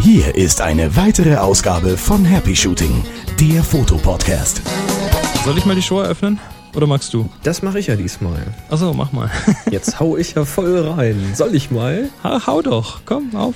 Hier 0.00 0.34
ist 0.34 0.60
eine 0.60 0.96
weitere 0.96 1.36
Ausgabe 1.36 1.96
von 1.96 2.24
Happy 2.24 2.54
Shooting, 2.54 3.04
der 3.40 3.62
Fotopodcast. 3.62 4.62
Soll 5.44 5.58
ich 5.58 5.66
mal 5.66 5.74
die 5.74 5.82
Show 5.82 6.00
eröffnen? 6.00 6.38
Oder 6.76 6.86
magst 6.86 7.12
du? 7.14 7.28
Das 7.42 7.62
mache 7.62 7.78
ich 7.78 7.86
ja 7.86 7.96
diesmal. 7.96 8.42
Achso, 8.70 8.92
mach 8.92 9.12
mal. 9.12 9.30
Jetzt 9.70 9.98
hau 9.98 10.16
ich 10.16 10.34
ja 10.34 10.44
voll 10.44 10.78
rein. 10.78 11.32
Soll 11.34 11.54
ich 11.54 11.70
mal? 11.70 12.10
Ha, 12.22 12.46
hau 12.46 12.62
doch, 12.62 13.00
komm, 13.04 13.34
auf. 13.34 13.54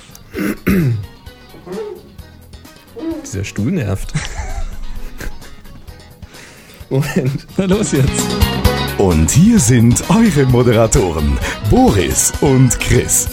Dieser 3.23 3.43
Stuhl 3.43 3.71
nervt. 3.71 4.11
Moment. 6.89 7.47
Na 7.57 7.65
los 7.65 7.93
jetzt. 7.93 8.50
Und 9.01 9.31
hier 9.31 9.59
sind 9.59 10.03
eure 10.11 10.45
Moderatoren, 10.45 11.35
Boris 11.71 12.31
und 12.39 12.79
Chris. 12.79 13.27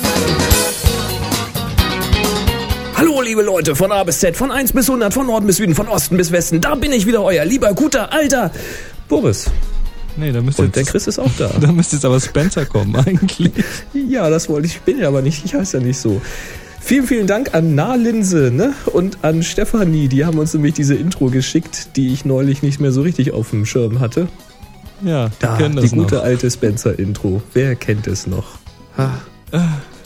Hallo 2.94 3.20
liebe 3.20 3.42
Leute 3.42 3.76
von 3.76 3.92
A 3.92 4.02
bis 4.02 4.18
Z, 4.20 4.34
von 4.34 4.50
1 4.50 4.72
bis 4.72 4.88
100, 4.88 5.12
von 5.12 5.26
Norden 5.26 5.46
bis 5.46 5.56
Süden, 5.56 5.74
von 5.74 5.86
Osten 5.86 6.16
bis 6.16 6.32
Westen. 6.32 6.62
Da 6.62 6.74
bin 6.74 6.90
ich 6.90 7.04
wieder 7.04 7.22
euer 7.22 7.44
lieber, 7.44 7.74
guter, 7.74 8.10
alter 8.10 8.50
Boris. 9.10 9.50
Nee, 10.16 10.32
da 10.32 10.40
müsste 10.40 10.62
Und 10.62 10.74
der 10.74 10.84
jetzt, 10.84 10.92
Chris 10.92 11.06
ist 11.06 11.18
auch 11.18 11.30
da. 11.36 11.48
da 11.60 11.70
müsste 11.70 11.96
jetzt 11.96 12.06
aber 12.06 12.18
Spencer 12.18 12.64
kommen 12.64 12.96
eigentlich. 13.06 13.52
Ja, 13.92 14.30
das 14.30 14.48
wollte 14.48 14.68
ich. 14.68 14.76
Ich 14.76 14.80
bin 14.80 14.98
ja 14.98 15.08
aber 15.08 15.20
nicht. 15.20 15.44
Ich 15.44 15.52
heiße 15.52 15.80
ja 15.80 15.84
nicht 15.84 15.98
so. 15.98 16.22
Vielen, 16.80 17.06
vielen 17.06 17.26
Dank 17.26 17.52
an 17.52 17.74
Nahlinse 17.74 18.50
ne? 18.50 18.72
und 18.86 19.18
an 19.20 19.42
Stefanie. 19.42 20.08
Die 20.08 20.24
haben 20.24 20.38
uns 20.38 20.54
nämlich 20.54 20.72
diese 20.72 20.94
Intro 20.94 21.26
geschickt, 21.26 21.94
die 21.96 22.14
ich 22.14 22.24
neulich 22.24 22.62
nicht 22.62 22.80
mehr 22.80 22.90
so 22.90 23.02
richtig 23.02 23.32
auf 23.34 23.50
dem 23.50 23.66
Schirm 23.66 24.00
hatte. 24.00 24.28
Ja, 25.02 25.28
die 25.40 25.46
Ah, 25.46 25.56
kennen 25.56 25.76
die 25.76 25.82
das 25.82 25.92
gute 25.92 26.16
noch. 26.16 26.22
alte 26.24 26.50
Spencer-Intro. 26.50 27.42
Wer 27.54 27.76
kennt 27.76 28.06
es 28.06 28.26
noch? 28.26 28.58
Ah, 28.96 29.10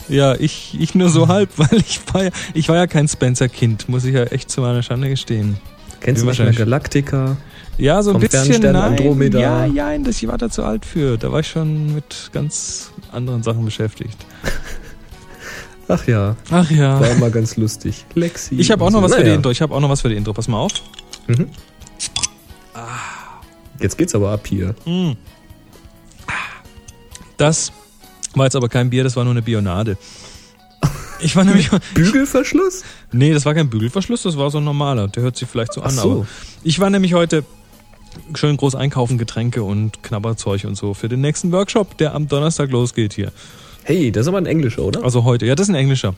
Ja, 0.09 0.35
ich, 0.35 0.75
ich 0.79 0.93
nur 0.95 1.09
so 1.09 1.27
halb, 1.27 1.49
weil 1.57 1.79
ich 1.79 1.99
war 2.13 2.25
ja, 2.25 2.29
ich 2.53 2.69
war 2.69 2.75
ja 2.75 2.87
kein 2.87 3.07
Spencer-Kind, 3.07 3.89
muss 3.89 4.05
ich 4.05 4.13
ja 4.13 4.23
echt 4.25 4.51
zu 4.51 4.61
meiner 4.61 4.83
Schande 4.83 5.09
gestehen. 5.09 5.57
kennst 6.01 6.21
Wie 6.21 6.25
du 6.25 6.27
wahrscheinlich- 6.27 6.57
Galactica? 6.57 7.37
Ja, 7.79 8.03
so 8.03 8.13
ein 8.13 8.19
bisschen. 8.19 8.61
Nein, 8.61 8.75
Andromeda. 8.75 9.39
Ja, 9.39 9.65
ja, 9.65 9.97
das 9.97 10.21
ich 10.21 10.27
war 10.27 10.37
da 10.37 10.47
zu 10.47 10.63
alt 10.63 10.85
für. 10.85 11.17
Da 11.17 11.31
war 11.31 11.39
ich 11.39 11.47
schon 11.47 11.95
mit 11.95 12.29
ganz 12.31 12.91
anderen 13.11 13.41
Sachen 13.41 13.65
beschäftigt. 13.65 14.15
Ach 15.87 16.05
ja, 16.05 16.35
Ach 16.51 16.69
ja. 16.69 16.99
war 16.99 17.09
immer 17.09 17.31
ganz 17.31 17.57
lustig. 17.57 18.05
Lexi. 18.13 18.55
Ich 18.59 18.69
habe 18.69 18.83
auch 18.85 18.91
noch 18.91 19.01
was 19.01 19.11
für 19.13 19.17
die 19.19 19.23
Naja. 19.23 19.35
Intro. 19.37 19.49
Ich 19.49 19.61
habe 19.63 19.73
auch 19.73 19.79
noch 19.79 19.89
was 19.89 20.01
für 20.01 20.09
die 20.09 20.15
Intro. 20.15 20.33
Pass 20.33 20.47
mal 20.47 20.59
auf. 20.59 20.71
Mhm. 21.27 21.47
Jetzt 23.79 23.97
geht's 23.97 24.15
aber 24.15 24.31
ab 24.31 24.47
hier. 24.47 24.75
Das 27.37 27.71
war 28.35 28.45
jetzt 28.45 28.55
aber 28.55 28.69
kein 28.69 28.89
Bier, 28.89 29.03
das 29.03 29.15
war 29.15 29.23
nur 29.23 29.31
eine 29.31 29.41
Bionade. 29.41 29.97
Ich 31.19 31.35
war 31.35 31.43
nämlich. 31.43 31.69
Bügelverschluss? 31.93 32.83
Nee, 33.11 33.33
das 33.33 33.45
war 33.45 33.53
kein 33.53 33.69
Bügelverschluss, 33.69 34.23
das 34.23 34.37
war 34.37 34.51
so 34.51 34.57
ein 34.57 34.63
normaler. 34.63 35.07
Der 35.07 35.23
hört 35.23 35.37
sich 35.37 35.47
vielleicht 35.47 35.73
so 35.73 35.81
Ach 35.81 35.87
an. 35.87 35.91
so. 35.91 36.11
Aber 36.11 36.27
ich 36.63 36.79
war 36.79 36.89
nämlich 36.89 37.13
heute 37.13 37.43
schön 38.35 38.57
groß 38.57 38.75
einkaufen, 38.75 39.17
Getränke 39.17 39.63
und 39.63 40.03
Knabberzeug 40.03 40.65
und 40.65 40.75
so 40.75 40.93
für 40.93 41.09
den 41.09 41.21
nächsten 41.21 41.51
Workshop, 41.51 41.97
der 41.97 42.13
am 42.13 42.27
Donnerstag 42.27 42.71
losgeht 42.71 43.13
hier. 43.13 43.31
Hey, 43.83 44.11
das 44.11 44.21
ist 44.21 44.27
aber 44.27 44.37
ein 44.37 44.45
englischer, 44.45 44.83
oder? 44.83 45.03
Also 45.03 45.23
heute. 45.23 45.45
Ja, 45.45 45.55
das 45.55 45.67
ist 45.67 45.73
ein 45.73 45.75
englischer. 45.79 46.15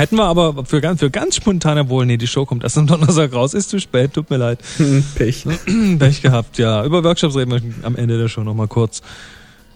Hätten 0.00 0.16
wir 0.16 0.24
aber 0.24 0.64
für 0.64 0.80
ganz, 0.80 1.00
für 1.00 1.10
ganz 1.10 1.36
spontan, 1.36 1.90
wohl, 1.90 2.06
nee, 2.06 2.16
die 2.16 2.26
Show 2.26 2.46
kommt 2.46 2.64
erst 2.64 2.78
am 2.78 2.86
Donnerstag 2.86 3.34
raus, 3.34 3.52
ist 3.52 3.68
zu 3.68 3.78
spät, 3.78 4.14
tut 4.14 4.30
mir 4.30 4.38
leid. 4.38 4.58
Hm, 4.78 5.04
Pech. 5.14 5.44
Pech 5.98 6.22
gehabt, 6.22 6.56
ja. 6.56 6.82
Über 6.86 7.04
Workshops 7.04 7.36
reden 7.36 7.50
wir 7.50 7.60
am 7.82 7.96
Ende 7.96 8.16
der 8.16 8.28
Show 8.28 8.42
nochmal 8.42 8.66
kurz. 8.66 9.02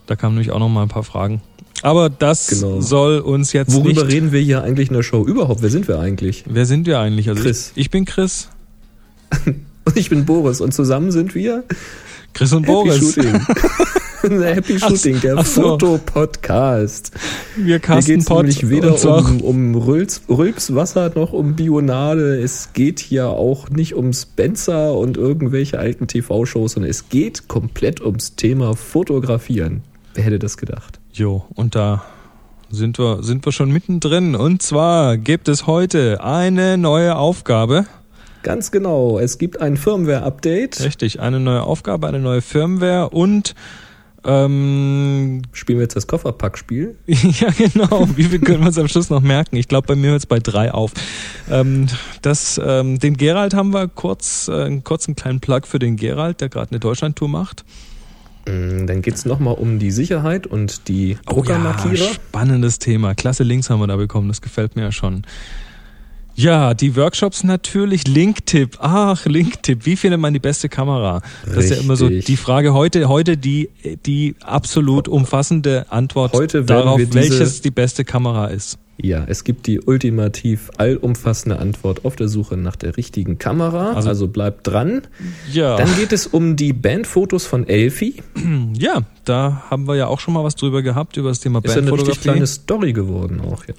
Da 0.06 0.17
kamen 0.17 0.36
nämlich 0.36 0.50
auch 0.50 0.58
noch 0.61 0.70
mal 0.70 0.80
ein 0.80 0.89
paar 0.89 1.05
Fragen. 1.05 1.42
Aber 1.83 2.08
das 2.08 2.47
Genau. 2.47 2.80
soll 2.80 3.19
uns 3.19 3.52
jetzt 3.52 3.75
Worüber 3.75 4.08
reden 4.08 4.33
wir 4.33 4.41
hier 4.41 4.62
eigentlich 4.62 4.89
in 4.89 4.95
der 4.95 5.02
Show 5.02 5.27
überhaupt? 5.27 5.61
Wer 5.61 5.69
sind 5.69 5.89
wir 5.89 5.98
eigentlich? 5.98 6.45
Wer 6.48 6.64
sind 6.64 6.86
wir 6.86 7.00
eigentlich? 7.00 7.28
Also 7.28 7.42
Chris. 7.42 7.72
Ich, 7.75 7.83
ich 7.83 7.91
bin 7.91 8.06
Chris. 8.06 8.48
Und 9.45 9.96
ich 9.96 10.08
bin 10.08 10.24
Boris 10.24 10.62
und 10.62 10.73
zusammen 10.73 11.12
sind 11.12 11.35
wir 11.35 11.64
Chris 12.33 12.55
und 12.55 12.62
Happy 12.62 12.73
Boris. 12.73 12.98
Shooting. 13.14 13.39
Happy 14.30 14.79
Ach, 14.80 14.89
Shooting, 14.89 15.20
der 15.20 15.36
ach 15.39 15.46
so. 15.46 15.62
Fotopodcast. 15.62 17.12
Wir 17.57 17.64
Hier 17.64 17.79
casten 17.79 18.18
geht 18.20 18.30
nämlich 18.30 18.68
weder 18.70 19.18
um, 19.18 19.40
um 19.40 19.74
Rülps, 19.74 20.23
Rülpswasser 20.29 21.12
noch 21.14 21.33
um 21.33 21.57
Bionade. 21.57 22.40
Es 22.40 22.73
geht 22.73 23.01
hier 23.01 23.29
auch 23.29 23.68
nicht 23.70 23.95
um 23.95 24.12
Spencer 24.12 24.95
und 24.95 25.17
irgendwelche 25.17 25.79
alten 25.79 26.07
TV-Shows, 26.07 26.73
sondern 26.73 26.90
es 26.90 27.08
geht 27.08 27.48
komplett 27.48 28.01
ums 28.01 28.36
Thema 28.36 28.74
Fotografieren. 28.74 29.83
Wer 30.14 30.24
hätte 30.24 30.39
das 30.39 30.56
gedacht? 30.56 31.01
Jo, 31.12 31.45
und 31.55 31.74
da 31.74 32.05
sind 32.70 32.98
wir, 32.98 33.23
sind 33.23 33.45
wir 33.45 33.52
schon 33.52 33.70
mittendrin. 33.70 34.35
Und 34.35 34.62
zwar 34.62 35.17
gibt 35.17 35.48
es 35.48 35.67
heute 35.67 36.23
eine 36.24 36.79
neue 36.79 37.17
Aufgabe. 37.17 37.86
Ganz 38.42 38.70
genau. 38.70 39.18
Es 39.18 39.39
gibt 39.39 39.61
ein 39.61 39.77
Firmware-Update. 39.77 40.80
Richtig, 40.83 41.20
eine 41.20 41.41
neue 41.41 41.62
Aufgabe, 41.62 42.06
eine 42.06 42.20
neue 42.20 42.42
Firmware 42.42 43.08
und 43.08 43.55
ähm, 44.24 45.42
Spielen 45.52 45.79
wir 45.79 45.83
jetzt 45.85 45.96
das 45.96 46.07
Kofferpackspiel? 46.07 46.96
ja 47.07 47.51
genau, 47.51 48.08
wie 48.17 48.24
viel 48.24 48.40
können 48.40 48.61
wir 48.61 48.68
uns 48.68 48.79
am 48.79 48.89
Schluss 48.89 49.11
noch 49.11 49.20
merken? 49.20 49.57
Ich 49.57 49.68
glaube, 49.68 49.86
bei 49.86 49.95
mir 49.96 50.11
hört 50.11 50.20
es 50.20 50.27
bei 50.27 50.39
drei 50.39 50.73
auf. 50.73 50.92
Ähm, 51.51 51.86
das, 52.23 52.61
ähm, 52.64 52.98
den 52.98 53.17
Gerald 53.17 53.55
haben 53.55 53.73
wir 53.73 53.89
kurz, 53.89 54.48
äh, 54.48 54.64
einen 54.64 54.85
kurzen 54.85 55.14
kleinen 55.14 55.40
Plug 55.40 55.62
für 55.64 55.79
den 55.79 55.96
Gerald, 55.96 56.40
der 56.40 56.48
gerade 56.48 56.70
eine 56.70 56.80
Deutschlandtour 56.80 57.29
macht. 57.29 57.64
Mm, 58.46 58.86
Dann 58.86 59.02
geht's 59.02 59.24
noch 59.24 59.35
nochmal 59.35 59.55
um 59.55 59.79
die 59.79 59.90
Sicherheit 59.90 60.46
und 60.46 60.89
die 60.89 61.18
Druckermarkierer. 61.27 62.05
Oh 62.05 62.08
ja, 62.08 62.14
spannendes 62.14 62.79
Thema. 62.79 63.14
Klasse 63.14 63.42
Links 63.42 63.68
haben 63.68 63.80
wir 63.80 63.86
da 63.86 63.96
bekommen, 63.96 64.29
das 64.29 64.41
gefällt 64.41 64.77
mir 64.77 64.83
ja 64.83 64.92
schon. 64.92 65.23
Ja, 66.36 66.74
die 66.74 66.96
Workshops 66.96 67.45
natürlich. 67.45 68.06
Linktipp. 68.08 68.78
Ach, 68.80 69.24
Linktipp. 69.27 69.86
Wie 69.86 69.96
findet 69.96 70.20
man 70.20 70.33
die 70.33 70.40
beste 70.40 70.68
Kamera? 70.68 71.22
Das 71.46 71.64
ist 71.67 71.70
ja 71.70 71.77
immer 71.77 71.96
so 71.96 72.06
Richtig. 72.06 72.24
die 72.27 72.36
Frage 72.36 72.74
heute, 72.74 73.08
heute 73.08 73.36
die, 73.36 73.70
die 74.05 74.34
absolut 74.42 75.06
umfassende 75.08 75.86
Antwort 75.90 76.34
darauf, 76.68 76.96
diese- 76.96 77.14
welches 77.14 77.61
die 77.61 77.70
beste 77.70 78.05
Kamera 78.05 78.46
ist. 78.48 78.78
Ja, 78.96 79.24
es 79.27 79.42
gibt 79.44 79.66
die 79.66 79.80
ultimativ 79.80 80.70
allumfassende 80.77 81.58
Antwort 81.58 82.05
auf 82.05 82.14
der 82.14 82.28
Suche 82.28 82.56
nach 82.56 82.77
der 82.77 82.96
richtigen 82.96 83.38
Kamera. 83.38 83.92
Also- 83.92 84.08
Also, 84.08 84.28
bleibt 84.28 84.66
dran. 84.68 85.02
Ja. 85.52 85.77
Dann 85.77 85.94
geht 85.96 86.12
es 86.12 86.27
um 86.28 86.55
die 86.55 86.72
Bandfotos 86.72 87.44
von 87.44 87.66
Elfie. 87.66 88.22
ja, 88.78 89.02
da 89.24 89.64
haben 89.70 89.88
wir 89.88 89.96
ja 89.96 90.06
auch 90.06 90.20
schon 90.20 90.34
mal 90.34 90.44
was 90.44 90.55
drüber 90.55 90.82
gehabt, 90.82 91.16
über 91.16 91.30
das 91.30 91.40
Thema 91.40 91.58
Ist 91.58 91.66
ja 91.66 91.72
eine 91.72 91.80
richtig 91.82 91.90
Bandfotografie. 91.96 92.28
kleine 92.28 92.46
Story 92.46 92.92
geworden 92.92 93.40
auch, 93.40 93.64
ja. 93.66 93.74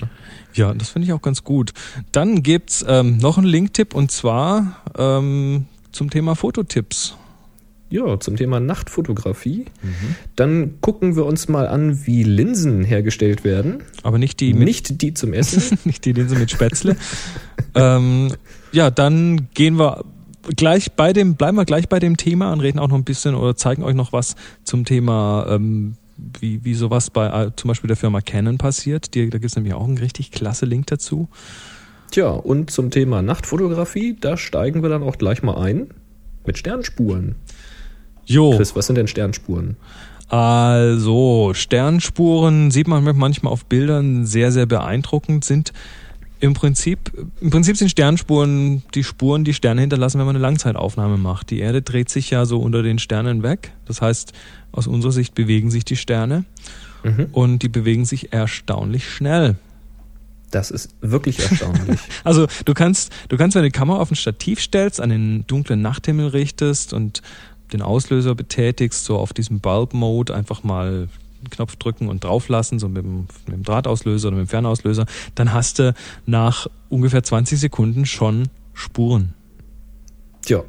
Ja, 0.53 0.73
das 0.73 0.89
finde 0.89 1.05
ich 1.07 1.13
auch 1.13 1.21
ganz 1.21 1.43
gut. 1.43 1.73
Dann 2.11 2.43
gibt's 2.43 2.83
ähm, 2.87 3.17
noch 3.17 3.37
einen 3.37 3.47
Linktipp 3.47 3.93
und 3.95 4.11
zwar 4.11 4.81
ähm, 4.97 5.65
zum 5.91 6.09
Thema 6.09 6.35
Fototipps. 6.35 7.15
Ja, 7.89 8.19
zum 8.19 8.35
Thema 8.35 8.59
Nachtfotografie. 8.59 9.65
Mhm. 9.81 10.15
Dann 10.35 10.81
gucken 10.81 11.15
wir 11.15 11.25
uns 11.25 11.47
mal 11.47 11.67
an, 11.67 12.05
wie 12.05 12.23
Linsen 12.23 12.83
hergestellt 12.83 13.43
werden. 13.43 13.83
Aber 14.01 14.17
nicht 14.17 14.39
die 14.39 14.53
mit 14.53 14.65
Nicht 14.65 15.01
die 15.01 15.13
zum 15.13 15.33
Essen. 15.33 15.77
nicht 15.85 16.03
die 16.03 16.13
Linse 16.13 16.35
mit 16.35 16.49
Spätzle. 16.49 16.95
ähm, 17.75 18.33
ja, 18.71 18.89
dann 18.89 19.49
gehen 19.53 19.77
wir 19.77 20.03
gleich 20.55 20.93
bei 20.93 21.13
dem, 21.13 21.35
bleiben 21.35 21.57
wir 21.57 21.65
gleich 21.65 21.87
bei 21.87 21.99
dem 21.99 22.17
Thema 22.17 22.51
und 22.53 22.59
reden 22.59 22.79
auch 22.79 22.87
noch 22.87 22.95
ein 22.95 23.03
bisschen 23.03 23.35
oder 23.35 23.55
zeigen 23.55 23.83
euch 23.83 23.95
noch 23.95 24.13
was 24.13 24.35
zum 24.63 24.85
Thema, 24.85 25.45
ähm, 25.49 25.95
wie, 26.39 26.63
wie 26.63 26.73
sowas 26.73 27.09
bei 27.11 27.27
äh, 27.27 27.51
zum 27.55 27.67
Beispiel 27.67 27.87
der 27.87 27.97
Firma 27.97 28.21
Canon 28.21 28.57
passiert. 28.57 29.13
Die, 29.13 29.29
da 29.29 29.37
gibt's 29.37 29.55
nämlich 29.55 29.73
auch 29.75 29.85
einen 29.85 29.97
richtig 29.97 30.31
klasse 30.31 30.65
Link 30.65 30.87
dazu. 30.87 31.29
Tja, 32.11 32.29
und 32.29 32.71
zum 32.71 32.91
Thema 32.91 33.21
Nachtfotografie, 33.21 34.17
da 34.19 34.37
steigen 34.37 34.81
wir 34.81 34.89
dann 34.89 35.03
auch 35.03 35.17
gleich 35.17 35.43
mal 35.43 35.57
ein. 35.57 35.89
Mit 36.45 36.57
Sternspuren. 36.57 37.35
Jo, 38.25 38.55
Chris, 38.57 38.75
was 38.75 38.87
sind 38.87 38.95
denn 38.95 39.07
Sternspuren? 39.07 39.77
also 40.27 41.51
Sternspuren 41.53 42.71
sieht 42.71 42.87
man 42.87 43.03
manchmal 43.15 43.53
auf 43.53 43.65
Bildern 43.65 44.25
sehr, 44.25 44.51
sehr 44.51 44.65
beeindruckend, 44.65 45.45
sind 45.45 45.71
im 46.39 46.53
Prinzip, 46.53 47.11
im 47.39 47.49
Prinzip 47.49 47.77
sind 47.77 47.89
Sternspuren 47.89 48.83
die 48.93 49.03
Spuren, 49.03 49.43
die 49.45 49.53
Sterne 49.53 49.81
hinterlassen, 49.81 50.19
wenn 50.19 50.25
man 50.25 50.35
eine 50.35 50.43
Langzeitaufnahme 50.43 51.17
macht. 51.17 51.49
Die 51.49 51.59
Erde 51.59 51.81
dreht 51.81 52.09
sich 52.09 52.29
ja 52.29 52.45
so 52.45 52.59
unter 52.59 52.83
den 52.83 52.99
Sternen 52.99 53.41
weg. 53.41 53.71
Das 53.85 54.01
heißt, 54.01 54.33
aus 54.71 54.87
unserer 54.87 55.11
Sicht 55.13 55.33
bewegen 55.35 55.71
sich 55.71 55.85
die 55.85 55.95
Sterne 55.95 56.43
Mhm. 57.03 57.27
und 57.31 57.59
die 57.59 57.69
bewegen 57.69 58.03
sich 58.05 58.33
erstaunlich 58.33 59.07
schnell. 59.07 59.55
Das 60.51 60.71
ist 60.71 60.95
wirklich 61.01 61.39
erstaunlich. 61.39 61.99
Also 62.23 62.47
du 62.65 62.73
kannst, 62.73 63.11
du 63.29 63.37
kannst, 63.37 63.55
wenn 63.55 63.61
du 63.63 63.69
die 63.69 63.77
Kamera 63.77 63.99
auf 63.99 64.09
ein 64.11 64.15
Stativ 64.15 64.59
stellst, 64.59 64.99
an 64.99 65.09
den 65.09 65.45
dunklen 65.47 65.81
Nachthimmel 65.81 66.27
richtest 66.27 66.93
und 66.93 67.21
den 67.73 67.81
Auslöser 67.81 68.35
betätigst, 68.35 69.05
so 69.05 69.17
auf 69.17 69.33
diesem 69.33 69.59
Bulb-Mode 69.59 70.33
einfach 70.33 70.63
mal 70.63 71.07
einen 71.45 71.49
Knopf 71.49 71.75
drücken 71.75 72.09
und 72.09 72.23
drauflassen, 72.23 72.79
so 72.79 72.87
mit 72.87 73.03
dem, 73.03 73.27
mit 73.45 73.55
dem 73.55 73.63
Drahtauslöser 73.63 74.29
oder 74.29 74.37
mit 74.37 74.47
dem 74.47 74.49
Fernauslöser, 74.49 75.05
dann 75.35 75.53
hast 75.53 75.79
du 75.79 75.93
nach 76.25 76.67
ungefähr 76.89 77.23
20 77.23 77.59
Sekunden 77.59 78.05
schon 78.05 78.49
Spuren. 78.73 79.33
Tja, 80.41 80.63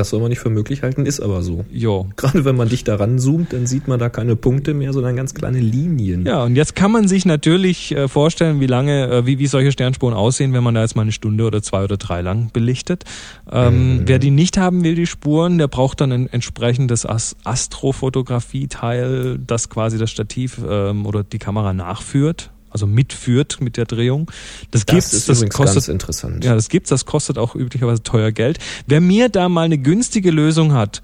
Das 0.00 0.08
soll 0.08 0.20
man 0.20 0.30
nicht 0.30 0.38
für 0.38 0.48
möglich 0.48 0.82
halten, 0.82 1.04
ist 1.04 1.20
aber 1.20 1.42
so. 1.42 1.66
Jo. 1.70 2.06
Gerade 2.16 2.46
wenn 2.46 2.56
man 2.56 2.70
dich 2.70 2.84
daran 2.84 3.18
zoomt, 3.18 3.52
dann 3.52 3.66
sieht 3.66 3.86
man 3.86 3.98
da 3.98 4.08
keine 4.08 4.34
Punkte 4.34 4.72
mehr, 4.72 4.94
sondern 4.94 5.14
ganz 5.14 5.34
kleine 5.34 5.60
Linien. 5.60 6.24
Ja, 6.24 6.42
und 6.44 6.56
jetzt 6.56 6.74
kann 6.74 6.90
man 6.90 7.06
sich 7.06 7.26
natürlich 7.26 7.94
äh, 7.94 8.08
vorstellen, 8.08 8.60
wie 8.60 8.66
lange, 8.66 9.10
äh, 9.10 9.26
wie, 9.26 9.38
wie 9.38 9.46
solche 9.46 9.72
Sternspuren 9.72 10.14
aussehen, 10.14 10.54
wenn 10.54 10.64
man 10.64 10.74
da 10.74 10.80
jetzt 10.80 10.96
mal 10.96 11.02
eine 11.02 11.12
Stunde 11.12 11.44
oder 11.44 11.62
zwei 11.62 11.84
oder 11.84 11.98
drei 11.98 12.22
lang 12.22 12.50
belichtet. 12.50 13.04
Ähm, 13.52 13.70
Mhm. 13.70 14.02
Wer 14.06 14.18
die 14.18 14.30
nicht 14.30 14.56
haben 14.56 14.84
will, 14.84 14.94
die 14.94 15.06
Spuren, 15.06 15.58
der 15.58 15.68
braucht 15.68 16.00
dann 16.00 16.12
ein 16.12 16.26
entsprechendes 16.32 17.04
As 17.04 17.36
Astrofotografie-Teil, 17.44 19.38
das 19.46 19.68
quasi 19.68 19.98
das 19.98 20.10
Stativ 20.10 20.60
ähm, 20.66 21.06
oder 21.06 21.22
die 21.24 21.38
Kamera 21.38 21.72
nachführt. 21.72 22.50
Also 22.70 22.86
mitführt 22.86 23.60
mit 23.60 23.76
der 23.76 23.84
Drehung. 23.84 24.30
Das, 24.70 24.86
Das 24.86 24.94
gibt's, 24.94 25.26
das 25.26 25.48
kostet 25.48 25.74
ganz 25.74 25.88
interessant. 25.88 26.44
Ja, 26.44 26.54
das 26.54 26.68
gibt's, 26.68 26.90
das 26.90 27.04
kostet 27.04 27.38
auch 27.38 27.54
üblicherweise 27.54 28.02
teuer 28.02 28.32
Geld. 28.32 28.58
Wer 28.86 29.00
mir 29.00 29.28
da 29.28 29.48
mal 29.48 29.64
eine 29.64 29.78
günstige 29.78 30.30
Lösung 30.30 30.72
hat, 30.72 31.02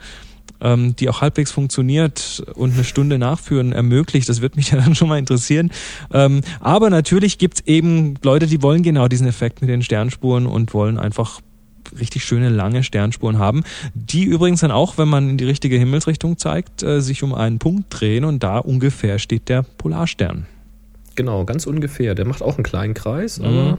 ähm, 0.61 0.97
die 0.97 1.09
auch 1.09 1.21
halbwegs 1.21 1.51
funktioniert 1.51 2.43
und 2.55 2.75
eine 2.75 2.85
Stunde 2.85 3.19
nachführen 3.19 3.73
ermöglicht, 3.73 4.29
das 4.29 4.41
wird 4.41 4.57
mich 4.57 4.71
ja 4.73 4.79
dann 4.79 4.95
schon 4.95 5.09
mal 5.09 5.19
interessieren. 5.19 5.71
Ähm, 6.13 6.41
aber 6.61 6.91
natürlich 6.91 7.39
gibt's 7.39 7.63
eben 7.67 8.15
Leute, 8.23 8.47
die 8.47 8.63
wollen 8.63 8.83
genau 8.83 9.09
diesen 9.09 9.27
Effekt 9.27 9.61
mit 9.61 9.71
den 9.71 9.83
Sternspuren 9.83 10.47
und 10.47 10.75
wollen 10.75 10.99
einfach 10.99 11.41
richtig 11.99 12.25
schöne 12.25 12.49
lange 12.49 12.83
Sternspuren 12.83 13.39
haben, 13.39 13.63
die 13.95 14.25
übrigens 14.25 14.61
dann 14.61 14.73
auch, 14.73 14.99
wenn 14.99 15.09
man 15.09 15.31
in 15.31 15.39
die 15.39 15.45
richtige 15.45 15.79
Himmelsrichtung 15.79 16.37
zeigt, 16.37 16.83
äh, 16.83 17.01
sich 17.01 17.23
um 17.23 17.35
einen 17.35 17.59
Punkt 17.59 17.87
drehen 17.91 18.25
und 18.25 18.43
da 18.43 18.59
ungefähr 18.59 19.19
steht 19.19 19.49
der 19.49 19.63
Polarstern. 19.63 20.47
Genau, 21.17 21.45
ganz 21.45 21.67
ungefähr. 21.67 22.15
Der 22.15 22.25
macht 22.27 22.43
auch 22.43 22.57
einen 22.57 22.65
kleinen 22.65 22.95
Kreis, 22.95 23.39
Mhm. 23.41 23.45
aber 23.47 23.79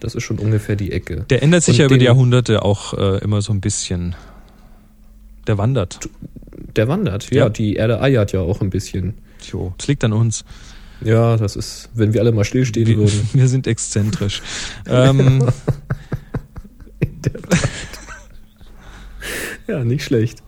das 0.00 0.14
ist 0.14 0.22
schon 0.22 0.38
ungefähr 0.38 0.76
die 0.76 0.92
Ecke. 0.92 1.24
Der 1.30 1.42
ändert 1.42 1.64
sich 1.64 1.74
Und 1.76 1.78
ja 1.80 1.86
über 1.86 1.98
die 1.98 2.04
Jahrhunderte 2.04 2.62
auch 2.62 2.94
äh, 2.94 3.18
immer 3.18 3.42
so 3.42 3.52
ein 3.52 3.60
bisschen. 3.60 4.14
Der 5.46 5.58
wandert. 5.58 5.98
Der 6.76 6.86
wandert, 6.88 7.30
ja. 7.30 7.44
Ja. 7.44 7.48
Die 7.48 7.74
Erde 7.74 8.00
eiert 8.00 8.32
ja 8.32 8.40
auch 8.40 8.60
ein 8.60 8.70
bisschen. 8.70 9.14
Jo, 9.50 9.72
das 9.78 9.88
liegt 9.88 10.04
an 10.04 10.12
uns. 10.12 10.44
Ja, 11.00 11.36
das 11.36 11.56
ist, 11.56 11.88
wenn 11.94 12.12
wir 12.12 12.20
alle 12.20 12.32
mal 12.32 12.44
stillstehen 12.44 12.86
Wir, 12.86 12.96
würden. 12.98 13.28
wir 13.32 13.48
sind 13.48 13.66
exzentrisch. 13.66 14.42
ähm, 14.88 15.48
Ja, 19.66 19.84
nicht 19.84 20.04
schlecht. 20.04 20.42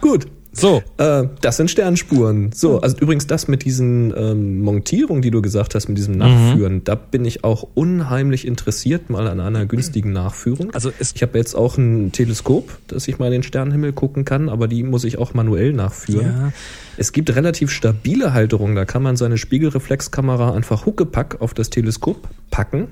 Gut. 0.00 0.26
So, 0.60 0.82
Äh, 0.98 1.28
das 1.40 1.56
sind 1.56 1.70
Sternspuren. 1.70 2.50
So, 2.52 2.80
also 2.80 2.96
übrigens 2.98 3.26
das 3.26 3.48
mit 3.48 3.64
diesen 3.64 4.12
ähm, 4.16 4.60
Montierungen, 4.60 5.22
die 5.22 5.30
du 5.30 5.42
gesagt 5.42 5.74
hast, 5.74 5.88
mit 5.88 5.98
diesem 5.98 6.16
Nachführen, 6.16 6.84
da 6.84 6.94
bin 6.94 7.24
ich 7.24 7.44
auch 7.44 7.66
unheimlich 7.74 8.46
interessiert 8.46 9.10
mal 9.10 9.26
an 9.26 9.40
einer 9.40 9.66
günstigen 9.66 10.12
Nachführung. 10.12 10.72
also 10.72 10.92
Ich 10.98 11.22
habe 11.22 11.38
jetzt 11.38 11.54
auch 11.54 11.76
ein 11.78 12.12
Teleskop, 12.12 12.78
dass 12.88 13.08
ich 13.08 13.18
mal 13.18 13.26
in 13.26 13.32
den 13.32 13.42
Sternenhimmel 13.42 13.92
gucken 13.92 14.24
kann, 14.24 14.48
aber 14.48 14.68
die 14.68 14.82
muss 14.82 15.04
ich 15.04 15.18
auch 15.18 15.34
manuell 15.34 15.72
nachführen. 15.72 16.26
ja, 16.26 16.52
Es 16.96 17.12
gibt 17.12 17.34
relativ 17.34 17.70
stabile 17.70 18.32
Halterungen, 18.32 18.76
da 18.76 18.84
kann 18.84 19.02
man 19.02 19.16
seine 19.16 19.38
Spiegelreflexkamera 19.38 20.52
einfach 20.54 20.86
huckepack 20.86 21.40
auf 21.40 21.54
das 21.54 21.70
Teleskop 21.70 22.28
packen 22.50 22.88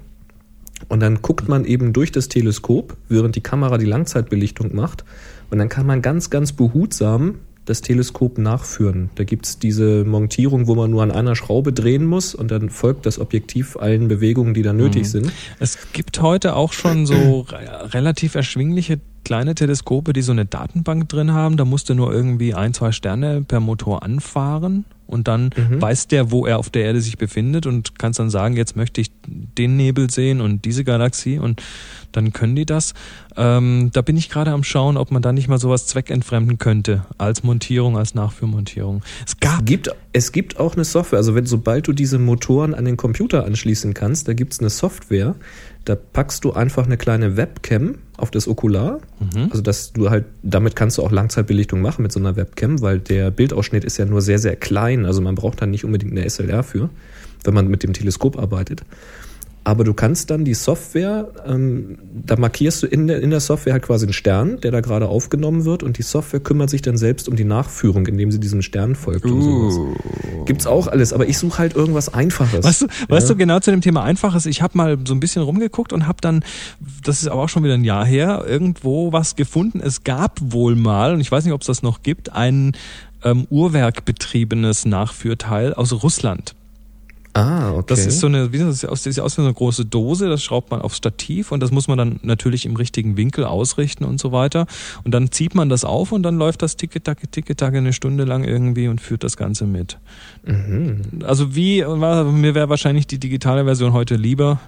und 0.88 1.00
dann 1.00 1.22
guckt 1.22 1.48
man 1.48 1.64
eben 1.64 1.92
durch 1.92 2.12
das 2.12 2.28
Teleskop, 2.28 2.96
während 3.08 3.34
die 3.36 3.40
Kamera 3.40 3.78
die 3.78 3.86
Langzeitbelichtung 3.86 4.74
macht 4.74 5.04
und 5.50 5.58
dann 5.58 5.68
kann 5.68 5.86
man 5.86 6.02
ganz, 6.02 6.30
ganz 6.30 6.52
behutsam 6.52 7.36
das 7.68 7.82
Teleskop 7.82 8.38
nachführen. 8.38 9.10
Da 9.16 9.24
gibt's 9.24 9.58
diese 9.58 10.04
Montierung, 10.04 10.66
wo 10.66 10.74
man 10.74 10.90
nur 10.90 11.02
an 11.02 11.10
einer 11.10 11.36
Schraube 11.36 11.72
drehen 11.72 12.06
muss 12.06 12.34
und 12.34 12.50
dann 12.50 12.70
folgt 12.70 13.04
das 13.04 13.18
Objektiv 13.18 13.76
allen 13.76 14.08
Bewegungen, 14.08 14.54
die 14.54 14.62
da 14.62 14.72
nötig 14.72 15.10
sind. 15.10 15.32
es 15.58 15.92
gibt 15.92 16.22
heute 16.22 16.56
auch 16.56 16.72
schon 16.72 17.06
so 17.06 17.40
re 17.40 17.92
relativ 17.92 18.34
erschwingliche 18.34 19.00
kleine 19.28 19.54
Teleskope, 19.54 20.14
die 20.14 20.22
so 20.22 20.32
eine 20.32 20.46
Datenbank 20.46 21.06
drin 21.06 21.34
haben. 21.34 21.58
Da 21.58 21.66
musst 21.66 21.90
du 21.90 21.94
nur 21.94 22.10
irgendwie 22.10 22.54
ein, 22.54 22.72
zwei 22.72 22.92
Sterne 22.92 23.42
per 23.42 23.60
Motor 23.60 24.02
anfahren 24.02 24.86
und 25.06 25.28
dann 25.28 25.50
weiß 25.56 26.08
der, 26.08 26.30
wo 26.30 26.46
er 26.46 26.58
auf 26.58 26.70
der 26.70 26.84
Erde 26.84 27.00
sich 27.00 27.18
befindet 27.18 27.66
und 27.66 27.98
kannst 27.98 28.18
dann 28.20 28.30
sagen, 28.30 28.56
jetzt 28.56 28.76
möchte 28.76 29.00
ich 29.00 29.10
den 29.26 29.76
Nebel 29.76 30.10
sehen 30.10 30.40
und 30.40 30.64
diese 30.64 30.84
Galaxie 30.84 31.38
und 31.38 31.62
dann 32.12 32.32
können 32.32 32.56
die 32.56 32.66
das. 32.66 32.94
Ähm, 33.36 33.90
da 33.92 34.02
bin 34.02 34.16
ich 34.16 34.28
gerade 34.28 34.50
am 34.50 34.64
Schauen, 34.64 34.96
ob 34.96 35.10
man 35.10 35.20
da 35.22 35.32
nicht 35.32 35.48
mal 35.48 35.58
sowas 35.58 35.86
zweckentfremden 35.86 36.58
könnte 36.58 37.04
als 37.18 37.42
Montierung, 37.42 37.96
als 37.96 38.14
Nachführmontierung. 38.14 39.02
Es 39.26 39.38
gab 39.40 39.60
Es 39.60 39.64
gibt, 39.66 39.90
es 40.12 40.32
gibt 40.32 40.58
auch 40.58 40.74
eine 40.74 40.84
Software, 40.84 41.18
also 41.18 41.34
wenn 41.34 41.46
sobald 41.46 41.86
du 41.86 41.92
diese 41.92 42.18
Motoren 42.18 42.74
an 42.74 42.84
den 42.84 42.96
Computer 42.96 43.44
anschließen 43.44 43.94
kannst, 43.94 44.28
da 44.28 44.34
gibt's 44.34 44.60
eine 44.60 44.70
Software, 44.70 45.34
da 45.88 45.96
packst 45.96 46.44
du 46.44 46.52
einfach 46.52 46.84
eine 46.84 46.98
kleine 46.98 47.36
Webcam 47.36 47.96
auf 48.16 48.30
das 48.30 48.46
Okular. 48.46 49.00
Also 49.50 49.62
dass 49.62 49.92
du 49.92 50.10
halt, 50.10 50.26
damit 50.42 50.76
kannst 50.76 50.98
du 50.98 51.02
auch 51.02 51.10
Langzeitbelichtung 51.10 51.80
machen 51.80 52.02
mit 52.02 52.12
so 52.12 52.20
einer 52.20 52.36
Webcam, 52.36 52.82
weil 52.82 52.98
der 52.98 53.30
Bildausschnitt 53.30 53.84
ist 53.84 53.96
ja 53.96 54.04
nur 54.04 54.20
sehr, 54.20 54.38
sehr 54.38 54.56
klein. 54.56 55.06
Also 55.06 55.22
man 55.22 55.34
braucht 55.34 55.62
da 55.62 55.66
nicht 55.66 55.84
unbedingt 55.84 56.12
eine 56.12 56.28
SLR 56.28 56.62
für, 56.62 56.90
wenn 57.44 57.54
man 57.54 57.68
mit 57.68 57.82
dem 57.82 57.94
Teleskop 57.94 58.38
arbeitet. 58.38 58.82
Aber 59.68 59.84
du 59.84 59.92
kannst 59.92 60.30
dann 60.30 60.46
die 60.46 60.54
Software, 60.54 61.28
ähm, 61.46 61.98
da 62.24 62.36
markierst 62.36 62.82
du 62.82 62.86
in 62.86 63.06
der, 63.06 63.20
in 63.20 63.28
der 63.28 63.40
Software 63.40 63.74
halt 63.74 63.82
quasi 63.82 64.06
einen 64.06 64.14
Stern, 64.14 64.58
der 64.62 64.70
da 64.70 64.80
gerade 64.80 65.08
aufgenommen 65.08 65.66
wird 65.66 65.82
und 65.82 65.98
die 65.98 66.02
Software 66.02 66.40
kümmert 66.40 66.70
sich 66.70 66.80
dann 66.80 66.96
selbst 66.96 67.28
um 67.28 67.36
die 67.36 67.44
Nachführung, 67.44 68.06
indem 68.06 68.32
sie 68.32 68.40
diesem 68.40 68.62
Stern 68.62 68.94
folgt 68.94 69.26
und 69.26 69.42
sowas. 69.42 69.78
Gibt's 70.46 70.66
auch 70.66 70.86
alles, 70.86 71.12
aber 71.12 71.28
ich 71.28 71.36
suche 71.36 71.58
halt 71.58 71.76
irgendwas 71.76 72.08
Einfaches. 72.14 72.64
Weißt 72.64 72.80
du, 72.80 72.86
weißt 73.08 73.28
Ja. 73.28 73.34
du 73.34 73.38
genau 73.38 73.60
zu 73.60 73.70
dem 73.70 73.82
Thema 73.82 74.04
Einfaches, 74.04 74.46
ich 74.46 74.62
habe 74.62 74.78
mal 74.78 74.96
so 75.06 75.12
ein 75.12 75.20
bisschen 75.20 75.42
rumgeguckt 75.42 75.92
und 75.92 76.06
habe 76.06 76.22
dann, 76.22 76.42
das 77.04 77.20
ist 77.20 77.28
aber 77.28 77.42
auch 77.42 77.50
schon 77.50 77.62
wieder 77.62 77.74
ein 77.74 77.84
Jahr 77.84 78.06
her, 78.06 78.46
irgendwo 78.48 79.12
was 79.12 79.36
gefunden. 79.36 79.82
Es 79.84 80.02
gab 80.02 80.40
wohl 80.42 80.76
mal, 80.76 81.12
und 81.12 81.20
ich 81.20 81.30
weiß 81.30 81.44
nicht, 81.44 81.52
ob 81.52 81.60
es 81.60 81.66
das 81.66 81.82
noch 81.82 82.02
gibt, 82.02 82.32
ein 82.32 82.72
ähm, 83.22 83.46
Uhrwerkbetriebenes 83.50 84.86
Nachführteil 84.86 85.74
aus 85.74 85.92
Russland. 86.02 86.54
Ah, 87.38 87.72
okay. 87.72 87.84
Das 87.86 88.04
ist 88.04 88.18
so 88.18 88.26
eine, 88.26 88.52
wie 88.52 88.58
das 88.58 88.84
aus, 88.84 89.02
das 89.04 89.14
sieht 89.14 89.22
aus 89.22 89.34
wie 89.34 89.42
so 89.42 89.46
eine 89.46 89.54
große 89.54 89.84
Dose, 89.84 90.28
das 90.28 90.42
schraubt 90.42 90.72
man 90.72 90.80
aufs 90.82 90.96
Stativ 90.96 91.52
und 91.52 91.60
das 91.60 91.70
muss 91.70 91.86
man 91.86 91.96
dann 91.96 92.20
natürlich 92.22 92.66
im 92.66 92.74
richtigen 92.74 93.16
Winkel 93.16 93.44
ausrichten 93.44 94.04
und 94.04 94.18
so 94.18 94.32
weiter. 94.32 94.66
Und 95.04 95.12
dann 95.12 95.30
zieht 95.30 95.54
man 95.54 95.68
das 95.68 95.84
auf 95.84 96.10
und 96.10 96.24
dann 96.24 96.36
läuft 96.36 96.62
das 96.62 96.76
Ticke-Tacke, 96.76 97.28
Ticke-Tacke 97.28 97.78
eine 97.78 97.92
Stunde 97.92 98.24
lang 98.24 98.42
irgendwie 98.42 98.88
und 98.88 99.00
führt 99.00 99.22
das 99.22 99.36
Ganze 99.36 99.66
mit. 99.66 99.98
Mhm. 100.44 101.02
Also 101.24 101.54
wie, 101.54 101.84
mir 101.84 102.54
wäre 102.56 102.68
wahrscheinlich 102.68 103.06
die 103.06 103.18
digitale 103.18 103.64
Version 103.64 103.92
heute 103.92 104.16
lieber. 104.16 104.58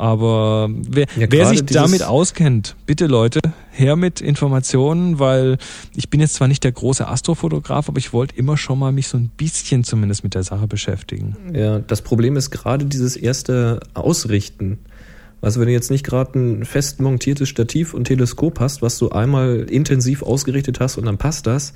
Aber 0.00 0.70
wer, 0.88 1.04
Ja, 1.18 1.26
wer 1.28 1.44
sich 1.44 1.62
damit 1.66 2.02
auskennt, 2.02 2.74
bitte 2.86 3.06
Leute, 3.06 3.40
her 3.70 3.96
mit 3.96 4.22
Informationen, 4.22 5.18
weil 5.18 5.58
ich 5.94 6.08
bin 6.08 6.20
jetzt 6.20 6.36
zwar 6.36 6.48
nicht 6.48 6.64
der 6.64 6.72
große 6.72 7.06
Astrofotograf, 7.06 7.86
aber 7.86 7.98
ich 7.98 8.14
wollte 8.14 8.34
immer 8.34 8.56
schon 8.56 8.78
mal 8.78 8.92
mich 8.92 9.08
so 9.08 9.18
ein 9.18 9.28
bisschen 9.36 9.84
zumindest 9.84 10.24
mit 10.24 10.34
der 10.34 10.42
Sache 10.42 10.66
beschäftigen. 10.66 11.36
Ja, 11.52 11.80
das 11.80 12.00
Problem 12.00 12.38
ist 12.38 12.50
gerade 12.50 12.86
dieses 12.86 13.14
erste 13.14 13.80
Ausrichten. 13.92 14.78
Also 15.42 15.60
wenn 15.60 15.66
du 15.66 15.72
jetzt 15.74 15.90
nicht 15.90 16.06
gerade 16.06 16.38
ein 16.38 16.64
fest 16.64 17.00
montiertes 17.00 17.50
Stativ 17.50 17.92
und 17.92 18.04
Teleskop 18.04 18.58
hast, 18.58 18.80
was 18.80 18.96
du 18.96 19.10
einmal 19.10 19.66
intensiv 19.68 20.22
ausgerichtet 20.22 20.80
hast 20.80 20.96
und 20.96 21.04
dann 21.04 21.18
passt 21.18 21.46
das, 21.46 21.74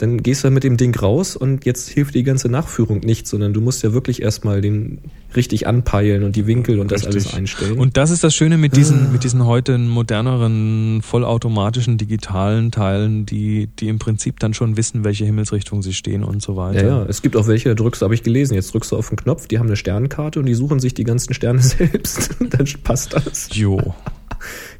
dann 0.00 0.22
gehst 0.22 0.40
du 0.40 0.44
halt 0.44 0.54
mit 0.54 0.64
dem 0.64 0.78
Ding 0.78 0.94
raus 0.96 1.36
und 1.36 1.66
jetzt 1.66 1.90
hilft 1.90 2.14
die 2.14 2.22
ganze 2.22 2.48
Nachführung 2.48 3.00
nicht, 3.00 3.26
sondern 3.26 3.52
du 3.52 3.60
musst 3.60 3.82
ja 3.82 3.92
wirklich 3.92 4.22
erstmal 4.22 4.62
den 4.62 4.98
richtig 5.36 5.66
anpeilen 5.66 6.22
und 6.24 6.36
die 6.36 6.46
Winkel 6.46 6.80
und 6.80 6.90
das 6.90 7.06
alles 7.06 7.34
einstellen. 7.34 7.78
Und 7.78 7.98
das 7.98 8.10
ist 8.10 8.24
das 8.24 8.34
Schöne 8.34 8.56
mit 8.56 8.76
diesen, 8.76 9.12
mit 9.12 9.24
diesen 9.24 9.44
heute 9.44 9.76
moderneren, 9.76 11.02
vollautomatischen, 11.02 11.98
digitalen 11.98 12.70
Teilen, 12.70 13.26
die, 13.26 13.66
die 13.66 13.88
im 13.88 13.98
Prinzip 13.98 14.40
dann 14.40 14.54
schon 14.54 14.78
wissen, 14.78 15.04
welche 15.04 15.26
Himmelsrichtung 15.26 15.82
sie 15.82 15.92
stehen 15.92 16.24
und 16.24 16.40
so 16.40 16.56
weiter. 16.56 16.82
ja, 16.82 16.88
ja, 16.88 17.06
es 17.06 17.20
gibt 17.20 17.36
auch 17.36 17.46
welche, 17.46 17.68
da 17.68 17.74
drückst 17.74 18.00
du, 18.00 18.04
habe 18.04 18.14
ich 18.14 18.22
gelesen, 18.22 18.54
jetzt 18.54 18.72
drückst 18.72 18.92
du 18.92 18.96
auf 18.96 19.10
den 19.10 19.18
Knopf, 19.18 19.48
die 19.48 19.58
haben 19.58 19.66
eine 19.66 19.76
Sternkarte 19.76 20.40
und 20.40 20.46
die 20.46 20.54
suchen 20.54 20.80
sich 20.80 20.94
die 20.94 21.04
ganzen 21.04 21.34
Sterne 21.34 21.60
selbst. 21.62 22.30
dann 22.40 22.66
passt 22.82 23.12
das. 23.12 23.50
Jo. 23.52 23.94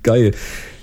Geil. 0.03 0.33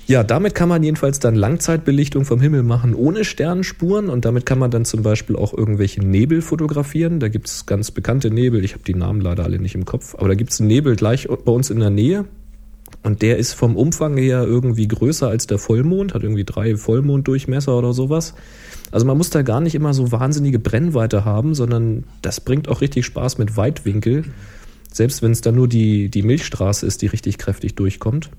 Ja, 0.08 0.24
damit 0.24 0.56
kann 0.56 0.70
man 0.70 0.84
jedenfalls 0.84 1.20
dann 1.20 1.36
Langzeitbelichtung 1.36 2.24
vom 2.24 2.40
Himmel 2.40 2.64
machen 2.64 2.96
ohne 2.96 3.26
Sternenspuren 3.26 4.08
und 4.08 4.24
damit 4.24 4.46
kann 4.46 4.58
man 4.58 4.72
dann 4.72 4.86
zum 4.86 5.04
Beispiel 5.04 5.36
auch 5.36 5.54
irgendwelche 5.54 6.00
Nebel 6.00 6.42
fotografieren. 6.42 7.20
Da 7.20 7.28
gibt's 7.28 7.66
ganz 7.66 7.92
bekannte 7.92 8.32
Nebel, 8.32 8.64
ich 8.64 8.72
habe 8.72 8.86
die 8.86 8.96
Namen 8.96 9.20
leider 9.20 9.44
alle 9.44 9.60
nicht 9.60 9.76
im 9.76 9.84
Kopf, 9.84 10.16
aber 10.16 10.30
da 10.30 10.36
gibt's 10.36 10.62
einen 10.62 10.70
Nebel 10.70 10.96
gleich 10.96 11.28
bei 11.28 11.52
uns 11.52 11.70
in 11.70 11.82
der 11.82 11.90
Nähe 11.90 12.24
und 13.04 13.22
der 13.22 13.38
ist 13.38 13.52
vom 13.52 13.76
Umfang 13.76 14.16
her 14.16 14.46
irgendwie 14.46 14.88
größer 14.88 15.28
als 15.28 15.46
der 15.46 15.58
Vollmond, 15.58 16.14
hat 16.14 16.24
irgendwie 16.24 16.46
drei 16.46 16.78
Vollmonddurchmesser 16.78 17.78
oder 17.78 17.92
sowas. 17.92 18.34
Also 18.92 19.06
man 19.06 19.18
muss 19.18 19.30
da 19.30 19.42
gar 19.42 19.60
nicht 19.60 19.76
immer 19.76 19.94
so 19.94 20.14
wahnsinnige 20.14 20.60
Brennweite 20.60 21.26
haben, 21.26 21.54
sondern 21.54 22.06
das 22.22 22.40
bringt 22.40 22.70
auch 22.70 22.80
richtig 22.80 23.06
Spaß 23.06 23.40
mit 23.40 23.58
Weitwinkel. 23.58 24.24
Selbst 24.90 25.22
wenn 25.22 25.32
es 25.32 25.42
dann 25.42 25.56
nur 25.56 25.68
die, 25.68 26.08
die 26.08 26.22
Milchstraße 26.22 26.86
ist, 26.86 27.02
die 27.02 27.08
richtig 27.08 27.38
kräftig 27.38 27.76
durchkommt. 27.76 28.30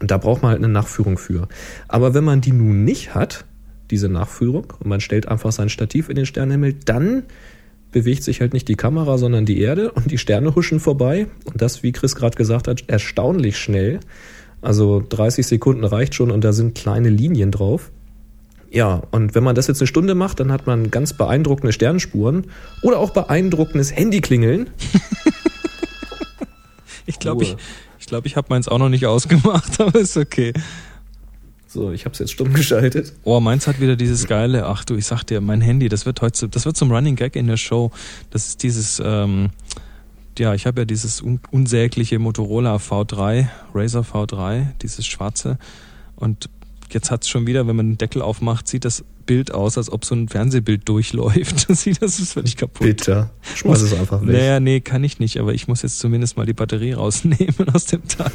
Und 0.00 0.10
da 0.10 0.18
braucht 0.18 0.42
man 0.42 0.52
halt 0.52 0.62
eine 0.62 0.72
Nachführung 0.72 1.18
für. 1.18 1.48
Aber 1.88 2.14
wenn 2.14 2.24
man 2.24 2.40
die 2.40 2.52
nun 2.52 2.84
nicht 2.84 3.14
hat, 3.14 3.44
diese 3.90 4.08
Nachführung, 4.08 4.72
und 4.78 4.86
man 4.86 5.00
stellt 5.00 5.28
einfach 5.28 5.52
sein 5.52 5.68
Stativ 5.68 6.08
in 6.08 6.16
den 6.16 6.26
Sternenhimmel, 6.26 6.74
dann 6.84 7.24
bewegt 7.92 8.22
sich 8.22 8.40
halt 8.40 8.52
nicht 8.52 8.68
die 8.68 8.76
Kamera, 8.76 9.18
sondern 9.18 9.46
die 9.46 9.60
Erde 9.60 9.90
und 9.92 10.10
die 10.10 10.18
Sterne 10.18 10.54
huschen 10.54 10.80
vorbei. 10.80 11.26
Und 11.44 11.60
das, 11.60 11.82
wie 11.82 11.92
Chris 11.92 12.14
gerade 12.14 12.36
gesagt 12.36 12.68
hat, 12.68 12.84
erstaunlich 12.86 13.58
schnell. 13.58 14.00
Also 14.62 15.02
30 15.06 15.46
Sekunden 15.46 15.84
reicht 15.84 16.14
schon 16.14 16.30
und 16.30 16.44
da 16.44 16.52
sind 16.52 16.74
kleine 16.74 17.08
Linien 17.08 17.50
drauf. 17.50 17.90
Ja, 18.70 19.02
und 19.10 19.34
wenn 19.34 19.42
man 19.42 19.56
das 19.56 19.66
jetzt 19.66 19.80
eine 19.80 19.88
Stunde 19.88 20.14
macht, 20.14 20.38
dann 20.38 20.52
hat 20.52 20.66
man 20.66 20.92
ganz 20.92 21.12
beeindruckende 21.14 21.72
Sternenspuren 21.72 22.46
oder 22.82 22.98
auch 22.98 23.10
beeindruckendes 23.10 23.94
Handyklingeln. 23.94 24.70
ich 27.06 27.18
glaube, 27.18 27.42
ich, 27.42 27.56
ich, 28.10 28.12
glaub, 28.12 28.26
ich 28.26 28.36
habe 28.36 28.48
meins 28.50 28.66
auch 28.66 28.78
noch 28.78 28.88
nicht 28.88 29.06
ausgemacht, 29.06 29.80
aber 29.80 30.00
ist 30.00 30.16
okay. 30.16 30.52
So, 31.68 31.92
ich 31.92 32.04
habe 32.04 32.12
es 32.12 32.18
jetzt 32.18 32.32
stumm 32.32 32.52
geschaltet. 32.52 33.12
Oh, 33.22 33.38
meins 33.38 33.68
hat 33.68 33.80
wieder 33.80 33.94
dieses 33.94 34.26
geile, 34.26 34.66
ach 34.66 34.84
du, 34.84 34.96
ich 34.96 35.06
sag 35.06 35.22
dir, 35.22 35.40
mein 35.40 35.60
Handy, 35.60 35.88
das 35.88 36.06
wird 36.06 36.20
heute, 36.20 36.48
das 36.48 36.66
wird 36.66 36.76
zum 36.76 36.90
Running 36.90 37.14
Gag 37.14 37.36
in 37.36 37.46
der 37.46 37.56
Show. 37.56 37.92
Das 38.30 38.48
ist 38.48 38.64
dieses, 38.64 39.00
ähm, 39.04 39.50
ja, 40.36 40.54
ich 40.54 40.66
habe 40.66 40.80
ja 40.80 40.84
dieses 40.84 41.22
un 41.22 41.38
unsägliche 41.52 42.18
Motorola 42.18 42.76
V3, 42.76 43.46
Razer 43.72 44.00
V3, 44.00 44.66
dieses 44.82 45.06
schwarze. 45.06 45.56
Und 46.16 46.50
jetzt 46.90 47.12
hat's 47.12 47.28
schon 47.28 47.46
wieder, 47.46 47.68
wenn 47.68 47.76
man 47.76 47.90
den 47.90 47.98
Deckel 47.98 48.22
aufmacht, 48.22 48.66
sieht 48.66 48.84
das 48.84 49.04
Bild 49.30 49.54
aus, 49.54 49.78
als 49.78 49.92
ob 49.92 50.04
so 50.04 50.16
ein 50.16 50.28
Fernsehbild 50.28 50.88
durchläuft. 50.88 51.68
Das 52.00 52.18
ist 52.18 52.32
völlig 52.32 52.56
kaputt. 52.56 52.84
Bitte. 52.84 53.30
Schmeiß 53.54 53.82
es 53.82 53.94
einfach 53.94 54.22
weg. 54.22 54.30
Naja, 54.30 54.58
nee, 54.58 54.80
kann 54.80 55.04
ich 55.04 55.20
nicht, 55.20 55.38
aber 55.38 55.54
ich 55.54 55.68
muss 55.68 55.82
jetzt 55.82 56.00
zumindest 56.00 56.36
mal 56.36 56.46
die 56.46 56.52
Batterie 56.52 56.94
rausnehmen 56.94 57.68
aus 57.72 57.86
dem 57.86 58.08
Teil. 58.08 58.32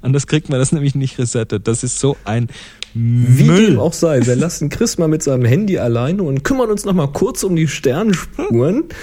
Anders 0.00 0.26
kriegt 0.26 0.48
man 0.48 0.58
das 0.58 0.72
nämlich 0.72 0.94
nicht 0.94 1.18
resettet. 1.18 1.68
Das 1.68 1.84
ist 1.84 1.98
so 1.98 2.16
ein 2.24 2.48
Wie 2.94 3.48
dem 3.48 3.78
auch 3.78 3.92
sei, 3.92 4.24
wir 4.24 4.34
lassen 4.34 4.70
Chris 4.70 4.96
mal 4.96 5.08
mit 5.08 5.22
seinem 5.22 5.44
Handy 5.44 5.78
alleine 5.78 6.22
und 6.22 6.42
kümmern 6.42 6.70
uns 6.70 6.86
noch 6.86 6.94
mal 6.94 7.08
kurz 7.08 7.44
um 7.44 7.54
die 7.54 7.68
Sternspuren. 7.68 8.84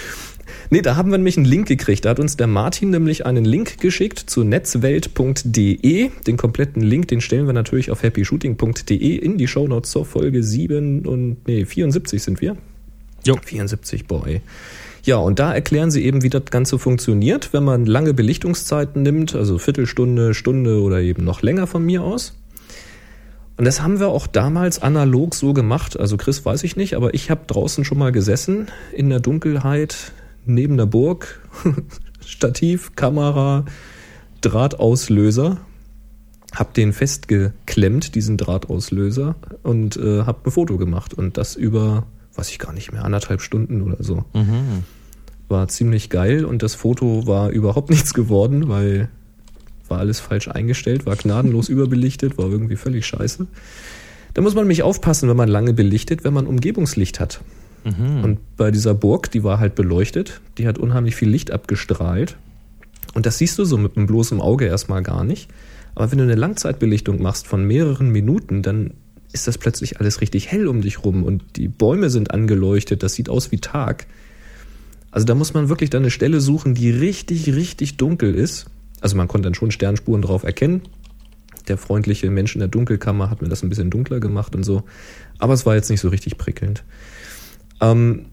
Nee, 0.70 0.82
da 0.82 0.96
haben 0.96 1.12
wir 1.12 1.18
nämlich 1.18 1.38
einen 1.38 1.46
Link 1.46 1.68
gekriegt. 1.68 2.06
Da 2.06 2.10
hat 2.10 2.20
uns 2.20 2.36
der 2.36 2.48
Martin 2.48 2.90
nämlich 2.90 3.26
einen 3.26 3.46
Link 3.46 3.80
geschickt 3.80 4.20
zu 4.20 4.44
netzwelt.de. 4.44 6.10
Den 6.28 6.38
kompletten 6.38 6.82
Link, 6.82 7.08
den 7.08 7.22
stellen 7.22 7.48
wir 7.48 7.54
natürlich 7.54 7.90
auf 7.90 8.04
happyshooting.de 8.04 9.16
in 9.16 9.38
die 9.38 9.48
Shownotes 9.48 9.92
zur 9.92 10.06
Folge 10.06 10.44
7 10.44 11.06
und 11.06 11.48
nee, 11.48 11.66
74 11.66 12.22
sind 12.22 12.42
wir. 12.42 12.58
Jo. 13.24 13.38
74, 13.44 14.08
boy. 14.08 14.42
Ja, 15.04 15.18
und 15.18 15.40
da 15.40 15.54
erklären 15.54 15.90
sie 15.90 16.04
eben, 16.04 16.22
wie 16.22 16.30
das 16.30 16.46
Ganze 16.46 16.78
funktioniert, 16.78 17.54
wenn 17.54 17.64
man 17.64 17.86
lange 17.86 18.14
Belichtungszeiten 18.14 19.04
nimmt, 19.04 19.36
also 19.36 19.58
Viertelstunde, 19.58 20.34
Stunde 20.34 20.82
oder 20.82 21.00
eben 21.00 21.24
noch 21.24 21.42
länger 21.42 21.66
von 21.66 21.86
mir 21.86 22.04
aus. 22.04 22.36
Und 23.56 23.66
das 23.66 23.82
haben 23.82 24.00
wir 24.00 24.10
auch 24.10 24.28
damals 24.28 24.82
analog 24.82 25.34
so 25.34 25.54
gemacht. 25.54 25.98
Also 26.00 26.18
Chris 26.18 26.46
weiß 26.46 26.64
ich 26.64 26.76
nicht, 26.76 26.96
aber 26.96 27.14
ich 27.14 27.32
habe 27.32 27.42
draußen 27.48 27.86
schon 27.86 27.98
mal 27.98 28.12
gesessen 28.12 28.68
in 28.94 29.10
der 29.10 29.20
Dunkelheit 29.20 30.12
neben 30.48 30.78
der 30.78 30.86
Burg, 30.86 31.42
Stativ, 32.26 32.96
Kamera, 32.96 33.66
Drahtauslöser, 34.42 35.58
hab 36.54 36.74
den 36.74 36.94
festgeklemmt, 36.94 38.16
diesen 38.16 38.38
Drahtauslöser 38.38 39.36
und 39.64 39.98
äh, 39.98 40.24
hab 40.24 40.46
ein 40.46 40.52
Foto 40.52 40.78
gemacht 40.78 41.14
und 41.14 41.38
das 41.38 41.56
über, 41.56 42.08
weiß 42.36 42.50
ich 42.50 42.60
gar 42.60 42.74
nicht 42.74 42.92
mehr, 42.92 43.06
anderthalb 43.06 43.42
Stunden 43.42 43.82
oder 43.82 44.04
so. 44.04 44.26
Mhm. 44.34 44.84
War 45.50 45.68
ziemlich 45.68 46.10
geil 46.10 46.46
und 46.46 46.64
das 46.64 46.76
Foto 46.76 47.28
war 47.28 47.50
überhaupt 47.50 47.90
nichts 47.92 48.14
geworden, 48.14 48.70
weil 48.70 49.10
war 49.90 50.00
alles 50.00 50.20
falsch 50.20 50.48
eingestellt, 50.50 51.06
war 51.06 51.16
gnadenlos 51.16 51.70
überbelichtet, 51.70 52.38
war 52.38 52.50
irgendwie 52.50 52.76
völlig 52.76 53.06
scheiße. 53.06 53.48
Da 54.34 54.42
muss 54.42 54.54
man 54.54 54.66
nämlich 54.66 54.84
aufpassen, 54.84 55.30
wenn 55.30 55.38
man 55.38 55.50
lange 55.50 55.74
belichtet, 55.74 56.24
wenn 56.24 56.34
man 56.34 56.46
Umgebungslicht 56.46 57.20
hat. 57.20 57.42
Mhm. 57.84 58.24
Und 58.24 58.58
bei 58.58 58.72
dieser 58.72 58.94
Burg, 58.94 59.32
die 59.32 59.44
war 59.44 59.60
halt 59.60 59.76
beleuchtet, 59.76 60.42
die 60.58 60.68
hat 60.68 60.78
unheimlich 60.78 61.16
viel 61.16 61.30
Licht 61.30 61.52
abgestrahlt. 61.52 62.38
Und 63.14 63.26
das 63.26 63.38
siehst 63.38 63.58
du 63.58 63.66
so 63.66 63.78
mit 63.78 63.98
einem 63.98 64.08
bloßen 64.08 64.42
Auge 64.42 64.66
erstmal 64.66 65.04
gar 65.04 65.24
nicht. 65.24 65.50
Aber 65.96 66.12
wenn 66.12 66.20
du 66.20 66.24
eine 66.24 66.36
Langzeitbelichtung 66.36 67.22
machst 67.22 67.48
von 67.48 67.66
mehreren 67.66 68.10
Minuten, 68.10 68.62
dann 68.62 68.94
ist 69.34 69.48
das 69.48 69.58
plötzlich 69.58 70.00
alles 70.00 70.22
richtig 70.22 70.52
hell 70.52 70.68
um 70.68 70.82
dich 70.82 71.04
rum 71.04 71.24
und 71.24 71.44
die 71.56 71.68
Bäume 71.68 72.10
sind 72.10 72.32
angeleuchtet, 72.32 73.04
das 73.04 73.14
sieht 73.14 73.30
aus 73.30 73.52
wie 73.52 73.58
Tag. 73.58 74.08
Also 75.12 75.26
da 75.26 75.36
muss 75.36 75.54
man 75.54 75.70
wirklich 75.70 75.90
dann 75.90 76.04
eine 76.04 76.12
Stelle 76.12 76.42
suchen, 76.42 76.76
die 76.76 76.92
richtig, 76.92 77.54
richtig 77.54 77.98
dunkel 77.98 78.36
ist. 78.36 78.68
Also 79.02 79.16
man 79.16 79.28
konnte 79.28 79.48
dann 79.48 79.56
schon 79.56 79.72
Sternspuren 79.72 80.22
drauf 80.22 80.44
erkennen. 80.44 80.82
Der 81.68 81.78
freundliche 81.78 82.30
Mensch 82.30 82.56
in 82.56 82.60
der 82.60 82.68
Dunkelkammer 82.68 83.30
hat 83.30 83.42
mir 83.42 83.50
das 83.50 83.64
ein 83.64 83.70
bisschen 83.70 83.90
dunkler 83.90 84.20
gemacht 84.20 84.56
und 84.56 84.64
so. 84.64 84.84
Aber 85.40 85.54
es 85.54 85.66
war 85.66 85.76
jetzt 85.76 85.90
nicht 85.90 86.02
so 86.02 86.10
richtig 86.10 86.38
prickelnd. 86.38 86.84
Ähm, 87.82 88.26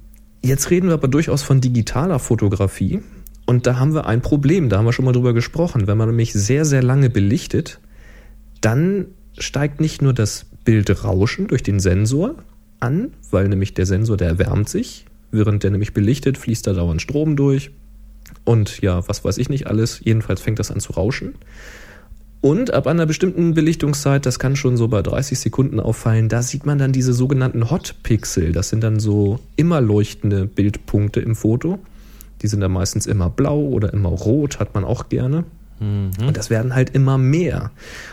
jetzt 0.43 0.71
reden 0.71 0.89
wir 0.89 0.95
aber 0.95 1.09
durchaus 1.09 1.43
von 1.43 1.61
digitaler 1.61 2.19
Fotografie. 2.19 3.01
Und 3.47 3.67
da 3.67 3.79
haben 3.79 3.95
wir 3.95 4.07
ein 4.07 4.23
Problem, 4.23 4.69
da 4.69 4.79
haben 4.79 4.87
wir 4.87 4.93
schon 4.93 5.05
mal 5.05 5.13
drüber 5.13 5.35
gesprochen. 5.35 5.87
Wenn 5.87 5.99
man 5.99 6.09
nämlich 6.09 6.33
sehr, 6.33 6.65
sehr 6.65 6.83
lange 6.83 7.11
belichtet, 7.11 7.79
dann 8.61 9.07
steigt 9.39 9.81
nicht 9.81 10.01
nur 10.01 10.15
das 10.15 10.47
Bildrauschen 10.65 11.49
durch 11.49 11.63
den 11.63 11.81
Sensor 11.81 12.37
an, 12.81 13.13
weil 13.31 13.49
nämlich 13.49 13.75
der 13.75 13.87
Sensor, 13.87 14.17
der 14.17 14.29
erwärmt 14.29 14.69
sich. 14.69 15.05
Während 15.31 15.63
der 15.63 15.73
nämlich 15.73 15.93
belichtet, 15.93 16.39
fließt 16.39 16.67
da 16.67 16.73
dauernd 16.73 17.03
Strom 17.03 17.37
durch. 17.37 17.73
Und 18.45 18.81
ja, 18.81 19.07
was 19.09 19.25
weiß 19.25 19.39
ich 19.39 19.49
nicht 19.49 19.67
alles. 19.67 20.01
Jedenfalls 20.03 20.41
fängt 20.41 20.59
das 20.59 20.71
an 20.71 20.81
zu 20.81 20.93
rauschen. 20.93 21.35
Und 22.45 22.75
ab 22.75 22.87
einer 22.87 23.07
bestimmten 23.07 23.55
Belichtungszeit, 23.55 24.27
das 24.27 24.39
kann 24.39 24.55
schon 24.55 24.77
so 24.77 24.89
bei 24.89 25.01
30 25.01 25.39
Sekunden 25.39 25.81
auffallen, 25.81 26.29
da 26.29 26.43
sieht 26.43 26.67
man 26.67 26.77
dann 26.77 26.93
diese 26.93 27.15
sogenannten 27.15 27.71
Hot 27.71 27.95
Pixel. 28.03 28.53
Das 28.53 28.69
sind 28.69 28.85
dann 28.85 29.01
so 29.01 29.41
immer 29.57 29.81
leuchtende 29.81 30.45
Bildpunkte 30.45 31.21
im 31.21 31.37
Foto. 31.37 31.79
Die 32.43 32.47
sind 32.47 32.61
dann 32.61 32.73
meistens 32.73 33.07
immer 33.07 33.31
blau 33.31 33.61
oder 33.61 33.95
immer 33.95 34.11
rot, 34.11 34.61
hat 34.61 34.75
man 34.75 34.85
auch 34.85 35.09
gerne. 35.09 35.45
Mhm. 35.81 36.11
Und 36.27 36.37
das 36.37 36.51
werden 36.51 36.75
halt 36.75 36.91
immer 36.91 37.17
mehr. 37.17 37.71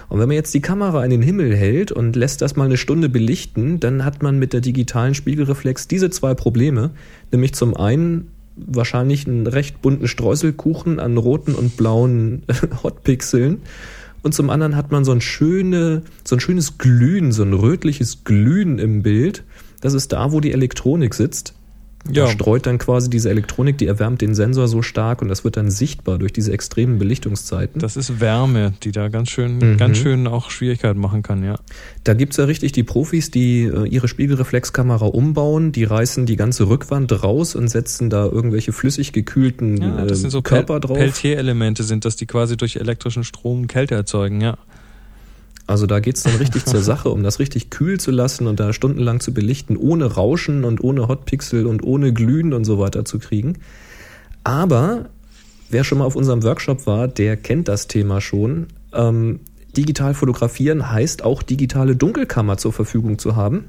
Und 0.08 0.22
wenn 0.22 0.30
man 0.30 0.36
jetzt 0.36 0.54
die 0.54 0.62
Kamera 0.62 1.04
in 1.04 1.12
den 1.12 1.22
Himmel 1.22 1.54
hält 1.54 1.92
und 1.92 2.16
lässt 2.16 2.42
das 2.42 2.56
mal 2.56 2.64
eine 2.64 2.78
Stunde 2.78 3.10
belichten, 3.10 3.82
dann 3.82 4.06
hat 4.06 4.24
man 4.24 4.40
mit 4.40 4.54
der 4.54 4.62
digitalen 4.62 5.14
Spiegelreflex 5.14 5.90
diese 5.90 6.10
zwei 6.10 6.36
Probleme. 6.36 6.92
Nämlich 7.34 7.54
zum 7.54 7.76
einen 7.76 8.32
wahrscheinlich 8.56 9.28
einen 9.28 9.46
recht 9.46 9.82
bunten 9.82 10.08
Streuselkuchen 10.08 11.02
an 11.02 11.18
roten 11.18 11.54
und 11.54 11.76
blauen 11.76 12.44
Hotpixeln 12.84 13.62
und 14.24 14.34
zum 14.34 14.50
anderen 14.50 14.76
hat 14.76 14.92
man 14.92 15.04
so 15.04 15.12
ein, 15.12 15.22
schöne, 15.22 16.04
so 16.24 16.36
ein 16.36 16.40
schönes 16.40 16.78
Glühen, 16.78 17.32
so 17.32 17.44
ein 17.44 17.54
rötliches 17.54 18.24
Glühen 18.24 18.80
im 18.80 19.02
Bild. 19.02 19.44
Das 19.82 19.94
ist 19.94 20.12
da, 20.12 20.32
wo 20.32 20.40
die 20.40 20.52
Elektronik 20.52 21.14
sitzt. 21.14 21.56
Ja. 22.10 22.26
Da 22.26 22.32
streut 22.32 22.66
dann 22.66 22.78
quasi 22.78 23.10
diese 23.10 23.30
Elektronik, 23.30 23.78
die 23.78 23.88
erwärmt 23.88 24.22
den 24.22 24.34
Sensor 24.34 24.68
so 24.68 24.82
stark 24.82 25.22
und 25.22 25.28
das 25.28 25.44
wird 25.44 25.58
dann 25.58 25.70
sichtbar 25.70 26.18
durch 26.18 26.34
diese 26.34 26.52
extremen 26.52 26.98
Belichtungszeiten. 26.98 27.80
Das 27.80 27.96
ist 27.96 28.20
Wärme, 28.20 28.74
die 28.84 28.92
da 28.92 29.10
ganz 29.10 29.30
schön, 29.30 29.60
mhm. 29.60 29.78
ganz 29.78 29.98
schön 29.98 30.28
auch 30.28 30.50
Schwierigkeiten 30.50 31.00
machen 31.00 31.22
kann, 31.22 31.44
ja. 31.44 31.60
Da 32.04 32.14
gibt's 32.14 32.38
ja 32.38 32.46
richtig 32.46 32.72
die 32.72 32.84
Profis, 32.84 33.30
die 33.30 33.64
äh, 33.64 33.88
ihre 33.88 34.08
Spiegelreflexkamera 34.08 35.06
umbauen, 35.06 35.72
die 35.72 35.84
reißen 35.84 36.26
die 36.26 36.36
ganze 36.36 36.68
Rückwand 36.68 37.24
raus 37.24 37.56
und 37.56 37.68
setzen 37.68 38.10
da 38.10 38.26
irgendwelche 38.26 38.72
flüssig 38.72 39.14
gekühlten 39.14 39.78
ja, 39.82 40.06
das 40.06 40.20
äh, 40.20 40.22
sind 40.22 40.30
so 40.32 40.42
Körper 40.42 40.80
Pel 40.80 40.88
drauf. 40.88 40.98
Peltier-Elemente 40.98 41.84
sind 41.84 42.06
das, 42.06 42.16
die 42.16 42.26
quasi 42.26 42.58
durch 42.58 42.78
elektrischen 42.78 43.24
Strom 43.24 43.68
Kälte 43.68 43.96
erzeugen, 43.96 44.42
ja. 44.42 44.58
Also 45.68 45.86
da 45.86 46.00
geht's 46.00 46.24
dann 46.24 46.36
richtig 46.36 46.66
zur 46.66 46.82
Sache, 46.82 47.10
um 47.10 47.24
das 47.24 47.40
richtig 47.40 47.70
kühl 47.70 48.00
zu 48.00 48.12
lassen 48.12 48.48
und 48.48 48.60
da 48.60 48.74
stundenlang 48.74 49.20
zu 49.20 49.34
belichten, 49.34 49.78
ohne 49.78 50.06
Rauschen 50.06 50.64
und 50.64 50.84
ohne 50.84 51.08
Hotpixel 51.08 51.66
und 51.66 51.84
ohne 51.84 52.14
Glühen 52.14 52.54
und 52.54 52.66
so 52.66 52.80
weiter 52.80 53.06
zu 53.06 53.20
kriegen. 53.20 53.60
Aber 54.44 55.10
wer 55.70 55.84
schon 55.84 56.00
mal 56.00 56.06
auf 56.06 56.16
unserem 56.16 56.44
Workshop 56.44 56.88
war, 56.88 57.08
der 57.08 57.38
kennt 57.38 57.68
das 57.68 57.88
Thema 57.88 58.22
schon. 58.22 58.68
Ähm, 58.94 59.40
digital 59.78 60.14
fotografieren 60.14 60.92
heißt 60.92 61.24
auch 61.24 61.44
digitale 61.44 61.96
Dunkelkammer 61.96 62.58
zur 62.58 62.74
Verfügung 62.74 63.20
zu 63.20 63.36
haben. 63.36 63.66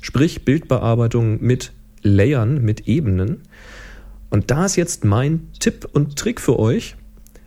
Sprich 0.00 0.44
Bildbearbeitung 0.44 1.42
mit 1.42 1.72
Layern, 2.02 2.62
mit 2.62 2.88
Ebenen. 2.88 3.42
Und 4.30 4.50
da 4.50 4.64
ist 4.64 4.76
jetzt 4.76 5.04
mein 5.04 5.48
Tipp 5.60 5.88
und 5.92 6.16
Trick 6.16 6.40
für 6.40 6.58
euch. 6.58 6.96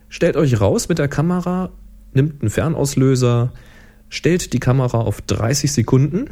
Stellt 0.10 0.38
euch 0.38 0.62
raus 0.62 0.88
mit 0.88 1.00
der 1.00 1.10
Kamera, 1.10 1.70
nimmt 2.14 2.42
einen 2.42 2.50
Fernauslöser, 2.50 3.52
stellt 4.10 4.54
die 4.54 4.60
Kamera 4.60 5.00
auf 5.00 5.22
30 5.22 5.72
Sekunden. 5.72 6.30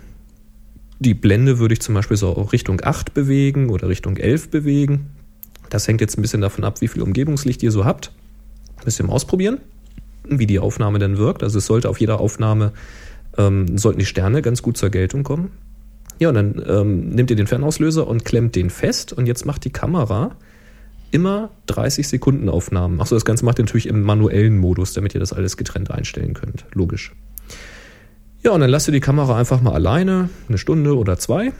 Die 0.99 1.13
Blende 1.13 1.59
würde 1.59 1.73
ich 1.73 1.81
zum 1.81 1.93
Beispiel 1.95 2.17
so 2.17 2.31
Richtung 2.31 2.81
8 2.83 3.13
bewegen 3.13 3.69
oder 3.69 3.89
Richtung 3.89 4.17
11 4.17 4.49
bewegen. 4.49 5.09
Das 5.69 5.87
hängt 5.87 6.01
jetzt 6.01 6.17
ein 6.17 6.21
bisschen 6.21 6.41
davon 6.41 6.63
ab, 6.63 6.81
wie 6.81 6.87
viel 6.87 7.01
Umgebungslicht 7.01 7.63
ihr 7.63 7.71
so 7.71 7.85
habt. 7.85 8.11
Ihr 8.85 9.05
mal 9.05 9.13
ausprobieren, 9.13 9.57
wie 10.27 10.45
die 10.45 10.59
Aufnahme 10.59 10.99
dann 10.99 11.17
wirkt. 11.17 11.41
Also 11.43 11.57
es 11.57 11.65
sollte 11.65 11.89
auf 11.89 11.99
jeder 11.99 12.19
Aufnahme, 12.19 12.71
ähm, 13.37 13.77
sollten 13.77 13.99
die 13.99 14.05
Sterne 14.05 14.41
ganz 14.41 14.61
gut 14.61 14.77
zur 14.77 14.89
Geltung 14.89 15.23
kommen. 15.23 15.51
Ja, 16.19 16.29
und 16.29 16.35
dann 16.35 16.63
ähm, 16.67 17.09
nehmt 17.09 17.29
ihr 17.29 17.35
den 17.35 17.47
Fernauslöser 17.47 18.07
und 18.07 18.23
klemmt 18.23 18.55
den 18.55 18.69
fest 18.69 19.11
und 19.11 19.25
jetzt 19.25 19.45
macht 19.45 19.65
die 19.65 19.71
Kamera 19.71 20.35
immer 21.11 21.49
30 21.67 22.07
Sekunden 22.07 22.47
Aufnahmen. 22.47 23.01
Achso, 23.01 23.15
das 23.15 23.25
Ganze 23.25 23.43
macht 23.43 23.59
ihr 23.59 23.65
natürlich 23.65 23.87
im 23.87 24.01
manuellen 24.01 24.57
Modus, 24.57 24.93
damit 24.93 25.13
ihr 25.13 25.19
das 25.19 25.33
alles 25.33 25.57
getrennt 25.57 25.91
einstellen 25.91 26.33
könnt. 26.33 26.65
Logisch. 26.73 27.13
Ja, 28.45 28.51
und 28.51 28.61
dann 28.61 28.69
lasst 28.69 28.87
ihr 28.87 28.91
die 28.91 28.99
Kamera 28.99 29.39
einfach 29.39 29.59
mal 29.59 29.73
alleine, 29.73 30.29
eine 30.47 30.59
Stunde 30.59 30.95
oder 30.95 31.17
zwei. 31.17 31.51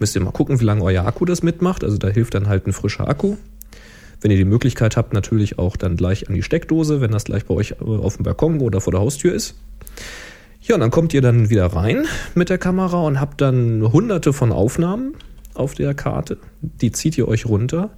Müsst 0.00 0.16
ihr 0.16 0.20
mal 0.20 0.32
gucken, 0.32 0.58
wie 0.58 0.64
lange 0.64 0.82
euer 0.82 1.06
Akku 1.06 1.24
das 1.24 1.44
mitmacht. 1.44 1.84
Also 1.84 1.98
da 1.98 2.08
hilft 2.08 2.34
dann 2.34 2.48
halt 2.48 2.66
ein 2.66 2.72
frischer 2.72 3.06
Akku. 3.06 3.36
Wenn 4.20 4.32
ihr 4.32 4.36
die 4.36 4.44
Möglichkeit 4.44 4.96
habt, 4.96 5.12
natürlich 5.12 5.60
auch 5.60 5.76
dann 5.76 5.94
gleich 5.94 6.28
an 6.28 6.34
die 6.34 6.42
Steckdose, 6.42 7.00
wenn 7.00 7.12
das 7.12 7.26
gleich 7.26 7.44
bei 7.46 7.54
euch 7.54 7.76
äh, 7.80 7.84
auf 7.84 8.16
dem 8.16 8.24
Balkon 8.24 8.60
oder 8.60 8.80
vor 8.80 8.90
der 8.90 9.00
Haustür 9.00 9.32
ist. 9.32 9.54
Ja, 10.60 10.74
und 10.74 10.80
dann 10.80 10.90
kommt 10.90 11.14
ihr 11.14 11.22
dann 11.22 11.48
wieder 11.48 11.66
rein 11.66 12.06
mit 12.34 12.50
der 12.50 12.58
Kamera 12.58 13.02
und 13.02 13.20
habt 13.20 13.40
dann 13.40 13.92
hunderte 13.92 14.32
von 14.32 14.50
Aufnahmen 14.50 15.14
auf 15.54 15.74
der 15.74 15.94
Karte. 15.94 16.38
Die 16.60 16.90
zieht 16.90 17.18
ihr 17.18 17.28
euch 17.28 17.46
runter. 17.46 17.90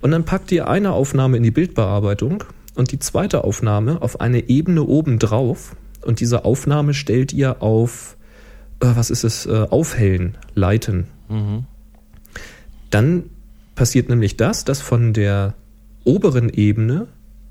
Und 0.00 0.10
dann 0.10 0.24
packt 0.24 0.50
ihr 0.50 0.66
eine 0.66 0.90
Aufnahme 0.90 1.36
in 1.36 1.44
die 1.44 1.52
Bildbearbeitung 1.52 2.42
und 2.74 2.90
die 2.90 2.98
zweite 2.98 3.44
Aufnahme 3.44 4.02
auf 4.02 4.20
eine 4.20 4.48
Ebene 4.48 4.82
oben 4.82 5.20
drauf. 5.20 5.76
Und 6.04 6.20
diese 6.20 6.44
Aufnahme 6.44 6.94
stellt 6.94 7.32
ihr 7.32 7.62
auf, 7.62 8.16
äh, 8.80 8.86
was 8.94 9.10
ist 9.10 9.24
es, 9.24 9.46
äh, 9.46 9.66
aufhellen, 9.70 10.36
leiten. 10.54 11.06
Mhm. 11.28 11.64
Dann 12.90 13.24
passiert 13.74 14.08
nämlich 14.08 14.36
das, 14.36 14.64
dass 14.64 14.80
von 14.80 15.12
der 15.12 15.54
oberen 16.04 16.48
Ebene 16.48 17.08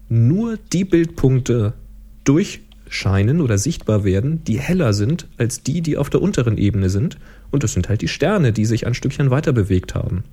nur 0.10 0.58
die 0.72 0.86
Bildpunkte 0.86 1.74
durchscheinen 2.24 3.42
oder 3.42 3.58
sichtbar 3.58 4.04
werden, 4.04 4.44
die 4.46 4.60
heller 4.60 4.94
sind 4.94 5.28
als 5.38 5.64
die, 5.64 5.82
die 5.82 5.98
auf 5.98 6.10
der 6.10 6.22
unteren 6.22 6.58
Ebene 6.58 6.90
sind. 6.90 7.18
Und 7.52 7.64
das 7.64 7.74
sind 7.74 7.90
halt 7.90 8.02
die 8.02 8.08
Sterne, 8.08 8.54
die 8.54 8.66
sich 8.66 8.88
ein 8.88 8.94
Stückchen 8.94 9.32
weiter 9.32 9.54
bewegt 9.54 9.96
haben. 9.96 10.24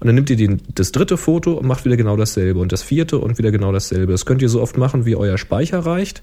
Und 0.00 0.06
dann 0.06 0.14
nimmt 0.14 0.30
ihr 0.30 0.36
den, 0.36 0.60
das 0.74 0.92
dritte 0.92 1.16
Foto 1.16 1.54
und 1.54 1.66
macht 1.66 1.84
wieder 1.84 1.96
genau 1.96 2.16
dasselbe 2.16 2.60
und 2.60 2.70
das 2.70 2.82
vierte 2.82 3.18
und 3.18 3.38
wieder 3.38 3.50
genau 3.50 3.72
dasselbe. 3.72 4.12
Das 4.12 4.26
könnt 4.26 4.42
ihr 4.42 4.48
so 4.48 4.62
oft 4.62 4.76
machen, 4.76 5.06
wie 5.06 5.16
euer 5.16 5.38
Speicher 5.38 5.80
reicht. 5.80 6.22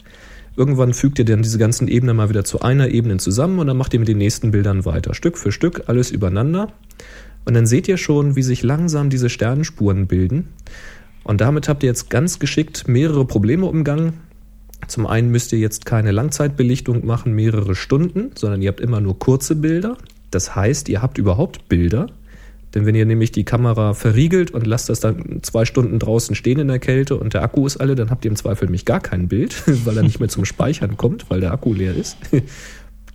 Irgendwann 0.57 0.93
fügt 0.93 1.19
ihr 1.19 1.25
dann 1.25 1.41
diese 1.41 1.57
ganzen 1.57 1.87
Ebenen 1.87 2.15
mal 2.15 2.29
wieder 2.29 2.45
zu 2.45 2.61
einer 2.61 2.89
Ebene 2.89 3.17
zusammen 3.17 3.59
und 3.59 3.67
dann 3.67 3.77
macht 3.77 3.93
ihr 3.93 3.99
mit 3.99 4.07
den 4.07 4.17
nächsten 4.17 4.51
Bildern 4.51 4.85
weiter. 4.85 5.13
Stück 5.13 5.37
für 5.37 5.51
Stück, 5.51 5.83
alles 5.87 6.11
übereinander. 6.11 6.71
Und 7.43 7.53
dann 7.53 7.65
seht 7.65 7.87
ihr 7.87 7.97
schon, 7.97 8.35
wie 8.35 8.41
sich 8.41 8.63
langsam 8.63 9.09
diese 9.09 9.29
Sternenspuren 9.29 10.07
bilden. 10.07 10.49
Und 11.23 11.41
damit 11.41 11.67
habt 11.67 11.83
ihr 11.83 11.87
jetzt 11.87 12.09
ganz 12.09 12.39
geschickt 12.39 12.87
mehrere 12.87 13.25
Probleme 13.25 13.65
umgangen. 13.65 14.13
Zum 14.87 15.07
einen 15.07 15.31
müsst 15.31 15.51
ihr 15.51 15.59
jetzt 15.59 15.85
keine 15.85 16.11
Langzeitbelichtung 16.11 17.05
machen, 17.05 17.33
mehrere 17.33 17.75
Stunden, 17.75 18.31
sondern 18.35 18.61
ihr 18.61 18.69
habt 18.69 18.79
immer 18.79 19.01
nur 19.01 19.19
kurze 19.19 19.55
Bilder. 19.55 19.97
Das 20.31 20.55
heißt, 20.55 20.89
ihr 20.89 21.01
habt 21.01 21.17
überhaupt 21.17 21.67
Bilder. 21.67 22.07
Denn 22.75 22.85
wenn 22.85 22.93
ihr 22.93 23.05
nämlich 23.05 23.31
die 23.31 23.45
Kamera 23.45 23.93
verriegelt 23.93 24.51
und 24.51 24.67
lasst 24.67 24.89
das 24.89 24.99
dann 24.99 25.39
zwei 25.41 25.63
Stunden 25.63 25.97
draußen 25.97 26.35
stehen 26.35 26.59
in 26.59 26.67
der 26.67 26.79
Kälte 26.79 27.15
und 27.15 27.33
der 27.33 27.41
Akku 27.41 27.65
ist 27.65 27.77
alle, 27.77 27.95
dann 27.95 28.09
habt 28.09 28.25
ihr 28.25 28.31
im 28.31 28.35
Zweifel 28.35 28.65
nämlich 28.65 28.83
gar 28.83 28.99
kein 28.99 29.29
Bild, 29.29 29.63
weil 29.85 29.95
er 29.97 30.03
nicht 30.03 30.19
mehr 30.19 30.29
zum 30.29 30.43
Speichern 30.45 30.97
kommt, 30.97 31.29
weil 31.29 31.39
der 31.39 31.53
Akku 31.53 31.73
leer 31.73 31.95
ist. 31.95 32.17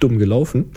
Dumm 0.00 0.18
gelaufen. 0.18 0.72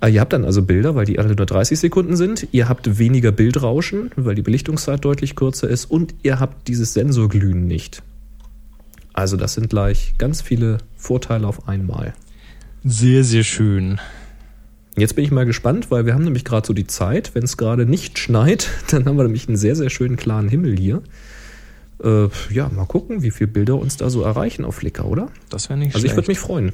Ah, 0.00 0.08
ihr 0.08 0.20
habt 0.20 0.32
dann 0.32 0.44
also 0.44 0.62
Bilder, 0.62 0.94
weil 0.94 1.04
die 1.04 1.18
alle 1.18 1.34
nur 1.34 1.46
30 1.46 1.78
Sekunden 1.78 2.16
sind. 2.16 2.48
Ihr 2.52 2.68
habt 2.68 2.98
weniger 2.98 3.32
Bildrauschen, 3.32 4.10
weil 4.16 4.34
die 4.34 4.42
Belichtungszeit 4.42 5.04
deutlich 5.04 5.36
kürzer 5.36 5.68
ist. 5.68 5.86
Und 5.86 6.14
ihr 6.22 6.40
habt 6.40 6.68
dieses 6.68 6.94
Sensorglühen 6.94 7.66
nicht. 7.66 8.02
Also 9.12 9.36
das 9.36 9.54
sind 9.54 9.70
gleich 9.70 10.14
ganz 10.18 10.42
viele 10.42 10.78
Vorteile 10.96 11.46
auf 11.46 11.68
einmal. 11.68 12.14
Sehr, 12.82 13.24
sehr 13.24 13.44
schön. 13.44 14.00
Jetzt 14.96 15.16
bin 15.16 15.24
ich 15.24 15.30
mal 15.30 15.44
gespannt, 15.44 15.90
weil 15.90 16.06
wir 16.06 16.14
haben 16.14 16.24
nämlich 16.24 16.44
gerade 16.44 16.66
so 16.66 16.72
die 16.72 16.86
Zeit, 16.86 17.34
wenn 17.34 17.42
es 17.42 17.56
gerade 17.56 17.84
nicht 17.84 18.18
schneit, 18.18 18.70
dann 18.90 19.06
haben 19.06 19.16
wir 19.16 19.24
nämlich 19.24 19.48
einen 19.48 19.56
sehr, 19.56 19.76
sehr 19.76 19.90
schönen 19.90 20.16
klaren 20.16 20.48
Himmel 20.48 20.76
hier. 20.78 21.02
Äh, 22.02 22.28
ja, 22.50 22.68
mal 22.68 22.86
gucken, 22.86 23.22
wie 23.22 23.30
viele 23.30 23.48
Bilder 23.48 23.76
uns 23.76 23.96
da 23.96 24.10
so 24.10 24.22
erreichen 24.22 24.64
auf 24.64 24.76
Flickr, 24.76 25.04
oder? 25.06 25.28
Das 25.48 25.68
wäre 25.68 25.78
nicht 25.78 25.94
Also 25.94 26.06
ich 26.06 26.14
würde 26.14 26.28
mich 26.28 26.38
freuen. 26.38 26.72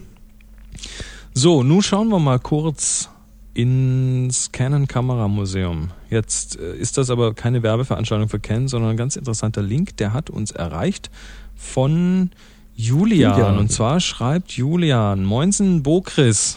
So, 1.34 1.62
nun 1.62 1.82
schauen 1.82 2.08
wir 2.08 2.18
mal 2.18 2.38
kurz 2.38 3.08
ins 3.54 4.52
Canon 4.52 4.86
Kameramuseum. 4.86 5.90
Jetzt 6.08 6.58
äh, 6.58 6.76
ist 6.76 6.98
das 6.98 7.10
aber 7.10 7.34
keine 7.34 7.62
Werbeveranstaltung 7.62 8.28
für 8.28 8.40
Canon, 8.40 8.68
sondern 8.68 8.90
ein 8.90 8.96
ganz 8.96 9.16
interessanter 9.16 9.62
Link, 9.62 9.96
der 9.96 10.12
hat 10.12 10.30
uns 10.30 10.50
erreicht 10.50 11.10
von 11.56 12.30
Julian. 12.80 13.32
Julian. 13.32 13.58
Und 13.58 13.70
zwar 13.70 14.00
schreibt 14.00 14.52
Julian, 14.52 15.25
Moinsen 15.25 15.82
Bokris. 15.82 16.56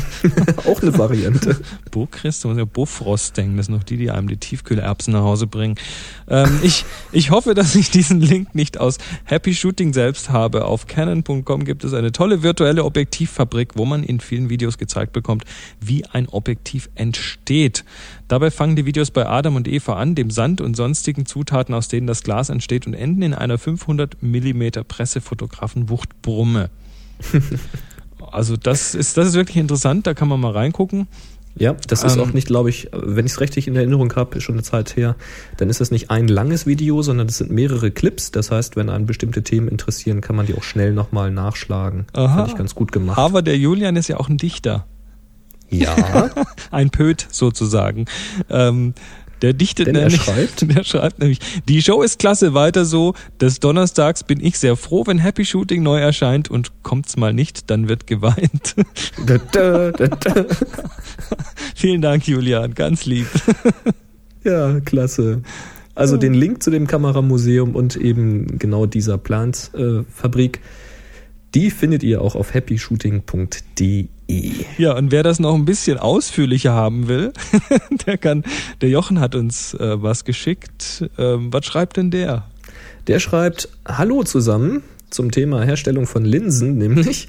Auch 0.66 0.80
eine 0.80 0.96
Variante. 0.96 1.60
Bokris, 1.90 2.40
du 2.40 2.48
musst 2.48 2.58
ja 2.58 2.64
Bofrost 2.64 3.36
denken, 3.36 3.58
das 3.58 3.66
sind 3.66 3.74
noch 3.74 3.84
die, 3.84 3.98
die 3.98 4.10
einem 4.10 4.28
die 4.28 4.38
Tiefkühlerbsen 4.38 5.12
nach 5.12 5.20
Hause 5.20 5.46
bringen. 5.46 5.74
Ähm, 6.28 6.60
ich, 6.62 6.86
ich 7.12 7.30
hoffe, 7.30 7.52
dass 7.52 7.74
ich 7.74 7.90
diesen 7.90 8.22
Link 8.22 8.54
nicht 8.54 8.80
aus 8.80 8.96
Happy 9.24 9.54
Shooting 9.54 9.92
selbst 9.92 10.30
habe. 10.30 10.64
Auf 10.64 10.86
canon.com 10.86 11.64
gibt 11.64 11.84
es 11.84 11.92
eine 11.92 12.10
tolle 12.10 12.42
virtuelle 12.42 12.84
Objektivfabrik, 12.84 13.72
wo 13.76 13.84
man 13.84 14.02
in 14.02 14.20
vielen 14.20 14.48
Videos 14.48 14.78
gezeigt 14.78 15.12
bekommt, 15.12 15.44
wie 15.78 16.06
ein 16.06 16.26
Objektiv 16.28 16.88
entsteht. 16.94 17.84
Dabei 18.30 18.52
fangen 18.52 18.76
die 18.76 18.86
Videos 18.86 19.10
bei 19.10 19.26
Adam 19.26 19.56
und 19.56 19.66
Eva 19.66 19.94
an, 19.94 20.14
dem 20.14 20.30
Sand 20.30 20.60
und 20.60 20.76
sonstigen 20.76 21.26
Zutaten, 21.26 21.74
aus 21.74 21.88
denen 21.88 22.06
das 22.06 22.22
Glas 22.22 22.48
entsteht 22.48 22.86
und 22.86 22.94
enden 22.94 23.22
in 23.22 23.34
einer 23.34 23.58
500 23.58 24.22
Millimeter 24.22 24.84
Pressefotografenwuchtbrumme. 24.84 26.70
also 28.30 28.56
das 28.56 28.94
ist, 28.94 29.16
das 29.16 29.26
ist 29.26 29.34
wirklich 29.34 29.56
interessant, 29.56 30.06
da 30.06 30.14
kann 30.14 30.28
man 30.28 30.38
mal 30.38 30.52
reingucken. 30.52 31.08
Ja, 31.56 31.74
das 31.88 32.04
ist 32.04 32.14
ähm, 32.14 32.22
auch 32.22 32.32
nicht, 32.32 32.46
glaube 32.46 32.70
ich, 32.70 32.88
wenn 32.92 33.26
ich 33.26 33.32
es 33.32 33.40
richtig 33.40 33.66
in 33.66 33.74
Erinnerung 33.74 34.14
habe, 34.14 34.40
schon 34.40 34.54
eine 34.54 34.62
Zeit 34.62 34.94
her, 34.94 35.16
dann 35.56 35.68
ist 35.68 35.80
das 35.80 35.90
nicht 35.90 36.12
ein 36.12 36.28
langes 36.28 36.66
Video, 36.66 37.02
sondern 37.02 37.26
das 37.26 37.38
sind 37.38 37.50
mehrere 37.50 37.90
Clips. 37.90 38.30
Das 38.30 38.52
heißt, 38.52 38.76
wenn 38.76 38.90
einen 38.90 39.06
bestimmte 39.06 39.42
Themen 39.42 39.66
interessieren, 39.66 40.20
kann 40.20 40.36
man 40.36 40.46
die 40.46 40.54
auch 40.54 40.62
schnell 40.62 40.92
nochmal 40.92 41.32
nachschlagen. 41.32 42.06
Aha. 42.12 42.36
Fand 42.36 42.48
ich 42.50 42.56
ganz 42.56 42.76
gut 42.76 42.92
gemacht. 42.92 43.18
Aber 43.18 43.42
der 43.42 43.58
Julian 43.58 43.96
ist 43.96 44.06
ja 44.06 44.18
auch 44.18 44.28
ein 44.28 44.36
Dichter. 44.36 44.86
Ja. 45.70 46.30
ein 46.70 46.90
Pöt 46.90 47.26
sozusagen. 47.30 48.06
Ähm, 48.48 48.94
der 49.42 49.54
dichtet 49.54 49.86
Denn 49.86 49.94
nämlich, 49.94 50.18
er 50.28 50.34
schreibt. 50.34 50.70
der 50.76 50.84
schreibt 50.84 51.18
nämlich, 51.18 51.38
die 51.68 51.80
Show 51.82 52.02
ist 52.02 52.18
klasse, 52.18 52.52
weiter 52.54 52.84
so. 52.84 53.14
Des 53.40 53.60
Donnerstags 53.60 54.24
bin 54.24 54.44
ich 54.44 54.58
sehr 54.58 54.76
froh, 54.76 55.06
wenn 55.06 55.18
Happy 55.18 55.44
Shooting 55.44 55.82
neu 55.82 55.98
erscheint 55.98 56.50
und 56.50 56.82
kommt's 56.82 57.16
mal 57.16 57.32
nicht, 57.32 57.70
dann 57.70 57.88
wird 57.88 58.06
geweint. 58.06 58.74
Da, 59.26 59.38
da, 59.52 59.90
da, 59.90 60.46
Vielen 61.74 62.00
Dank, 62.00 62.26
Julian, 62.26 62.74
ganz 62.74 63.04
lieb. 63.04 63.26
ja, 64.44 64.80
klasse. 64.80 65.42
Also 65.94 66.16
den 66.16 66.34
Link 66.34 66.62
zu 66.62 66.70
dem 66.70 66.86
Kameramuseum 66.86 67.74
und 67.74 67.96
eben 67.96 68.58
genau 68.58 68.86
dieser 68.86 69.18
Plans-Fabrik, 69.18 70.56
äh, 70.56 70.60
die 71.54 71.70
findet 71.70 72.02
ihr 72.02 72.20
auch 72.22 72.34
auf 72.34 72.54
happyshooting.de. 72.54 74.08
Ja, 74.78 74.96
und 74.96 75.10
wer 75.10 75.22
das 75.22 75.40
noch 75.40 75.54
ein 75.54 75.64
bisschen 75.64 75.98
ausführlicher 75.98 76.72
haben 76.72 77.08
will, 77.08 77.32
der 78.06 78.18
kann, 78.18 78.44
der 78.80 78.88
Jochen 78.88 79.18
hat 79.20 79.34
uns 79.34 79.74
äh, 79.74 80.02
was 80.02 80.24
geschickt. 80.24 81.10
Ähm, 81.18 81.52
was 81.52 81.66
schreibt 81.66 81.96
denn 81.96 82.10
der? 82.10 82.46
Der 83.08 83.18
schreibt, 83.18 83.68
Hallo 83.86 84.22
zusammen 84.22 84.82
zum 85.10 85.32
Thema 85.32 85.64
Herstellung 85.64 86.06
von 86.06 86.24
Linsen, 86.24 86.78
nämlich 86.78 87.28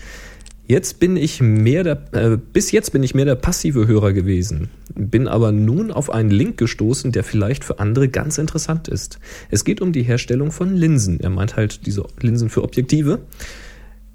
Jetzt 0.68 1.02
bin 1.02 1.18
ich 1.18 1.42
mehr 1.42 1.84
der, 1.84 2.02
äh, 2.14 2.38
bis 2.38 2.72
jetzt 2.72 2.94
bin 2.94 3.04
ich 3.04 3.14
mehr 3.14 3.26
der 3.26 3.36
passive 3.36 3.88
Hörer 3.88 4.14
gewesen, 4.14 4.70
bin 4.96 5.28
aber 5.28 5.52
nun 5.52 5.92
auf 5.92 6.10
einen 6.10 6.30
Link 6.30 6.58
gestoßen, 6.58 7.12
der 7.12 7.26
vielleicht 7.26 7.66
für 7.66 7.80
andere 7.80 8.08
ganz 8.08 8.38
interessant 8.38 8.88
ist. 8.88 9.20
Es 9.50 9.66
geht 9.66 9.82
um 9.82 9.92
die 9.92 10.04
Herstellung 10.04 10.50
von 10.54 10.74
Linsen. 10.78 11.20
Er 11.20 11.30
meint 11.30 11.58
halt 11.58 11.86
diese 11.88 12.06
Linsen 12.22 12.50
für 12.50 12.64
Objektive 12.64 13.20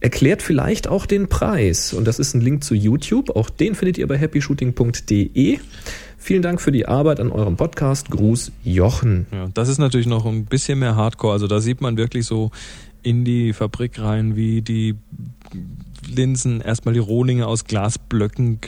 erklärt 0.00 0.42
vielleicht 0.42 0.88
auch 0.88 1.06
den 1.06 1.28
Preis. 1.28 1.92
Und 1.92 2.06
das 2.06 2.18
ist 2.18 2.34
ein 2.34 2.40
Link 2.40 2.64
zu 2.64 2.74
YouTube. 2.74 3.34
Auch 3.34 3.50
den 3.50 3.74
findet 3.74 3.98
ihr 3.98 4.06
bei 4.06 4.18
happyshooting.de. 4.18 5.58
Vielen 6.18 6.42
Dank 6.42 6.60
für 6.60 6.72
die 6.72 6.86
Arbeit 6.86 7.20
an 7.20 7.30
eurem 7.30 7.56
Podcast. 7.56 8.10
Gruß 8.10 8.52
Jochen. 8.64 9.26
Ja, 9.32 9.48
das 9.54 9.68
ist 9.68 9.78
natürlich 9.78 10.06
noch 10.06 10.26
ein 10.26 10.44
bisschen 10.44 10.78
mehr 10.78 10.96
Hardcore. 10.96 11.32
Also 11.32 11.46
da 11.46 11.60
sieht 11.60 11.80
man 11.80 11.96
wirklich 11.96 12.26
so 12.26 12.50
in 13.02 13.24
die 13.24 13.52
Fabrik 13.52 14.00
rein, 14.00 14.34
wie 14.36 14.62
die 14.62 14.96
Linsen 16.08 16.60
erstmal 16.60 16.94
die 16.94 17.00
Rohlinge 17.00 17.46
aus 17.46 17.64
Glasblöcken 17.64 18.60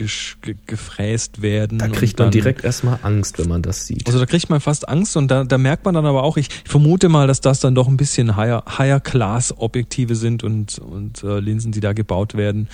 gefräst 0.65 1.41
werden. 1.41 1.79
Da 1.79 1.87
kriegt 1.87 2.19
man 2.19 2.31
direkt 2.31 2.63
erstmal 2.63 2.99
Angst, 3.03 3.39
wenn 3.39 3.47
man 3.47 3.61
das 3.61 3.85
sieht. 3.85 4.07
Also 4.07 4.19
da 4.19 4.25
kriegt 4.25 4.49
man 4.49 4.61
fast 4.61 4.87
Angst 4.87 5.17
und 5.17 5.29
da, 5.29 5.43
da 5.43 5.57
merkt 5.57 5.85
man 5.85 5.93
dann 5.93 6.05
aber 6.05 6.23
auch, 6.23 6.37
ich 6.37 6.49
vermute 6.65 7.09
mal, 7.09 7.27
dass 7.27 7.41
das 7.41 7.59
dann 7.59 7.75
doch 7.75 7.87
ein 7.87 7.97
bisschen 7.97 8.35
higher, 8.35 8.63
higher 8.77 8.99
Class 8.99 9.53
Objektive 9.57 10.15
sind 10.15 10.43
und, 10.43 10.79
und 10.79 11.23
äh, 11.23 11.39
Linsen, 11.39 11.71
die 11.71 11.79
da 11.79 11.93
gebaut 11.93 12.35
werden. 12.35 12.69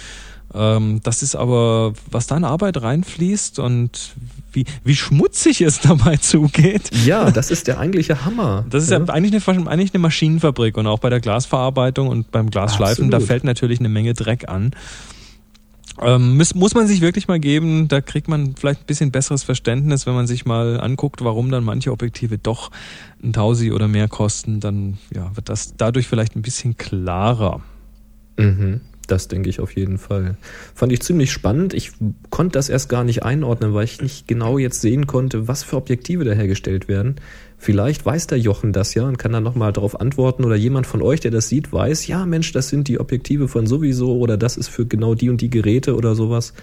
Ähm, 0.54 1.02
das 1.04 1.24
ist 1.24 1.36
aber, 1.36 1.94
was 2.10 2.28
da 2.28 2.38
in 2.38 2.44
Arbeit 2.44 2.82
reinfließt 2.82 3.60
und 3.60 4.16
wie, 4.56 4.66
wie 4.84 4.96
schmutzig 4.96 5.62
es 5.62 5.80
dabei 5.80 6.18
zugeht. 6.22 6.90
Ja, 7.06 7.32
das 7.32 7.52
ist 7.52 7.68
der 7.68 7.80
eigentliche 7.80 8.26
Hammer. 8.26 8.66
Das 8.70 8.84
ist 8.84 8.90
ja, 8.90 9.00
ja 9.00 9.06
eigentlich, 9.06 9.48
eine, 9.48 9.68
eigentlich 9.70 9.94
eine 9.94 10.02
Maschinenfabrik 10.02 10.78
und 10.78 10.88
auch 10.88 11.00
bei 11.00 11.10
der 11.10 11.20
Glasverarbeitung 11.20 12.08
und 12.08 12.32
beim 12.32 12.50
Glasschleifen, 12.50 13.06
Absolut. 13.06 13.14
da 13.14 13.20
fällt 13.20 13.44
natürlich 13.44 13.80
eine 13.80 13.90
Menge 13.90 14.14
Dreck 14.14 14.50
an. 14.50 14.72
Ähm, 16.02 16.36
muss, 16.36 16.56
muss 16.56 16.74
man 16.74 16.88
sich 16.88 17.00
wirklich 17.02 17.28
mal 17.28 17.40
geben, 17.40 17.88
da 17.88 18.02
kriegt 18.02 18.28
man 18.28 18.56
vielleicht 18.56 18.82
ein 18.82 18.86
bisschen 18.86 19.12
besseres 19.12 19.44
Verständnis, 19.44 20.06
wenn 20.06 20.14
man 20.14 20.28
sich 20.28 20.46
mal 20.46 20.80
anguckt, 20.80 21.24
warum 21.24 21.52
dann 21.52 21.64
manche 21.64 21.92
Objektive 21.92 22.38
doch 22.38 22.70
ein 23.24 23.32
Tausi 23.32 23.72
oder 23.72 23.88
mehr 23.88 24.10
kosten, 24.10 24.60
dann 24.60 24.98
ja, 25.14 25.34
wird 25.36 25.48
das 25.48 25.76
dadurch 25.78 26.08
vielleicht 26.08 26.36
ein 26.36 26.42
bisschen 26.42 26.76
klarer. 26.78 27.62
Mhm. 28.38 28.82
Das 29.08 29.28
denke 29.28 29.50
ich 29.50 29.60
auf 29.60 29.76
jeden 29.76 29.98
Fall. 29.98 30.38
Fand 30.74 30.92
ich 30.92 31.02
ziemlich 31.02 31.32
spannend. 31.32 31.74
Ich 31.74 31.92
konnte 32.30 32.54
das 32.54 32.70
erst 32.70 32.90
gar 32.90 33.04
nicht 33.04 33.24
einordnen, 33.24 33.74
weil 33.74 33.86
ich 33.86 34.02
nicht 34.02 34.28
genau 34.28 34.58
jetzt 34.58 34.82
sehen 34.82 35.08
konnte, 35.08 35.48
was 35.48 35.64
für 35.64 35.78
Objektive 35.78 36.24
da 36.24 36.34
hergestellt 36.34 36.88
werden. 36.88 37.16
Vielleicht 37.58 38.06
weiß 38.06 38.28
der 38.28 38.40
Jochen 38.40 38.74
das 38.74 38.94
ja 38.94 39.04
und 39.04 39.18
kann 39.18 39.32
dann 39.32 39.44
nochmal 39.44 39.74
darauf 39.74 40.00
antworten 40.00 40.44
oder 40.44 40.56
jemand 40.56 40.88
von 40.88 41.02
euch, 41.02 41.20
der 41.20 41.32
das 41.32 41.48
sieht, 41.50 41.72
weiß, 41.72 42.08
ja 42.08 42.26
Mensch, 42.26 42.52
das 42.52 42.70
sind 42.70 42.88
die 42.88 43.00
Objektive 43.00 43.48
von 43.48 43.66
sowieso 43.66 44.18
oder 44.18 44.38
das 44.38 44.58
ist 44.58 44.68
für 44.68 44.86
genau 44.86 45.16
die 45.16 45.30
und 45.30 45.42
die 45.42 45.50
Geräte 45.50 45.96
oder 45.96 46.16
sowas. 46.16 46.54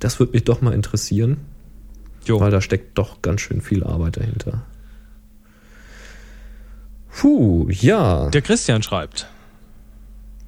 Das 0.00 0.18
würde 0.18 0.32
mich 0.32 0.44
doch 0.44 0.60
mal 0.60 0.74
interessieren, 0.74 1.38
jo. 2.26 2.40
weil 2.40 2.50
da 2.50 2.60
steckt 2.60 2.98
doch 2.98 3.22
ganz 3.22 3.40
schön 3.40 3.62
viel 3.62 3.84
Arbeit 3.84 4.16
dahinter. 4.16 4.64
Puh, 7.16 7.68
ja. 7.70 8.28
Der 8.28 8.42
Christian 8.42 8.82
schreibt. 8.82 9.28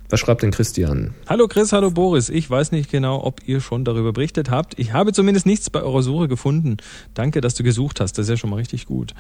Was 0.09 0.21
schreibt 0.21 0.43
denn 0.43 0.53
Christian? 0.53 1.15
Hallo 1.29 1.49
Chris, 1.49 1.73
hallo 1.73 1.91
Boris. 1.91 2.29
Ich 2.29 2.49
weiß 2.49 2.71
nicht 2.71 2.91
genau, 2.91 3.25
ob 3.25 3.41
ihr 3.47 3.61
schon 3.61 3.85
darüber 3.85 4.13
berichtet 4.13 4.51
habt. 4.51 4.79
Ich 4.79 4.93
habe 4.93 5.13
zumindest 5.13 5.47
nichts 5.47 5.69
bei 5.69 5.83
eurer 5.83 6.03
Suche 6.03 6.29
gefunden. 6.29 6.77
Danke, 7.15 7.41
dass 7.41 7.55
du 7.55 7.65
gesucht 7.65 7.99
hast. 7.99 8.13
Das 8.13 8.27
ist 8.27 8.31
ja 8.31 8.37
schon 8.37 8.51
mal 8.51 8.57
richtig 8.57 8.87
gut. 8.87 9.15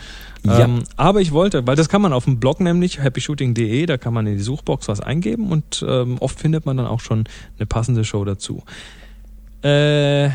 Ja. 0.44 0.60
Ähm, 0.60 0.84
aber 0.96 1.20
ich 1.20 1.32
wollte, 1.32 1.66
weil 1.66 1.74
das 1.74 1.88
kann 1.88 2.02
man 2.02 2.12
auf 2.12 2.24
dem 2.24 2.38
Blog 2.38 2.60
nämlich, 2.60 3.00
happyshooting.de, 3.00 3.86
da 3.86 3.98
kann 3.98 4.14
man 4.14 4.28
in 4.28 4.36
die 4.36 4.42
Suchbox 4.42 4.86
was 4.86 5.00
eingeben 5.00 5.50
und 5.50 5.84
ähm, 5.86 6.18
oft 6.20 6.38
findet 6.38 6.66
man 6.66 6.76
dann 6.76 6.86
auch 6.86 7.00
schon 7.00 7.24
eine 7.58 7.66
passende 7.66 8.04
Show 8.04 8.24
dazu. 8.24 8.62
Äh, 9.62 10.30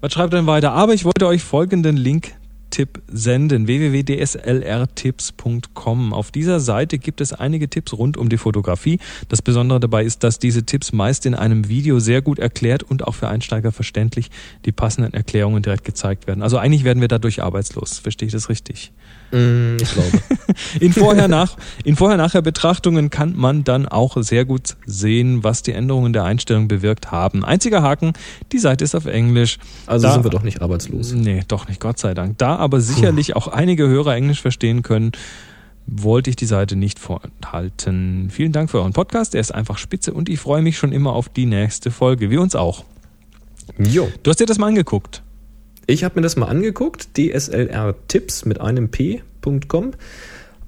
was 0.00 0.12
schreibt 0.12 0.32
denn 0.32 0.48
weiter? 0.48 0.72
Aber 0.72 0.94
ich 0.94 1.04
wollte 1.04 1.28
euch 1.28 1.44
folgenden 1.44 1.96
Link 1.96 2.34
Tipp 2.72 3.00
senden, 3.06 3.68
www.dslrtipps.com. 3.68 6.12
Auf 6.12 6.32
dieser 6.32 6.58
Seite 6.58 6.98
gibt 6.98 7.20
es 7.20 7.32
einige 7.32 7.68
Tipps 7.68 7.92
rund 7.92 8.16
um 8.16 8.28
die 8.28 8.38
Fotografie. 8.38 8.98
Das 9.28 9.42
Besondere 9.42 9.78
dabei 9.78 10.02
ist, 10.02 10.24
dass 10.24 10.40
diese 10.40 10.64
Tipps 10.64 10.92
meist 10.92 11.24
in 11.26 11.36
einem 11.36 11.68
Video 11.68 12.00
sehr 12.00 12.22
gut 12.22 12.40
erklärt 12.40 12.82
und 12.82 13.06
auch 13.06 13.14
für 13.14 13.28
Einsteiger 13.28 13.70
verständlich 13.70 14.30
die 14.64 14.72
passenden 14.72 15.14
Erklärungen 15.14 15.62
direkt 15.62 15.84
gezeigt 15.84 16.26
werden. 16.26 16.42
Also 16.42 16.58
eigentlich 16.58 16.82
werden 16.82 17.00
wir 17.00 17.08
dadurch 17.08 17.42
arbeitslos. 17.42 17.98
Verstehe 17.98 18.26
ich 18.26 18.32
das 18.32 18.48
richtig? 18.48 18.92
Mm, 19.32 19.76
ich 19.80 19.92
glaube. 19.92 20.10
in 20.80 20.92
vorher 20.92 21.26
nach 21.26 21.56
in 21.84 21.96
vorher 21.96 22.18
nachher 22.18 22.42
Betrachtungen 22.42 23.10
kann 23.10 23.34
man 23.36 23.64
dann 23.64 23.88
auch 23.88 24.16
sehr 24.20 24.44
gut 24.44 24.76
sehen, 24.86 25.42
was 25.42 25.62
die 25.62 25.72
Änderungen 25.72 26.12
der 26.12 26.24
Einstellung 26.24 26.68
bewirkt 26.68 27.10
haben. 27.10 27.44
Einziger 27.44 27.82
Haken, 27.82 28.12
die 28.52 28.58
Seite 28.58 28.84
ist 28.84 28.94
auf 28.94 29.06
Englisch. 29.06 29.58
Also 29.86 30.06
da, 30.06 30.12
sind 30.14 30.24
wir 30.24 30.30
doch 30.30 30.42
nicht 30.42 30.60
arbeitslos. 30.60 31.12
Nee, 31.12 31.42
doch 31.48 31.66
nicht, 31.68 31.80
Gott 31.80 31.98
sei 31.98 32.14
Dank. 32.14 32.38
Da 32.38 32.56
aber 32.56 32.80
sicherlich 32.80 33.28
Puh. 33.28 33.38
auch 33.38 33.48
einige 33.48 33.88
Hörer 33.88 34.14
Englisch 34.14 34.42
verstehen 34.42 34.82
können, 34.82 35.12
wollte 35.86 36.30
ich 36.30 36.36
die 36.36 36.46
Seite 36.46 36.76
nicht 36.76 36.98
vorenthalten. 36.98 38.28
Vielen 38.30 38.52
Dank 38.52 38.70
für 38.70 38.78
euren 38.78 38.92
Podcast. 38.92 39.34
Er 39.34 39.40
ist 39.40 39.52
einfach 39.52 39.78
spitze 39.78 40.12
und 40.12 40.28
ich 40.28 40.38
freue 40.38 40.62
mich 40.62 40.76
schon 40.76 40.92
immer 40.92 41.14
auf 41.14 41.28
die 41.28 41.46
nächste 41.46 41.90
Folge. 41.90 42.30
Wir 42.30 42.40
uns 42.40 42.54
auch. 42.54 42.84
Jo. 43.78 44.10
Du 44.22 44.30
hast 44.30 44.40
dir 44.40 44.46
das 44.46 44.58
mal 44.58 44.68
angeguckt. 44.68 45.22
Ich 45.92 46.04
habe 46.04 46.14
mir 46.14 46.22
das 46.22 46.36
mal 46.36 46.46
angeguckt, 46.46 47.18
dslr-tipps 47.18 48.46
mit 48.46 48.62
einem 48.62 48.90
p.com. 48.90 49.52
Um, 49.82 49.92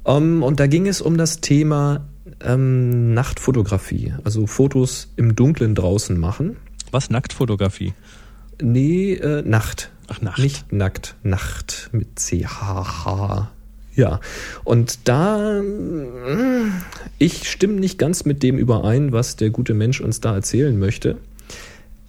ähm, 0.05 0.43
und 0.43 0.61
da 0.61 0.67
ging 0.67 0.87
es 0.87 1.01
um 1.01 1.17
das 1.17 1.41
Thema 1.41 2.05
ähm, 2.43 3.15
Nachtfotografie, 3.15 4.13
also 4.23 4.47
Fotos 4.47 5.09
im 5.17 5.35
Dunkeln 5.35 5.75
draußen 5.75 6.21
machen. 6.21 6.59
Was, 6.91 7.09
Nacktfotografie? 7.09 7.95
Nee, 8.61 9.15
äh, 9.15 9.41
Nacht. 9.41 9.91
Ach, 10.09 10.21
Nacht. 10.21 10.41
Nicht 10.41 10.75
nackt, 10.75 11.15
Nacht 11.23 11.89
mit 11.93 12.19
C-H-H. 12.19 13.51
Ja, 13.97 14.21
und 14.65 15.09
da, 15.09 15.63
mm, 15.63 16.71
ich 17.17 17.51
stimme 17.51 17.81
nicht 17.81 17.99
ganz 17.99 18.27
mit 18.27 18.43
dem 18.43 18.59
überein, 18.59 19.13
was 19.13 19.37
der 19.37 19.49
gute 19.49 19.73
Mensch 19.73 20.03
uns 20.03 20.21
da 20.21 20.35
erzählen 20.35 20.79
möchte. 20.79 21.17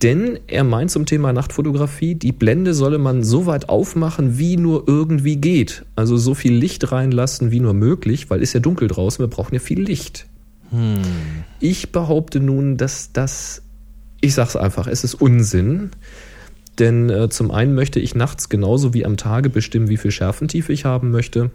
Denn 0.03 0.39
er 0.47 0.63
meint 0.63 0.91
zum 0.91 1.05
Thema 1.05 1.31
Nachtfotografie, 1.31 2.15
die 2.15 2.33
Blende 2.33 2.73
solle 2.73 2.97
man 2.97 3.23
so 3.23 3.45
weit 3.45 3.69
aufmachen, 3.69 4.37
wie 4.37 4.57
nur 4.57 4.83
irgendwie 4.87 5.37
geht. 5.37 5.85
Also 5.95 6.17
so 6.17 6.33
viel 6.33 6.53
Licht 6.53 6.91
reinlassen, 6.91 7.51
wie 7.51 7.61
nur 7.61 7.73
möglich, 7.73 8.29
weil 8.29 8.41
ist 8.41 8.53
ja 8.53 8.59
dunkel 8.59 8.89
draußen, 8.89 9.23
wir 9.23 9.29
brauchen 9.29 9.53
ja 9.53 9.59
viel 9.59 9.81
Licht. 9.81 10.27
Hm. 10.71 10.97
Ich 11.59 11.91
behaupte 11.91 12.41
nun, 12.41 12.75
dass 12.75 13.13
das, 13.13 13.61
ich 14.19 14.33
sag's 14.33 14.57
einfach, 14.57 14.87
es 14.87 15.03
ist 15.05 15.15
Unsinn. 15.15 15.91
Denn 16.77 17.09
äh, 17.09 17.29
zum 17.29 17.51
einen 17.51 17.73
möchte 17.73 18.01
ich 18.01 18.15
nachts 18.15 18.49
genauso 18.49 18.93
wie 18.93 19.05
am 19.05 19.15
Tage 19.15 19.49
bestimmen, 19.49 19.87
wie 19.87 19.97
viel 19.97 20.11
Schärfentiefe 20.11 20.73
ich 20.73 20.83
haben 20.83 21.11
möchte. 21.11 21.51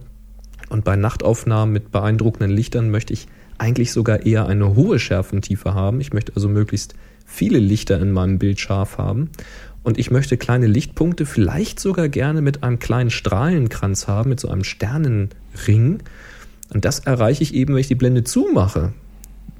Und 0.69 0.83
bei 0.83 0.95
Nachtaufnahmen 0.95 1.71
mit 1.71 1.91
beeindruckenden 1.91 2.49
Lichtern 2.49 2.89
möchte 2.89 3.13
ich 3.13 3.27
eigentlich 3.61 3.91
sogar 3.91 4.25
eher 4.25 4.47
eine 4.47 4.75
hohe 4.75 4.97
Schärfentiefe 4.97 5.75
haben. 5.75 6.01
Ich 6.01 6.13
möchte 6.13 6.33
also 6.35 6.49
möglichst 6.49 6.95
viele 7.25 7.59
Lichter 7.59 8.01
in 8.01 8.11
meinem 8.11 8.39
Bild 8.39 8.59
scharf 8.59 8.97
haben. 8.97 9.29
Und 9.83 9.99
ich 9.99 10.09
möchte 10.09 10.35
kleine 10.37 10.65
Lichtpunkte 10.67 11.25
vielleicht 11.25 11.79
sogar 11.79 12.09
gerne 12.09 12.41
mit 12.41 12.63
einem 12.63 12.79
kleinen 12.79 13.11
Strahlenkranz 13.11 14.07
haben, 14.07 14.29
mit 14.29 14.39
so 14.39 14.49
einem 14.49 14.63
Sternenring. 14.63 15.99
Und 16.73 16.85
das 16.85 16.99
erreiche 16.99 17.43
ich 17.43 17.53
eben, 17.53 17.73
wenn 17.73 17.81
ich 17.81 17.87
die 17.87 17.95
Blende 17.95 18.23
zumache. 18.23 18.93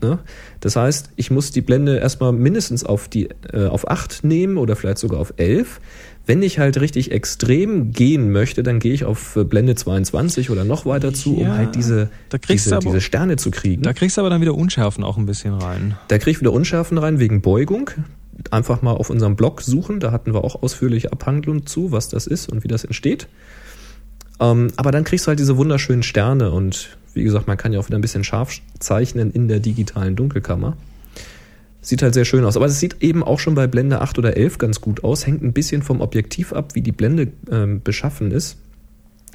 Ne? 0.02 0.18
Das 0.62 0.76
heißt, 0.76 1.12
ich 1.16 1.30
muss 1.30 1.52
die 1.52 1.62
Blende 1.62 1.98
erstmal 1.98 2.32
mindestens 2.34 2.84
auf, 2.84 3.08
die, 3.08 3.30
äh, 3.54 3.68
auf 3.68 3.88
8 3.88 4.24
nehmen 4.24 4.58
oder 4.58 4.76
vielleicht 4.76 4.98
sogar 4.98 5.20
auf 5.20 5.34
11. 5.38 5.80
Wenn 6.32 6.44
ich 6.44 6.60
halt 6.60 6.80
richtig 6.80 7.12
extrem 7.12 7.92
gehen 7.92 8.32
möchte, 8.32 8.64
dann 8.64 8.80
gehe 8.80 8.94
ich 8.94 9.04
auf 9.04 9.36
äh, 9.36 9.44
Blende 9.44 9.76
22 9.76 10.50
oder 10.50 10.64
noch 10.64 10.86
weiter 10.86 11.14
zu, 11.14 11.38
ja, 11.38 11.42
um 11.42 11.58
halt 11.58 11.76
diese, 11.76 12.10
diese, 12.48 12.78
aber, 12.78 12.86
diese 12.86 13.02
Sterne 13.02 13.36
zu 13.36 13.52
kriegen. 13.52 13.82
Da 13.82 13.92
kriegst 13.92 14.16
du 14.16 14.22
aber 14.22 14.30
dann 14.30 14.40
wieder 14.40 14.56
Unschärfen 14.56 15.04
auch 15.04 15.18
ein 15.18 15.26
bisschen 15.26 15.54
rein. 15.54 15.98
Da 16.08 16.20
kriege 16.20 16.32
ich 16.32 16.40
wieder 16.40 16.54
Unschärfen 16.54 16.98
rein 16.98 17.20
wegen 17.20 17.42
Beugung. 17.42 17.90
Einfach 18.50 18.82
mal 18.82 18.94
auf 18.94 19.10
unserem 19.10 19.36
Blog 19.36 19.62
suchen, 19.62 20.00
da 20.00 20.14
hatten 20.14 20.34
wir 20.34 20.46
auch 20.46 20.64
ausführliche 20.64 21.12
Abhandlungen 21.12 21.66
zu, 21.66 21.92
was 21.92 22.08
das 22.08 22.28
ist 22.28 22.50
und 22.50 22.64
wie 22.64 22.70
das 22.70 22.86
entsteht. 22.86 23.28
Ähm, 24.40 24.72
aber 24.78 24.94
dann 24.94 25.04
kriegst 25.04 25.26
du 25.26 25.28
halt 25.28 25.40
diese 25.40 25.58
wunderschönen 25.58 26.02
Sterne 26.02 26.52
und 26.52 26.98
wie 27.14 27.24
gesagt, 27.24 27.48
man 27.48 27.58
kann 27.58 27.74
ja 27.74 27.82
auch 27.82 27.88
wieder 27.88 27.98
ein 27.98 28.02
bisschen 28.02 28.24
scharf 28.24 28.54
zeichnen 28.80 29.32
in 29.32 29.50
der 29.50 29.60
digitalen 29.60 30.16
Dunkelkammer. 30.16 30.78
Sieht 31.82 32.04
halt 32.04 32.14
sehr 32.14 32.26
schön 32.26 32.46
aus. 32.46 32.56
Aber 32.56 32.68
es 32.68 32.80
sieht 32.80 33.02
eben 33.02 33.24
auch 33.24 33.40
schon 33.40 33.56
bei 33.56 33.66
Blende 33.66 34.02
8 34.02 34.20
oder 34.20 34.38
11 34.38 34.60
ganz 34.60 34.82
gut 34.82 35.04
aus. 35.04 35.26
Hängt 35.26 35.42
ein 35.42 35.52
bisschen 35.52 35.82
vom 35.82 36.00
Objektiv 36.00 36.54
ab, 36.54 36.76
wie 36.76 36.82
die 36.82 36.92
Blende 36.92 37.32
ähm, 37.52 37.82
beschaffen 37.84 38.32
ist. 38.32 38.58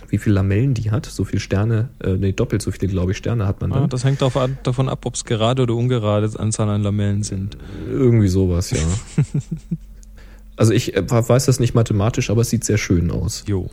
Wie 0.08 0.18
viele 0.18 0.36
Lamellen 0.36 0.72
die 0.72 0.92
hat. 0.92 1.06
So 1.06 1.24
viele 1.24 1.40
Sterne, 1.40 1.88
äh, 2.04 2.12
nee, 2.12 2.30
doppelt 2.32 2.62
so 2.62 2.70
viele, 2.70 2.86
glaube 2.86 3.10
ich, 3.12 3.18
Sterne 3.18 3.48
hat 3.48 3.60
man 3.60 3.70
dann. 3.70 3.82
Ah, 3.84 3.86
das 3.88 4.04
hängt 4.04 4.22
davon 4.22 4.88
ab, 4.88 5.04
ob 5.04 5.14
es 5.14 5.24
gerade 5.24 5.62
oder 5.62 5.74
ungerade 5.74 6.30
Anzahl 6.38 6.68
an 6.68 6.82
Lamellen 6.82 7.24
sind. 7.24 7.56
Irgendwie 7.90 8.28
sowas, 8.28 8.70
ja. 8.70 8.78
also 10.56 10.72
ich 10.72 10.94
äh, 10.94 11.02
weiß 11.08 11.46
das 11.46 11.58
nicht 11.58 11.74
mathematisch, 11.74 12.30
aber 12.30 12.42
es 12.42 12.50
sieht 12.50 12.62
sehr 12.62 12.78
schön 12.78 13.10
aus. 13.10 13.42
Jo. 13.48 13.70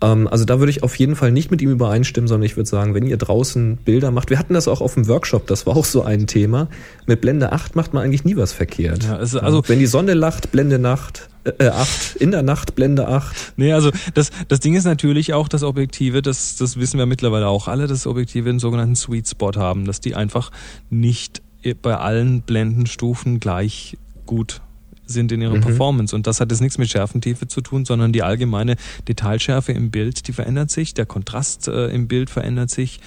Ähm, 0.00 0.28
also 0.28 0.44
da 0.44 0.58
würde 0.58 0.70
ich 0.70 0.82
auf 0.82 0.94
jeden 0.96 1.16
Fall 1.16 1.32
nicht 1.32 1.50
mit 1.50 1.60
ihm 1.62 1.70
übereinstimmen, 1.70 2.28
sondern 2.28 2.46
ich 2.46 2.56
würde 2.56 2.68
sagen, 2.68 2.94
wenn 2.94 3.06
ihr 3.06 3.16
draußen 3.16 3.78
Bilder 3.78 4.10
macht, 4.10 4.30
wir 4.30 4.38
hatten 4.38 4.54
das 4.54 4.68
auch 4.68 4.80
auf 4.80 4.94
dem 4.94 5.08
Workshop, 5.08 5.46
das 5.46 5.66
war 5.66 5.76
auch 5.76 5.84
so 5.84 6.02
ein 6.02 6.26
Thema. 6.26 6.68
Mit 7.06 7.20
Blende 7.20 7.52
8 7.52 7.76
macht 7.76 7.94
man 7.94 8.04
eigentlich 8.04 8.24
nie 8.24 8.36
was 8.36 8.52
verkehrt. 8.52 9.04
Ja, 9.04 9.16
also, 9.16 9.40
also 9.40 9.62
wenn 9.66 9.78
die 9.78 9.86
Sonne 9.86 10.14
lacht, 10.14 10.52
Blende 10.52 10.78
Nacht, 10.78 11.28
äh, 11.44 11.68
8, 11.68 12.16
in 12.16 12.30
der 12.30 12.42
Nacht 12.42 12.74
Blende 12.74 13.08
8. 13.08 13.54
Nee, 13.56 13.72
also 13.72 13.90
das, 14.14 14.30
das 14.48 14.60
Ding 14.60 14.74
ist 14.74 14.84
natürlich 14.84 15.34
auch, 15.34 15.48
dass 15.48 15.62
Objektive, 15.62 16.22
das, 16.22 16.56
das 16.56 16.78
wissen 16.78 16.98
wir 16.98 17.06
mittlerweile 17.06 17.48
auch 17.48 17.68
alle, 17.68 17.86
dass 17.86 18.06
Objektive 18.06 18.50
einen 18.50 18.58
sogenannten 18.58 18.96
Sweet 18.96 19.28
Spot 19.28 19.52
haben, 19.56 19.84
dass 19.84 20.00
die 20.00 20.14
einfach 20.14 20.50
nicht 20.90 21.42
bei 21.82 21.96
allen 21.96 22.42
Blendenstufen 22.42 23.40
gleich 23.40 23.98
gut 24.26 24.60
sind 25.08 25.32
in 25.32 25.42
ihrer 25.42 25.56
mhm. 25.56 25.62
Performance. 25.62 26.14
Und 26.14 26.26
das 26.26 26.40
hat 26.40 26.50
jetzt 26.50 26.60
nichts 26.60 26.78
mit 26.78 26.88
Schärfentiefe 26.88 27.48
zu 27.48 27.60
tun, 27.60 27.84
sondern 27.84 28.12
die 28.12 28.22
allgemeine 28.22 28.76
Detailschärfe 29.08 29.72
im 29.72 29.90
Bild, 29.90 30.28
die 30.28 30.32
verändert 30.32 30.70
sich, 30.70 30.94
der 30.94 31.06
Kontrast 31.06 31.68
äh, 31.68 31.88
im 31.88 32.08
Bild 32.08 32.30
verändert 32.30 32.70
sich, 32.70 33.00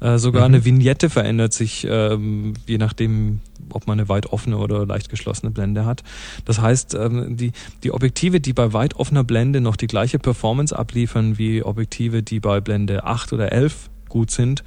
äh, 0.00 0.18
sogar 0.18 0.48
mhm. 0.48 0.54
eine 0.54 0.64
Vignette 0.64 1.10
verändert 1.10 1.52
sich, 1.52 1.86
ähm, 1.88 2.54
je 2.66 2.78
nachdem, 2.78 3.40
ob 3.70 3.86
man 3.86 3.98
eine 3.98 4.08
weit 4.08 4.26
offene 4.26 4.58
oder 4.58 4.86
leicht 4.86 5.08
geschlossene 5.08 5.50
Blende 5.50 5.84
hat. 5.84 6.04
Das 6.44 6.60
heißt, 6.60 6.94
ähm, 6.94 7.36
die, 7.36 7.52
die 7.82 7.92
Objektive, 7.92 8.40
die 8.40 8.52
bei 8.52 8.72
weit 8.72 8.94
offener 8.96 9.24
Blende 9.24 9.60
noch 9.60 9.76
die 9.76 9.88
gleiche 9.88 10.18
Performance 10.18 10.76
abliefern 10.76 11.38
wie 11.38 11.62
Objektive, 11.62 12.22
die 12.22 12.40
bei 12.40 12.60
Blende 12.60 13.04
8 13.04 13.32
oder 13.32 13.52
11 13.52 13.90
gut 14.08 14.30
sind, 14.30 14.62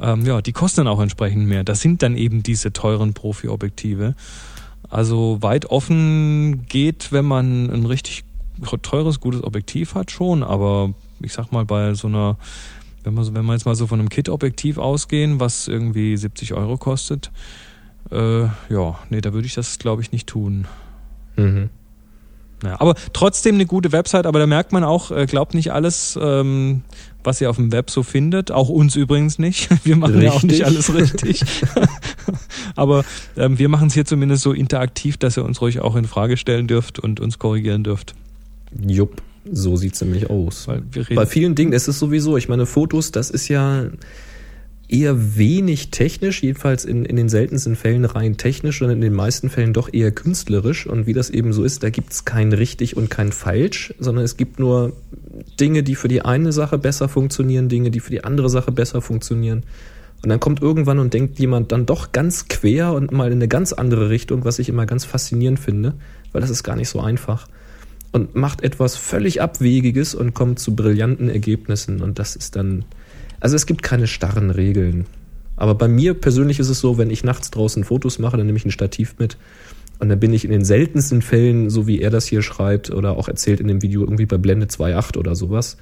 ähm, 0.00 0.26
ja, 0.26 0.42
die 0.42 0.52
kosten 0.52 0.80
dann 0.80 0.88
auch 0.88 1.00
entsprechend 1.00 1.46
mehr. 1.46 1.64
Das 1.64 1.80
sind 1.80 2.02
dann 2.02 2.16
eben 2.16 2.42
diese 2.42 2.72
teuren 2.72 3.14
Profi-Objektive. 3.14 4.14
Also 4.88 5.38
weit 5.40 5.66
offen 5.66 6.66
geht, 6.68 7.12
wenn 7.12 7.24
man 7.24 7.70
ein 7.70 7.86
richtig 7.86 8.24
teures, 8.82 9.20
gutes 9.20 9.42
Objektiv 9.42 9.94
hat, 9.94 10.10
schon, 10.10 10.42
aber 10.42 10.92
ich 11.20 11.32
sag 11.32 11.50
mal, 11.52 11.64
bei 11.64 11.94
so 11.94 12.08
einer, 12.08 12.36
wenn 13.04 13.14
man, 13.14 13.34
wenn 13.34 13.44
man 13.44 13.56
jetzt 13.56 13.64
mal 13.64 13.74
so 13.74 13.86
von 13.86 13.98
einem 13.98 14.08
Kit-Objektiv 14.08 14.78
ausgehen, 14.78 15.40
was 15.40 15.68
irgendwie 15.68 16.16
70 16.16 16.54
Euro 16.54 16.76
kostet, 16.76 17.30
äh, 18.10 18.42
ja, 18.42 18.98
nee, 19.10 19.20
da 19.20 19.32
würde 19.32 19.46
ich 19.46 19.54
das, 19.54 19.78
glaube 19.78 20.02
ich, 20.02 20.12
nicht 20.12 20.28
tun. 20.28 20.66
Mhm. 21.36 21.70
Ja, 22.62 22.80
aber 22.80 22.94
trotzdem 23.12 23.56
eine 23.56 23.66
gute 23.66 23.92
Website, 23.92 24.26
aber 24.26 24.38
da 24.38 24.46
merkt 24.46 24.72
man 24.72 24.84
auch, 24.84 25.10
äh, 25.10 25.26
glaubt 25.26 25.54
nicht 25.54 25.72
alles, 25.72 26.18
ähm, 26.20 26.82
was 27.24 27.40
ihr 27.40 27.50
auf 27.50 27.56
dem 27.56 27.72
Web 27.72 27.90
so 27.90 28.02
findet. 28.02 28.50
Auch 28.50 28.68
uns 28.68 28.96
übrigens 28.96 29.38
nicht. 29.38 29.68
Wir 29.84 29.96
machen 29.96 30.14
richtig. 30.14 30.30
ja 30.30 30.36
auch 30.36 30.42
nicht 30.42 30.64
alles 30.64 30.94
richtig. 30.94 31.44
aber 32.76 33.04
ähm, 33.36 33.58
wir 33.58 33.68
machen 33.68 33.88
es 33.88 33.94
hier 33.94 34.04
zumindest 34.04 34.42
so 34.42 34.52
interaktiv, 34.52 35.16
dass 35.16 35.36
ihr 35.36 35.44
uns 35.44 35.60
ruhig 35.60 35.80
auch 35.80 35.96
in 35.96 36.04
Frage 36.04 36.36
stellen 36.36 36.66
dürft 36.66 36.98
und 36.98 37.20
uns 37.20 37.38
korrigieren 37.38 37.84
dürft. 37.84 38.14
Jupp, 38.86 39.22
so 39.50 39.76
sieht's 39.76 40.00
nämlich 40.00 40.30
aus. 40.30 40.68
Bei 41.14 41.26
vielen 41.26 41.54
Dingen 41.54 41.72
ist 41.72 41.88
es 41.88 41.98
sowieso, 41.98 42.36
ich 42.36 42.48
meine, 42.48 42.66
Fotos, 42.66 43.12
das 43.12 43.30
ist 43.30 43.48
ja 43.48 43.84
eher 44.92 45.36
wenig 45.36 45.90
technisch, 45.90 46.42
jedenfalls 46.42 46.84
in, 46.84 47.04
in 47.04 47.16
den 47.16 47.28
seltensten 47.28 47.76
Fällen 47.76 48.04
rein 48.04 48.36
technisch 48.36 48.82
und 48.82 48.90
in 48.90 49.00
den 49.00 49.14
meisten 49.14 49.48
Fällen 49.48 49.72
doch 49.72 49.92
eher 49.92 50.12
künstlerisch. 50.12 50.86
Und 50.86 51.06
wie 51.06 51.14
das 51.14 51.30
eben 51.30 51.52
so 51.52 51.64
ist, 51.64 51.82
da 51.82 51.90
gibt 51.90 52.12
es 52.12 52.24
kein 52.24 52.52
richtig 52.52 52.96
und 52.96 53.10
kein 53.10 53.32
falsch, 53.32 53.94
sondern 53.98 54.24
es 54.24 54.36
gibt 54.36 54.58
nur 54.58 54.92
Dinge, 55.58 55.82
die 55.82 55.94
für 55.94 56.08
die 56.08 56.22
eine 56.22 56.52
Sache 56.52 56.78
besser 56.78 57.08
funktionieren, 57.08 57.68
Dinge, 57.68 57.90
die 57.90 58.00
für 58.00 58.10
die 58.10 58.24
andere 58.24 58.50
Sache 58.50 58.70
besser 58.70 59.00
funktionieren. 59.00 59.62
Und 60.22 60.28
dann 60.28 60.38
kommt 60.38 60.62
irgendwann 60.62 60.98
und 60.98 61.14
denkt 61.14 61.38
jemand 61.38 61.72
dann 61.72 61.86
doch 61.86 62.12
ganz 62.12 62.46
quer 62.48 62.92
und 62.92 63.10
mal 63.10 63.28
in 63.28 63.38
eine 63.38 63.48
ganz 63.48 63.72
andere 63.72 64.08
Richtung, 64.10 64.44
was 64.44 64.58
ich 64.58 64.68
immer 64.68 64.86
ganz 64.86 65.04
faszinierend 65.04 65.58
finde, 65.58 65.94
weil 66.30 66.42
das 66.42 66.50
ist 66.50 66.62
gar 66.62 66.76
nicht 66.76 66.88
so 66.88 67.00
einfach. 67.00 67.48
Und 68.12 68.36
macht 68.36 68.62
etwas 68.62 68.94
völlig 68.96 69.40
Abwegiges 69.40 70.14
und 70.14 70.34
kommt 70.34 70.58
zu 70.58 70.76
brillanten 70.76 71.30
Ergebnissen. 71.30 72.02
Und 72.02 72.18
das 72.18 72.36
ist 72.36 72.56
dann, 72.56 72.84
also 73.42 73.56
es 73.56 73.66
gibt 73.66 73.82
keine 73.82 74.06
starren 74.06 74.50
Regeln. 74.50 75.06
Aber 75.56 75.74
bei 75.74 75.88
mir 75.88 76.14
persönlich 76.14 76.60
ist 76.60 76.68
es 76.68 76.78
so, 76.78 76.96
wenn 76.96 77.10
ich 77.10 77.24
nachts 77.24 77.50
draußen 77.50 77.82
Fotos 77.82 78.20
mache, 78.20 78.36
dann 78.36 78.46
nehme 78.46 78.56
ich 78.56 78.64
ein 78.64 78.70
Stativ 78.70 79.16
mit. 79.18 79.36
Und 79.98 80.08
dann 80.08 80.20
bin 80.20 80.32
ich 80.32 80.44
in 80.44 80.52
den 80.52 80.64
seltensten 80.64 81.22
Fällen, 81.22 81.68
so 81.68 81.88
wie 81.88 82.00
er 82.00 82.10
das 82.10 82.26
hier 82.26 82.42
schreibt 82.42 82.90
oder 82.90 83.16
auch 83.16 83.26
erzählt 83.26 83.58
in 83.58 83.66
dem 83.66 83.82
Video, 83.82 84.02
irgendwie 84.02 84.26
bei 84.26 84.38
Blende 84.38 84.66
2.8 84.66 85.18
oder 85.18 85.34
sowas 85.34 85.76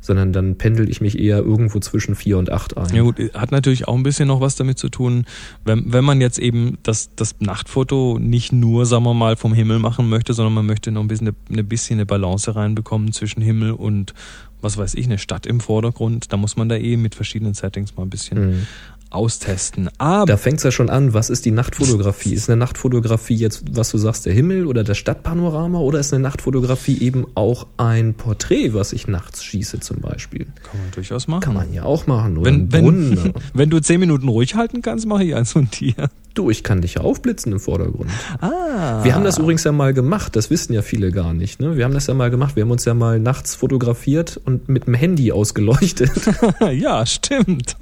sondern 0.00 0.32
dann 0.32 0.56
pendel 0.56 0.88
ich 0.88 1.00
mich 1.00 1.18
eher 1.18 1.38
irgendwo 1.38 1.78
zwischen 1.78 2.14
vier 2.14 2.38
und 2.38 2.50
acht 2.50 2.76
ein. 2.76 2.94
Ja 2.94 3.02
gut, 3.02 3.16
hat 3.34 3.52
natürlich 3.52 3.86
auch 3.86 3.94
ein 3.94 4.02
bisschen 4.02 4.28
noch 4.28 4.40
was 4.40 4.56
damit 4.56 4.78
zu 4.78 4.88
tun, 4.88 5.26
wenn, 5.64 5.92
wenn 5.92 6.04
man 6.04 6.20
jetzt 6.20 6.38
eben 6.38 6.78
das, 6.82 7.10
das 7.16 7.36
Nachtfoto 7.40 8.18
nicht 8.18 8.52
nur, 8.52 8.86
sagen 8.86 9.04
wir 9.04 9.14
mal, 9.14 9.36
vom 9.36 9.52
Himmel 9.52 9.78
machen 9.78 10.08
möchte, 10.08 10.32
sondern 10.32 10.54
man 10.54 10.66
möchte 10.66 10.90
noch 10.90 11.02
ein 11.02 11.08
bisschen 11.08 11.28
eine, 11.28 11.36
eine 11.50 11.64
bisschen 11.64 11.98
eine 11.98 12.06
Balance 12.06 12.54
reinbekommen 12.56 13.12
zwischen 13.12 13.42
Himmel 13.42 13.72
und 13.72 14.14
was 14.62 14.76
weiß 14.76 14.94
ich, 14.94 15.06
eine 15.06 15.18
Stadt 15.18 15.46
im 15.46 15.60
Vordergrund, 15.60 16.32
da 16.32 16.36
muss 16.36 16.56
man 16.56 16.68
da 16.68 16.76
eh 16.76 16.96
mit 16.96 17.14
verschiedenen 17.14 17.54
Settings 17.54 17.96
mal 17.96 18.02
ein 18.02 18.10
bisschen 18.10 18.50
mhm 18.50 18.66
austesten. 19.10 19.90
Aber 19.98 20.26
da 20.26 20.36
fängt's 20.36 20.62
ja 20.62 20.70
schon 20.70 20.88
an, 20.88 21.12
was 21.12 21.30
ist 21.30 21.44
die 21.44 21.50
Nachtfotografie? 21.50 22.32
Ist 22.32 22.48
eine 22.48 22.56
Nachtfotografie 22.56 23.34
jetzt, 23.34 23.76
was 23.76 23.90
du 23.90 23.98
sagst, 23.98 24.26
der 24.26 24.32
Himmel 24.32 24.66
oder 24.66 24.84
das 24.84 24.98
Stadtpanorama 24.98 25.78
oder 25.78 25.98
ist 25.98 26.14
eine 26.14 26.22
Nachtfotografie 26.22 26.98
eben 27.00 27.26
auch 27.34 27.66
ein 27.76 28.14
Porträt, 28.14 28.72
was 28.72 28.92
ich 28.92 29.08
nachts 29.08 29.44
schieße 29.44 29.80
zum 29.80 30.00
Beispiel? 30.00 30.46
Kann 30.70 30.80
man 30.80 30.90
durchaus 30.92 31.28
machen. 31.28 31.40
Kann 31.40 31.54
man 31.54 31.72
ja 31.72 31.82
auch 31.82 32.06
machen. 32.06 32.38
Oder 32.38 32.50
wenn, 32.50 32.72
wenn, 32.72 33.34
wenn 33.52 33.70
du 33.70 33.80
zehn 33.80 34.00
Minuten 34.00 34.28
ruhig 34.28 34.54
halten 34.54 34.80
kannst, 34.80 35.06
mache 35.06 35.24
ich 35.24 35.34
eins 35.34 35.52
von 35.52 35.68
dir. 35.70 35.94
Du, 36.34 36.48
ich 36.48 36.62
kann 36.62 36.80
dich 36.80 36.94
ja 36.94 37.00
aufblitzen 37.00 37.52
im 37.52 37.60
Vordergrund. 37.60 38.10
Ah. 38.40 39.02
Wir 39.02 39.14
haben 39.14 39.24
das 39.24 39.38
übrigens 39.38 39.64
ja 39.64 39.72
mal 39.72 39.92
gemacht, 39.92 40.36
das 40.36 40.48
wissen 40.48 40.72
ja 40.72 40.82
viele 40.82 41.10
gar 41.10 41.34
nicht. 41.34 41.60
Ne? 41.60 41.76
Wir 41.76 41.84
haben 41.84 41.94
das 41.94 42.06
ja 42.06 42.14
mal 42.14 42.30
gemacht, 42.30 42.54
wir 42.54 42.62
haben 42.62 42.70
uns 42.70 42.84
ja 42.84 42.94
mal 42.94 43.18
nachts 43.18 43.56
fotografiert 43.56 44.40
und 44.44 44.68
mit 44.68 44.86
dem 44.86 44.94
Handy 44.94 45.32
ausgeleuchtet. 45.32 46.12
ja, 46.72 47.04
stimmt. 47.04 47.76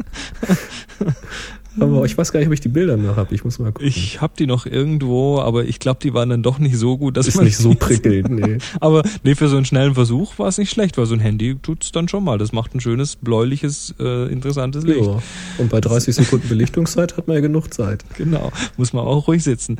Aber 1.80 2.04
ich 2.04 2.16
weiß 2.16 2.32
gar 2.32 2.40
nicht, 2.40 2.48
ob 2.48 2.54
ich 2.54 2.60
die 2.60 2.68
Bilder 2.68 2.96
noch 2.96 3.16
habe. 3.16 3.34
Ich 3.34 3.44
muss 3.44 3.58
mal 3.58 3.72
gucken. 3.72 3.86
Ich 3.86 4.20
habe 4.20 4.32
die 4.38 4.46
noch 4.46 4.66
irgendwo, 4.66 5.38
aber 5.38 5.64
ich 5.64 5.78
glaube, 5.78 6.00
die 6.02 6.14
waren 6.14 6.30
dann 6.30 6.42
doch 6.42 6.58
nicht 6.58 6.76
so 6.76 6.98
gut. 6.98 7.16
Dass 7.16 7.26
ist 7.26 7.40
nicht 7.40 7.56
so 7.56 7.74
prickelnd, 7.78 8.30
nee. 8.30 8.58
aber 8.80 9.02
nee, 9.22 9.34
für 9.34 9.48
so 9.48 9.56
einen 9.56 9.64
schnellen 9.64 9.94
Versuch 9.94 10.38
war 10.38 10.48
es 10.48 10.58
nicht 10.58 10.70
schlecht, 10.70 10.98
weil 10.98 11.06
so 11.06 11.14
ein 11.14 11.20
Handy 11.20 11.56
tut's 11.56 11.92
dann 11.92 12.08
schon 12.08 12.24
mal. 12.24 12.38
Das 12.38 12.52
macht 12.52 12.74
ein 12.74 12.80
schönes, 12.80 13.16
bläuliches, 13.16 13.94
äh, 14.00 14.30
interessantes 14.32 14.84
Licht. 14.84 15.06
Ja. 15.06 15.22
Und 15.58 15.70
bei 15.70 15.80
30 15.80 16.14
Sekunden 16.14 16.48
Belichtungszeit 16.48 17.16
hat 17.16 17.28
man 17.28 17.36
ja 17.36 17.40
genug 17.40 17.72
Zeit. 17.72 18.04
Genau, 18.16 18.52
muss 18.76 18.92
man 18.92 19.04
auch 19.04 19.28
ruhig 19.28 19.42
sitzen. 19.42 19.76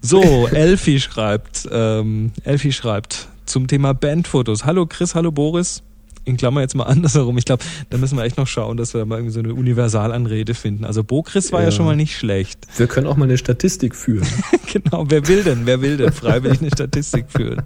So, 0.00 0.48
Elfi 0.52 1.00
schreibt, 1.00 1.68
ähm, 1.70 2.32
Elfi 2.44 2.72
schreibt 2.72 3.28
zum 3.46 3.66
Thema 3.66 3.92
Bandfotos. 3.92 4.64
Hallo 4.64 4.86
Chris, 4.86 5.14
hallo 5.14 5.32
Boris 5.32 5.82
in 6.24 6.36
Klammer 6.36 6.60
jetzt 6.60 6.74
mal 6.74 6.84
andersherum. 6.92 7.38
Ich 7.38 7.44
glaube, 7.44 7.64
da 7.90 7.98
müssen 7.98 8.16
wir 8.16 8.24
echt 8.24 8.36
noch 8.36 8.46
schauen, 8.46 8.76
dass 8.76 8.94
wir 8.94 9.04
mal 9.04 9.16
irgendwie 9.16 9.34
so 9.34 9.40
eine 9.40 9.54
Universalanrede 9.54 10.54
finden. 10.54 10.84
Also 10.84 11.04
Bokris 11.04 11.52
war 11.52 11.60
ja. 11.60 11.66
ja 11.66 11.72
schon 11.72 11.86
mal 11.86 11.96
nicht 11.96 12.16
schlecht. 12.16 12.66
Wir 12.76 12.86
können 12.86 13.06
auch 13.06 13.16
mal 13.16 13.24
eine 13.24 13.38
Statistik 13.38 13.96
führen. 13.96 14.26
genau, 14.72 15.06
wer 15.08 15.26
will 15.28 15.44
denn, 15.44 15.66
wer 15.66 15.80
will 15.80 15.96
denn 15.96 16.12
freiwillig 16.12 16.60
eine 16.60 16.70
Statistik 16.70 17.26
führen? 17.28 17.62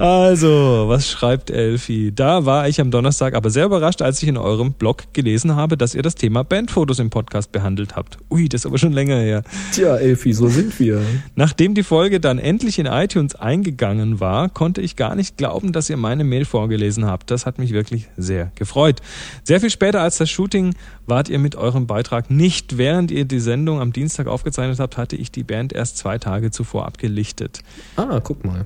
Also, 0.00 0.84
was 0.86 1.10
schreibt 1.10 1.50
Elfi? 1.50 2.10
Da 2.14 2.46
war 2.46 2.66
ich 2.66 2.80
am 2.80 2.90
Donnerstag 2.90 3.34
aber 3.34 3.50
sehr 3.50 3.66
überrascht, 3.66 4.00
als 4.00 4.22
ich 4.22 4.30
in 4.30 4.38
eurem 4.38 4.72
Blog 4.72 5.12
gelesen 5.12 5.56
habe, 5.56 5.76
dass 5.76 5.94
ihr 5.94 6.00
das 6.00 6.14
Thema 6.14 6.42
Bandfotos 6.42 6.98
im 7.00 7.10
Podcast 7.10 7.52
behandelt 7.52 7.96
habt. 7.96 8.16
Ui, 8.30 8.48
das 8.48 8.62
ist 8.62 8.66
aber 8.66 8.78
schon 8.78 8.94
länger 8.94 9.18
her. 9.18 9.42
Tja, 9.74 9.96
Elfi, 9.96 10.32
so 10.32 10.48
sind 10.48 10.80
wir. 10.80 11.02
Nachdem 11.34 11.74
die 11.74 11.82
Folge 11.82 12.18
dann 12.18 12.38
endlich 12.38 12.78
in 12.78 12.86
iTunes 12.86 13.34
eingegangen 13.34 14.20
war, 14.20 14.48
konnte 14.48 14.80
ich 14.80 14.96
gar 14.96 15.14
nicht 15.14 15.36
glauben, 15.36 15.70
dass 15.74 15.90
ihr 15.90 15.98
meine 15.98 16.24
Mail 16.24 16.46
vorgelesen 16.46 17.04
habt. 17.04 17.30
Das 17.30 17.44
hat 17.44 17.58
mich 17.58 17.74
wirklich 17.74 18.08
sehr 18.16 18.52
gefreut. 18.54 19.02
Sehr 19.44 19.60
viel 19.60 19.68
später 19.68 20.00
als 20.00 20.16
das 20.16 20.30
Shooting 20.30 20.76
wart 21.04 21.28
ihr 21.28 21.38
mit 21.38 21.56
eurem 21.56 21.86
Beitrag 21.86 22.30
nicht. 22.30 22.78
Während 22.78 23.10
ihr 23.10 23.26
die 23.26 23.40
Sendung 23.40 23.82
am 23.82 23.92
Dienstag 23.92 24.28
aufgezeichnet 24.28 24.80
habt, 24.80 24.96
hatte 24.96 25.16
ich 25.16 25.30
die 25.30 25.44
Band 25.44 25.74
erst 25.74 25.98
zwei 25.98 26.16
Tage 26.16 26.50
zuvor 26.50 26.86
abgelichtet. 26.86 27.60
Ah, 27.96 28.20
guck 28.24 28.46
mal. 28.46 28.64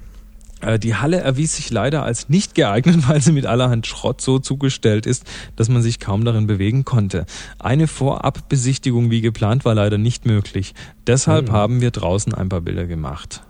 Äh, 0.64 0.78
die 0.78 0.94
Halle 0.94 1.20
erwies 1.20 1.56
sich 1.56 1.70
leider 1.70 2.02
als 2.02 2.28
nicht 2.28 2.54
geeignet, 2.54 3.00
weil 3.08 3.20
sie 3.20 3.32
mit 3.32 3.46
allerhand 3.46 3.86
Schrott 3.86 4.20
so 4.20 4.38
zugestellt 4.38 5.06
ist, 5.06 5.24
dass 5.56 5.68
man 5.68 5.82
sich 5.82 6.00
kaum 6.00 6.24
darin 6.24 6.46
bewegen 6.46 6.84
konnte. 6.84 7.26
Eine 7.58 7.86
Vorabbesichtigung 7.86 9.10
wie 9.10 9.20
geplant 9.20 9.64
war 9.64 9.74
leider 9.74 9.98
nicht 9.98 10.26
möglich. 10.26 10.74
Deshalb 11.06 11.48
mhm. 11.48 11.52
haben 11.52 11.80
wir 11.80 11.90
draußen 11.90 12.34
ein 12.34 12.48
paar 12.48 12.60
Bilder 12.60 12.86
gemacht. 12.86 13.42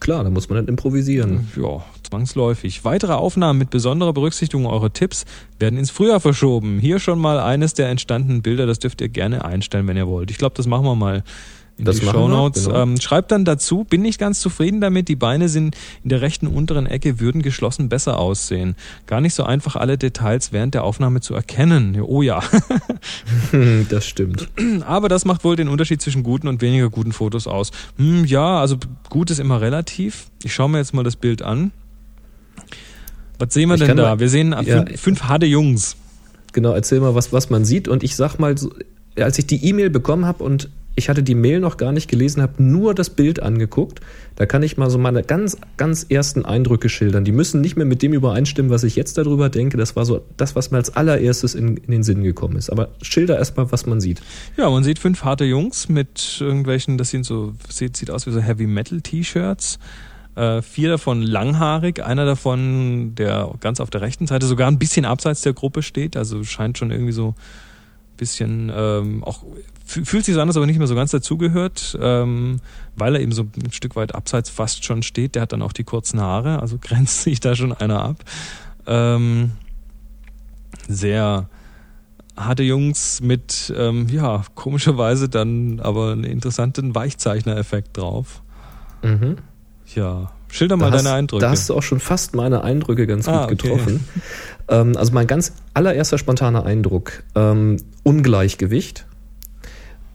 Klar, 0.00 0.24
da 0.24 0.30
muss 0.30 0.48
man 0.48 0.56
dann 0.56 0.66
improvisieren. 0.66 1.48
Ja, 1.54 1.84
zwangsläufig. 2.02 2.84
Weitere 2.84 3.12
Aufnahmen 3.12 3.60
mit 3.60 3.70
besonderer 3.70 4.12
Berücksichtigung 4.12 4.66
eurer 4.66 4.92
Tipps 4.92 5.24
werden 5.60 5.78
ins 5.78 5.92
Frühjahr 5.92 6.18
verschoben. 6.18 6.80
Hier 6.80 6.98
schon 6.98 7.20
mal 7.20 7.38
eines 7.38 7.74
der 7.74 7.88
entstandenen 7.88 8.42
Bilder, 8.42 8.66
das 8.66 8.80
dürft 8.80 9.00
ihr 9.00 9.08
gerne 9.08 9.44
einstellen, 9.44 9.86
wenn 9.86 9.96
ihr 9.96 10.08
wollt. 10.08 10.32
Ich 10.32 10.38
glaube, 10.38 10.56
das 10.56 10.66
machen 10.66 10.84
wir 10.84 10.96
mal 10.96 11.22
in 11.78 11.84
das 11.84 12.00
die 12.00 12.06
Shownotes. 12.06 12.66
Genau. 12.66 12.82
Ähm, 12.82 13.00
schreibt 13.00 13.32
dann 13.32 13.44
dazu, 13.44 13.84
bin 13.84 14.02
nicht 14.02 14.18
ganz 14.18 14.40
zufrieden 14.40 14.80
damit, 14.80 15.08
die 15.08 15.16
Beine 15.16 15.48
sind 15.48 15.76
in 16.02 16.10
der 16.10 16.20
rechten 16.20 16.46
unteren 16.46 16.86
Ecke, 16.86 17.20
würden 17.20 17.42
geschlossen 17.42 17.88
besser 17.88 18.18
aussehen. 18.18 18.76
Gar 19.06 19.20
nicht 19.20 19.34
so 19.34 19.44
einfach, 19.44 19.76
alle 19.76 19.98
Details 19.98 20.52
während 20.52 20.74
der 20.74 20.84
Aufnahme 20.84 21.20
zu 21.20 21.34
erkennen. 21.34 22.00
Oh 22.00 22.22
ja. 22.22 22.42
das 23.88 24.06
stimmt. 24.06 24.48
Aber 24.86 25.08
das 25.08 25.24
macht 25.24 25.44
wohl 25.44 25.56
den 25.56 25.68
Unterschied 25.68 26.02
zwischen 26.02 26.22
guten 26.22 26.48
und 26.48 26.60
weniger 26.60 26.90
guten 26.90 27.12
Fotos 27.12 27.46
aus. 27.46 27.70
Hm, 27.96 28.24
ja, 28.24 28.60
also 28.60 28.76
gut 29.08 29.30
ist 29.30 29.40
immer 29.40 29.60
relativ. 29.60 30.26
Ich 30.42 30.54
schaue 30.54 30.68
mir 30.68 30.78
jetzt 30.78 30.94
mal 30.94 31.04
das 31.04 31.16
Bild 31.16 31.42
an. 31.42 31.72
Was 33.38 33.54
sehen 33.54 33.68
wir 33.68 33.74
ich 33.74 33.80
denn 33.80 33.96
da? 33.96 34.02
Mal, 34.04 34.20
wir 34.20 34.28
sehen 34.28 34.52
ja, 34.52 34.62
fünf, 34.62 35.00
fünf 35.00 35.22
harte 35.24 35.46
Jungs. 35.46 35.96
Genau, 36.52 36.72
erzähl 36.72 37.00
mal, 37.00 37.14
was, 37.14 37.32
was 37.32 37.50
man 37.50 37.64
sieht. 37.64 37.88
Und 37.88 38.02
ich 38.04 38.14
sag 38.14 38.38
mal, 38.38 38.54
als 39.16 39.38
ich 39.38 39.46
die 39.46 39.64
E-Mail 39.64 39.90
bekommen 39.90 40.26
habe 40.26 40.44
und 40.44 40.68
ich 40.94 41.08
hatte 41.08 41.22
die 41.22 41.34
Mail 41.34 41.60
noch 41.60 41.78
gar 41.78 41.92
nicht 41.92 42.08
gelesen, 42.08 42.42
habe 42.42 42.62
nur 42.62 42.94
das 42.94 43.10
Bild 43.10 43.42
angeguckt. 43.42 44.00
Da 44.36 44.46
kann 44.46 44.62
ich 44.62 44.76
mal 44.76 44.90
so 44.90 44.98
meine 44.98 45.22
ganz, 45.22 45.56
ganz 45.76 46.04
ersten 46.08 46.44
Eindrücke 46.44 46.88
schildern. 46.88 47.24
Die 47.24 47.32
müssen 47.32 47.60
nicht 47.60 47.76
mehr 47.76 47.86
mit 47.86 48.02
dem 48.02 48.12
übereinstimmen, 48.12 48.70
was 48.70 48.84
ich 48.84 48.96
jetzt 48.96 49.16
darüber 49.16 49.48
denke. 49.48 49.76
Das 49.76 49.96
war 49.96 50.04
so 50.04 50.24
das, 50.36 50.54
was 50.54 50.70
mir 50.70 50.78
als 50.78 50.94
allererstes 50.94 51.54
in, 51.54 51.78
in 51.78 51.90
den 51.90 52.02
Sinn 52.02 52.22
gekommen 52.22 52.56
ist. 52.56 52.70
Aber 52.70 52.90
schilder 53.00 53.38
erstmal, 53.38 53.72
was 53.72 53.86
man 53.86 54.00
sieht. 54.00 54.20
Ja, 54.56 54.68
man 54.68 54.84
sieht 54.84 54.98
fünf 54.98 55.24
harte 55.24 55.44
Jungs 55.44 55.88
mit 55.88 56.38
irgendwelchen, 56.40 56.98
das 56.98 57.10
sind 57.10 57.24
so, 57.24 57.54
sieht, 57.68 57.96
sieht 57.96 58.10
aus 58.10 58.26
wie 58.26 58.32
so 58.32 58.40
Heavy 58.40 58.66
Metal 58.66 59.00
T-Shirts. 59.00 59.78
Äh, 60.34 60.62
vier 60.62 60.88
davon 60.88 61.22
langhaarig, 61.22 62.02
einer 62.02 62.24
davon, 62.24 63.14
der 63.14 63.50
ganz 63.60 63.80
auf 63.80 63.90
der 63.90 64.00
rechten 64.00 64.26
Seite 64.26 64.46
sogar 64.46 64.68
ein 64.68 64.78
bisschen 64.78 65.04
abseits 65.04 65.42
der 65.42 65.52
Gruppe 65.52 65.82
steht, 65.82 66.16
also 66.16 66.42
scheint 66.42 66.78
schon 66.78 66.90
irgendwie 66.90 67.12
so 67.12 67.28
ein 67.28 68.16
bisschen 68.16 68.72
ähm, 68.74 69.24
auch 69.24 69.42
fühlt 69.92 70.24
sich 70.24 70.34
so 70.34 70.40
an, 70.40 70.48
ob 70.48 70.56
er 70.56 70.66
nicht 70.66 70.78
mehr 70.78 70.86
so 70.86 70.94
ganz 70.94 71.10
dazugehört, 71.10 71.98
ähm, 72.00 72.60
weil 72.96 73.14
er 73.14 73.20
eben 73.20 73.32
so 73.32 73.46
ein 73.62 73.72
Stück 73.72 73.96
weit 73.96 74.14
abseits 74.14 74.50
fast 74.50 74.84
schon 74.84 75.02
steht. 75.02 75.34
Der 75.34 75.42
hat 75.42 75.52
dann 75.52 75.62
auch 75.62 75.72
die 75.72 75.84
kurzen 75.84 76.20
Haare, 76.20 76.60
also 76.60 76.78
grenzt 76.80 77.22
sich 77.22 77.40
da 77.40 77.54
schon 77.54 77.72
einer 77.72 78.02
ab. 78.02 78.16
Ähm, 78.86 79.52
sehr 80.88 81.48
harte 82.36 82.62
Jungs 82.62 83.20
mit, 83.20 83.72
ähm, 83.76 84.08
ja, 84.08 84.44
komischerweise 84.54 85.28
dann 85.28 85.80
aber 85.80 86.12
einen 86.12 86.24
interessanten 86.24 86.94
Weichzeichner-Effekt 86.94 87.98
drauf. 87.98 88.42
Mhm. 89.02 89.36
Ja, 89.94 90.32
schilder 90.48 90.76
mal 90.76 90.90
hast, 90.90 91.04
deine 91.04 91.14
Eindrücke. 91.14 91.42
Da 91.42 91.50
hast 91.50 91.68
du 91.68 91.74
auch 91.74 91.82
schon 91.82 92.00
fast 92.00 92.34
meine 92.34 92.64
Eindrücke 92.64 93.06
ganz 93.06 93.28
ah, 93.28 93.46
gut 93.46 93.62
getroffen. 93.62 94.04
Ähm, 94.68 94.96
also 94.96 95.12
mein 95.12 95.26
ganz 95.26 95.52
allererster 95.74 96.18
spontaner 96.18 96.64
Eindruck, 96.64 97.24
ähm, 97.34 97.78
Ungleichgewicht 98.04 99.06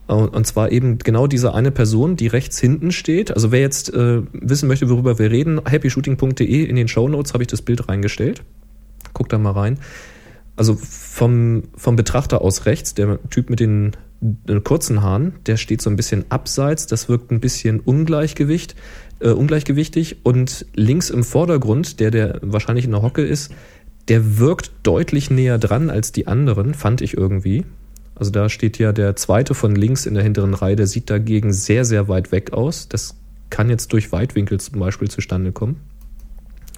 Und 0.07 0.47
zwar 0.47 0.71
eben 0.71 0.99
genau 0.99 1.27
diese 1.27 1.53
eine 1.53 1.69
Person, 1.69 2.15
die 2.15 2.27
rechts 2.27 2.59
hinten 2.59 2.93
steht. 2.93 3.31
Also 3.31 3.51
wer 3.51 3.59
jetzt 3.59 3.93
äh, 3.93 4.21
wissen 4.31 4.69
möchte, 4.69 4.89
worüber 4.89 5.19
wir 5.19 5.31
reden, 5.31 5.59
happyshooting.de 5.69 6.63
in 6.63 6.75
den 6.77 6.87
Show 6.87 7.09
Notes 7.09 7.33
habe 7.33 7.43
ich 7.43 7.47
das 7.47 7.61
Bild 7.61 7.89
reingestellt. 7.89 8.41
Guckt 9.13 9.33
da 9.33 9.37
mal 9.37 9.51
rein. 9.51 9.79
Also 10.55 10.75
vom, 10.75 11.63
vom 11.75 11.97
Betrachter 11.97 12.41
aus 12.41 12.65
rechts, 12.65 12.93
der 12.93 13.19
Typ 13.29 13.49
mit 13.49 13.59
den, 13.59 13.91
den 14.21 14.63
kurzen 14.63 15.01
Haaren, 15.01 15.33
der 15.45 15.57
steht 15.57 15.81
so 15.81 15.89
ein 15.89 15.97
bisschen 15.97 16.25
abseits, 16.29 16.87
das 16.87 17.09
wirkt 17.09 17.31
ein 17.31 17.41
bisschen 17.41 17.81
Ungleichgewicht, 17.81 18.75
äh, 19.19 19.29
ungleichgewichtig. 19.29 20.17
Und 20.23 20.65
links 20.73 21.09
im 21.09 21.25
Vordergrund, 21.25 21.99
der, 21.99 22.11
der 22.11 22.39
wahrscheinlich 22.41 22.85
in 22.85 22.91
der 22.91 23.01
Hocke 23.01 23.23
ist, 23.23 23.51
der 24.07 24.39
wirkt 24.39 24.71
deutlich 24.83 25.29
näher 25.29 25.57
dran 25.57 25.89
als 25.89 26.13
die 26.13 26.27
anderen, 26.27 26.73
fand 26.73 27.01
ich 27.01 27.17
irgendwie. 27.17 27.65
Also 28.19 28.31
da 28.31 28.49
steht 28.49 28.79
ja 28.79 28.91
der 28.93 29.15
zweite 29.15 29.53
von 29.53 29.75
links 29.75 30.05
in 30.05 30.15
der 30.15 30.23
hinteren 30.23 30.53
Reihe, 30.53 30.75
der 30.75 30.87
sieht 30.87 31.09
dagegen 31.09 31.53
sehr, 31.53 31.85
sehr 31.85 32.07
weit 32.07 32.31
weg 32.31 32.51
aus. 32.51 32.89
Das 32.89 33.15
kann 33.49 33.69
jetzt 33.69 33.93
durch 33.93 34.11
Weitwinkel 34.11 34.59
zum 34.59 34.79
Beispiel 34.79 35.09
zustande 35.09 35.51
kommen. 35.51 35.77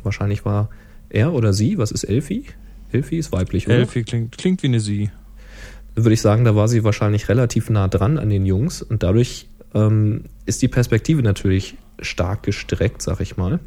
Wahrscheinlich 0.03 0.45
war 0.45 0.69
er 1.09 1.33
oder 1.33 1.53
sie, 1.53 1.77
was 1.77 1.91
ist 1.91 2.03
Elfie? 2.03 2.45
Elfie 2.91 3.17
ist 3.17 3.31
weiblich, 3.31 3.67
oder? 3.67 3.77
Elfie 3.77 4.03
klingt, 4.03 4.37
klingt 4.37 4.63
wie 4.63 4.67
eine 4.67 4.79
sie. 4.79 5.11
Würde 5.95 6.13
ich 6.13 6.21
sagen, 6.21 6.43
da 6.43 6.55
war 6.55 6.67
sie 6.67 6.83
wahrscheinlich 6.83 7.29
relativ 7.29 7.69
nah 7.69 7.87
dran 7.87 8.17
an 8.17 8.29
den 8.29 8.45
Jungs 8.45 8.81
und 8.81 9.03
dadurch 9.03 9.47
ähm, 9.73 10.25
ist 10.45 10.61
die 10.61 10.67
Perspektive 10.67 11.21
natürlich 11.21 11.77
stark 12.01 12.43
gestreckt, 12.43 13.01
sag 13.01 13.19
ich 13.21 13.37
mal. 13.37 13.59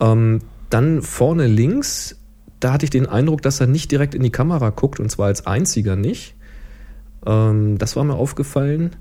Ähm, 0.00 0.40
dann 0.70 1.02
vorne 1.02 1.46
links 1.46 2.17
da 2.60 2.72
hatte 2.72 2.84
ich 2.84 2.90
den 2.90 3.06
Eindruck, 3.06 3.42
dass 3.42 3.60
er 3.60 3.66
nicht 3.66 3.90
direkt 3.90 4.14
in 4.14 4.22
die 4.22 4.30
Kamera 4.30 4.70
guckt 4.70 5.00
und 5.00 5.10
zwar 5.10 5.26
als 5.26 5.46
einziger 5.46 5.96
nicht. 5.96 6.34
Ähm, 7.26 7.78
das 7.78 7.96
war 7.96 8.04
mir 8.04 8.14
aufgefallen. 8.14 8.96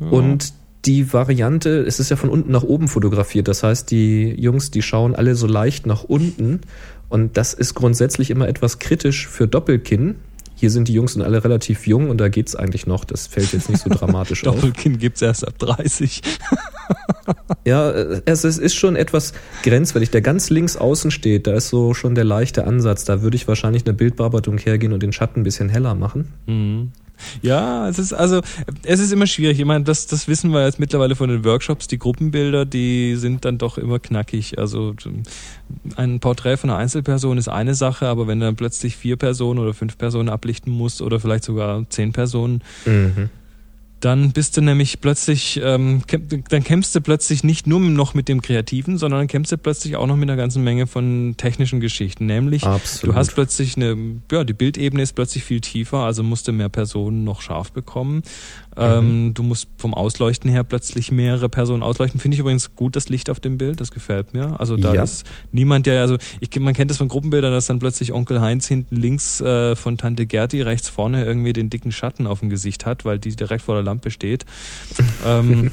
Ja. 0.00 0.08
Und 0.08 0.52
die 0.84 1.12
Variante, 1.12 1.80
es 1.80 2.00
ist 2.00 2.10
ja 2.10 2.16
von 2.16 2.30
unten 2.30 2.52
nach 2.52 2.62
oben 2.62 2.88
fotografiert. 2.88 3.48
Das 3.48 3.62
heißt, 3.62 3.90
die 3.90 4.30
Jungs, 4.40 4.70
die 4.70 4.82
schauen 4.82 5.14
alle 5.14 5.34
so 5.34 5.46
leicht 5.46 5.86
nach 5.86 6.04
unten. 6.04 6.60
Und 7.08 7.36
das 7.36 7.54
ist 7.54 7.74
grundsätzlich 7.74 8.30
immer 8.30 8.48
etwas 8.48 8.78
kritisch 8.78 9.26
für 9.26 9.48
Doppelkinn. 9.48 10.16
Hier 10.58 10.70
sind 10.72 10.88
die 10.88 10.92
Jungs 10.92 11.14
dann 11.14 11.22
alle 11.22 11.44
relativ 11.44 11.86
jung 11.86 12.10
und 12.10 12.18
da 12.18 12.28
geht's 12.28 12.56
eigentlich 12.56 12.86
noch. 12.86 13.04
Das 13.04 13.28
fällt 13.28 13.52
jetzt 13.52 13.70
nicht 13.70 13.80
so 13.80 13.90
dramatisch 13.90 14.44
auf. 14.46 14.56
Doppelkinn 14.56 14.98
gibt's 14.98 15.22
erst 15.22 15.46
ab 15.46 15.56
30. 15.58 16.20
ja, 17.64 17.90
es, 17.90 18.42
es 18.42 18.58
ist 18.58 18.74
schon 18.74 18.96
etwas 18.96 19.34
grenzwertig. 19.62 20.10
Der 20.10 20.20
ganz 20.20 20.50
links 20.50 20.76
außen 20.76 21.12
steht, 21.12 21.46
da 21.46 21.54
ist 21.54 21.68
so 21.68 21.94
schon 21.94 22.16
der 22.16 22.24
leichte 22.24 22.66
Ansatz. 22.66 23.04
Da 23.04 23.22
würde 23.22 23.36
ich 23.36 23.46
wahrscheinlich 23.46 23.86
eine 23.86 23.94
Bildbearbeitung 23.94 24.58
hergehen 24.58 24.92
und 24.92 25.00
den 25.02 25.12
Schatten 25.12 25.40
ein 25.40 25.44
bisschen 25.44 25.68
heller 25.68 25.94
machen. 25.94 26.32
Mhm. 26.46 26.90
Ja, 27.42 27.88
es 27.88 27.98
ist 27.98 28.12
also, 28.12 28.40
es 28.82 29.00
ist 29.00 29.12
immer 29.12 29.26
schwierig. 29.26 29.58
Ich 29.58 29.64
meine, 29.64 29.84
das, 29.84 30.06
das 30.06 30.28
wissen 30.28 30.50
wir 30.52 30.64
jetzt 30.64 30.78
mittlerweile 30.78 31.16
von 31.16 31.28
den 31.28 31.44
Workshops. 31.44 31.86
Die 31.86 31.98
Gruppenbilder, 31.98 32.64
die 32.64 33.16
sind 33.16 33.44
dann 33.44 33.58
doch 33.58 33.78
immer 33.78 33.98
knackig. 33.98 34.58
Also 34.58 34.94
ein 35.96 36.20
Porträt 36.20 36.56
von 36.56 36.70
einer 36.70 36.78
Einzelperson 36.78 37.38
ist 37.38 37.48
eine 37.48 37.74
Sache, 37.74 38.06
aber 38.06 38.26
wenn 38.26 38.40
du 38.40 38.46
dann 38.46 38.56
plötzlich 38.56 38.96
vier 38.96 39.16
Personen 39.16 39.58
oder 39.58 39.74
fünf 39.74 39.98
Personen 39.98 40.28
ablichten 40.28 40.72
musst 40.72 41.02
oder 41.02 41.20
vielleicht 41.20 41.44
sogar 41.44 41.88
zehn 41.88 42.12
Personen, 42.12 42.62
mhm 42.84 43.30
dann 44.00 44.32
bist 44.32 44.56
du 44.56 44.60
nämlich 44.60 45.00
plötzlich, 45.00 45.60
ähm, 45.62 46.02
dann 46.48 46.62
kämpfst 46.62 46.94
du 46.94 47.00
plötzlich 47.00 47.42
nicht 47.42 47.66
nur 47.66 47.80
noch 47.80 48.14
mit 48.14 48.28
dem 48.28 48.42
Kreativen, 48.42 48.96
sondern 48.96 49.20
dann 49.20 49.26
kämpfst 49.26 49.52
du 49.52 49.58
plötzlich 49.58 49.96
auch 49.96 50.06
noch 50.06 50.16
mit 50.16 50.28
einer 50.28 50.36
ganzen 50.36 50.62
Menge 50.62 50.86
von 50.86 51.34
technischen 51.36 51.80
Geschichten. 51.80 52.26
Nämlich, 52.26 52.64
Absolut. 52.64 53.14
du 53.14 53.18
hast 53.18 53.34
plötzlich 53.34 53.76
eine, 53.76 53.96
ja, 54.30 54.44
die 54.44 54.52
Bildebene 54.52 55.02
ist 55.02 55.14
plötzlich 55.14 55.44
viel 55.44 55.60
tiefer, 55.60 55.98
also 55.98 56.22
musst 56.22 56.46
du 56.46 56.52
mehr 56.52 56.68
Personen 56.68 57.24
noch 57.24 57.40
scharf 57.40 57.72
bekommen. 57.72 58.22
Ähm, 58.78 59.26
mhm. 59.26 59.34
du 59.34 59.42
musst 59.42 59.68
vom 59.76 59.92
Ausleuchten 59.92 60.48
her 60.48 60.62
plötzlich 60.62 61.10
mehrere 61.10 61.48
Personen 61.48 61.82
ausleuchten. 61.82 62.20
Finde 62.20 62.36
ich 62.36 62.40
übrigens 62.40 62.76
gut, 62.76 62.94
das 62.94 63.08
Licht 63.08 63.28
auf 63.28 63.40
dem 63.40 63.58
Bild, 63.58 63.80
das 63.80 63.90
gefällt 63.90 64.34
mir. 64.34 64.60
Also 64.60 64.76
da 64.76 64.94
ja. 64.94 65.02
ist 65.02 65.26
niemand, 65.50 65.86
der, 65.86 66.00
also 66.00 66.16
ich, 66.40 66.58
man 66.60 66.74
kennt 66.74 66.90
das 66.90 66.98
von 66.98 67.08
Gruppenbildern, 67.08 67.52
dass 67.52 67.66
dann 67.66 67.80
plötzlich 67.80 68.12
Onkel 68.12 68.40
Heinz 68.40 68.68
hinten 68.68 68.94
links 68.94 69.40
äh, 69.40 69.74
von 69.74 69.98
Tante 69.98 70.26
Gerti 70.26 70.62
rechts 70.62 70.88
vorne 70.88 71.24
irgendwie 71.24 71.52
den 71.52 71.70
dicken 71.70 71.90
Schatten 71.90 72.28
auf 72.28 72.38
dem 72.40 72.50
Gesicht 72.50 72.86
hat, 72.86 73.04
weil 73.04 73.18
die 73.18 73.34
direkt 73.34 73.62
vor 73.62 73.74
der 73.74 73.82
Lampe 73.82 74.12
steht. 74.12 74.46
ähm, 75.26 75.72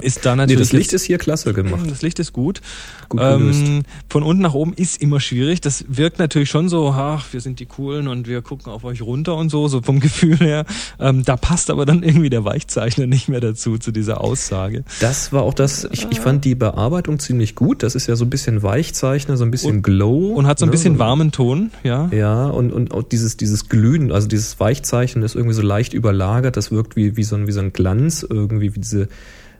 ist 0.00 0.26
da 0.26 0.34
natürlich. 0.34 0.58
Nee, 0.58 0.62
das 0.62 0.72
Licht 0.72 0.92
ist 0.92 1.04
hier 1.04 1.18
klasse 1.18 1.54
gemacht. 1.54 1.88
Das 1.88 2.02
Licht 2.02 2.18
ist 2.18 2.32
gut. 2.32 2.60
gut 3.08 3.20
ähm, 3.22 3.84
von 4.08 4.24
unten 4.24 4.42
nach 4.42 4.54
oben 4.54 4.72
ist 4.74 5.00
immer 5.00 5.20
schwierig. 5.20 5.60
Das 5.60 5.84
wirkt 5.88 6.18
natürlich 6.18 6.50
schon 6.50 6.68
so, 6.68 6.90
ach, 6.90 7.32
wir 7.32 7.40
sind 7.40 7.60
die 7.60 7.66
Coolen 7.66 8.08
und 8.08 8.26
wir 8.26 8.42
gucken 8.42 8.72
auf 8.72 8.82
euch 8.82 9.00
runter 9.00 9.36
und 9.36 9.48
so, 9.48 9.68
so 9.68 9.80
vom 9.80 10.00
Gefühl 10.00 10.38
her. 10.38 10.64
Ähm, 10.98 11.22
da 11.24 11.36
passt 11.36 11.70
aber 11.70 11.86
dann 11.86 12.02
irgendwie 12.02 12.31
der 12.32 12.44
Weichzeichner 12.44 13.06
nicht 13.06 13.28
mehr 13.28 13.40
dazu, 13.40 13.78
zu 13.78 13.92
dieser 13.92 14.20
Aussage. 14.20 14.84
Das 15.00 15.32
war 15.32 15.42
auch 15.42 15.54
das, 15.54 15.86
ich, 15.92 16.06
ich 16.10 16.20
fand 16.20 16.44
die 16.44 16.54
Bearbeitung 16.54 17.18
ziemlich 17.18 17.54
gut. 17.54 17.82
Das 17.82 17.94
ist 17.94 18.08
ja 18.08 18.16
so 18.16 18.24
ein 18.24 18.30
bisschen 18.30 18.62
Weichzeichner, 18.62 19.36
so 19.36 19.44
ein 19.44 19.50
bisschen 19.50 19.76
und, 19.76 19.82
Glow. 19.82 20.32
Und 20.34 20.46
hat 20.46 20.58
so 20.58 20.64
ein 20.64 20.68
ne? 20.68 20.72
bisschen 20.72 20.98
warmen 20.98 21.30
Ton, 21.30 21.70
ja. 21.84 22.08
Ja, 22.12 22.46
und, 22.46 22.72
und 22.72 22.92
auch 22.92 23.02
dieses, 23.02 23.36
dieses 23.36 23.68
Glühen, 23.68 24.10
also 24.10 24.26
dieses 24.26 24.58
Weichzeichnen 24.58 25.24
ist 25.24 25.36
irgendwie 25.36 25.54
so 25.54 25.62
leicht 25.62 25.94
überlagert. 25.94 26.56
Das 26.56 26.72
wirkt 26.72 26.96
wie, 26.96 27.16
wie, 27.16 27.24
so, 27.24 27.36
ein, 27.36 27.46
wie 27.46 27.52
so 27.52 27.60
ein 27.60 27.72
Glanz, 27.72 28.26
irgendwie 28.28 28.74
wie 28.74 28.80
diese, 28.80 29.08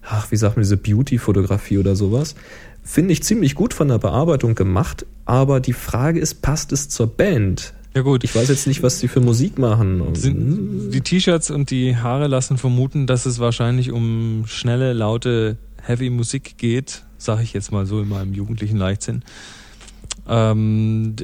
ach, 0.03 0.31
wie 0.31 0.37
sagt 0.37 0.57
man, 0.57 0.63
diese 0.63 0.77
Beauty-Fotografie 0.77 1.79
oder 1.79 1.95
sowas. 1.95 2.35
Finde 2.83 3.13
ich 3.13 3.23
ziemlich 3.23 3.55
gut 3.55 3.75
von 3.75 3.89
der 3.89 3.99
Bearbeitung 3.99 4.55
gemacht, 4.55 5.07
aber 5.25 5.61
die 5.61 5.73
Frage 5.73 6.19
ist, 6.19 6.43
passt 6.43 6.73
es 6.73 6.89
zur 6.89 7.07
Band? 7.07 7.75
Ja 7.95 8.03
gut. 8.03 8.25
Ich 8.25 8.35
weiß 8.35 8.49
jetzt 8.49 8.67
nicht, 8.67 8.83
was 8.83 9.01
sie 9.01 9.09
für 9.09 9.21
Musik 9.21 9.59
machen. 9.59 10.03
Die 10.15 11.01
T-Shirts 11.01 11.51
und 11.51 11.71
die 11.71 11.97
Haare 11.97 12.27
lassen 12.27 12.57
vermuten, 12.57 13.07
dass 13.07 13.27
es 13.27 13.39
wahrscheinlich 13.39 13.93
um 13.93 14.45
schnelle, 14.47 14.93
laute, 14.95 15.59
heavy 15.83 16.09
Musik 16.09 16.57
geht, 16.57 17.03
sage 17.19 17.43
ich 17.43 17.53
jetzt 17.53 17.71
mal 17.71 17.85
so 17.85 18.01
in 18.01 18.09
meinem 18.09 18.33
jugendlichen 18.33 18.79
Leichtsinn. 18.79 19.23
Ähm, 20.29 21.17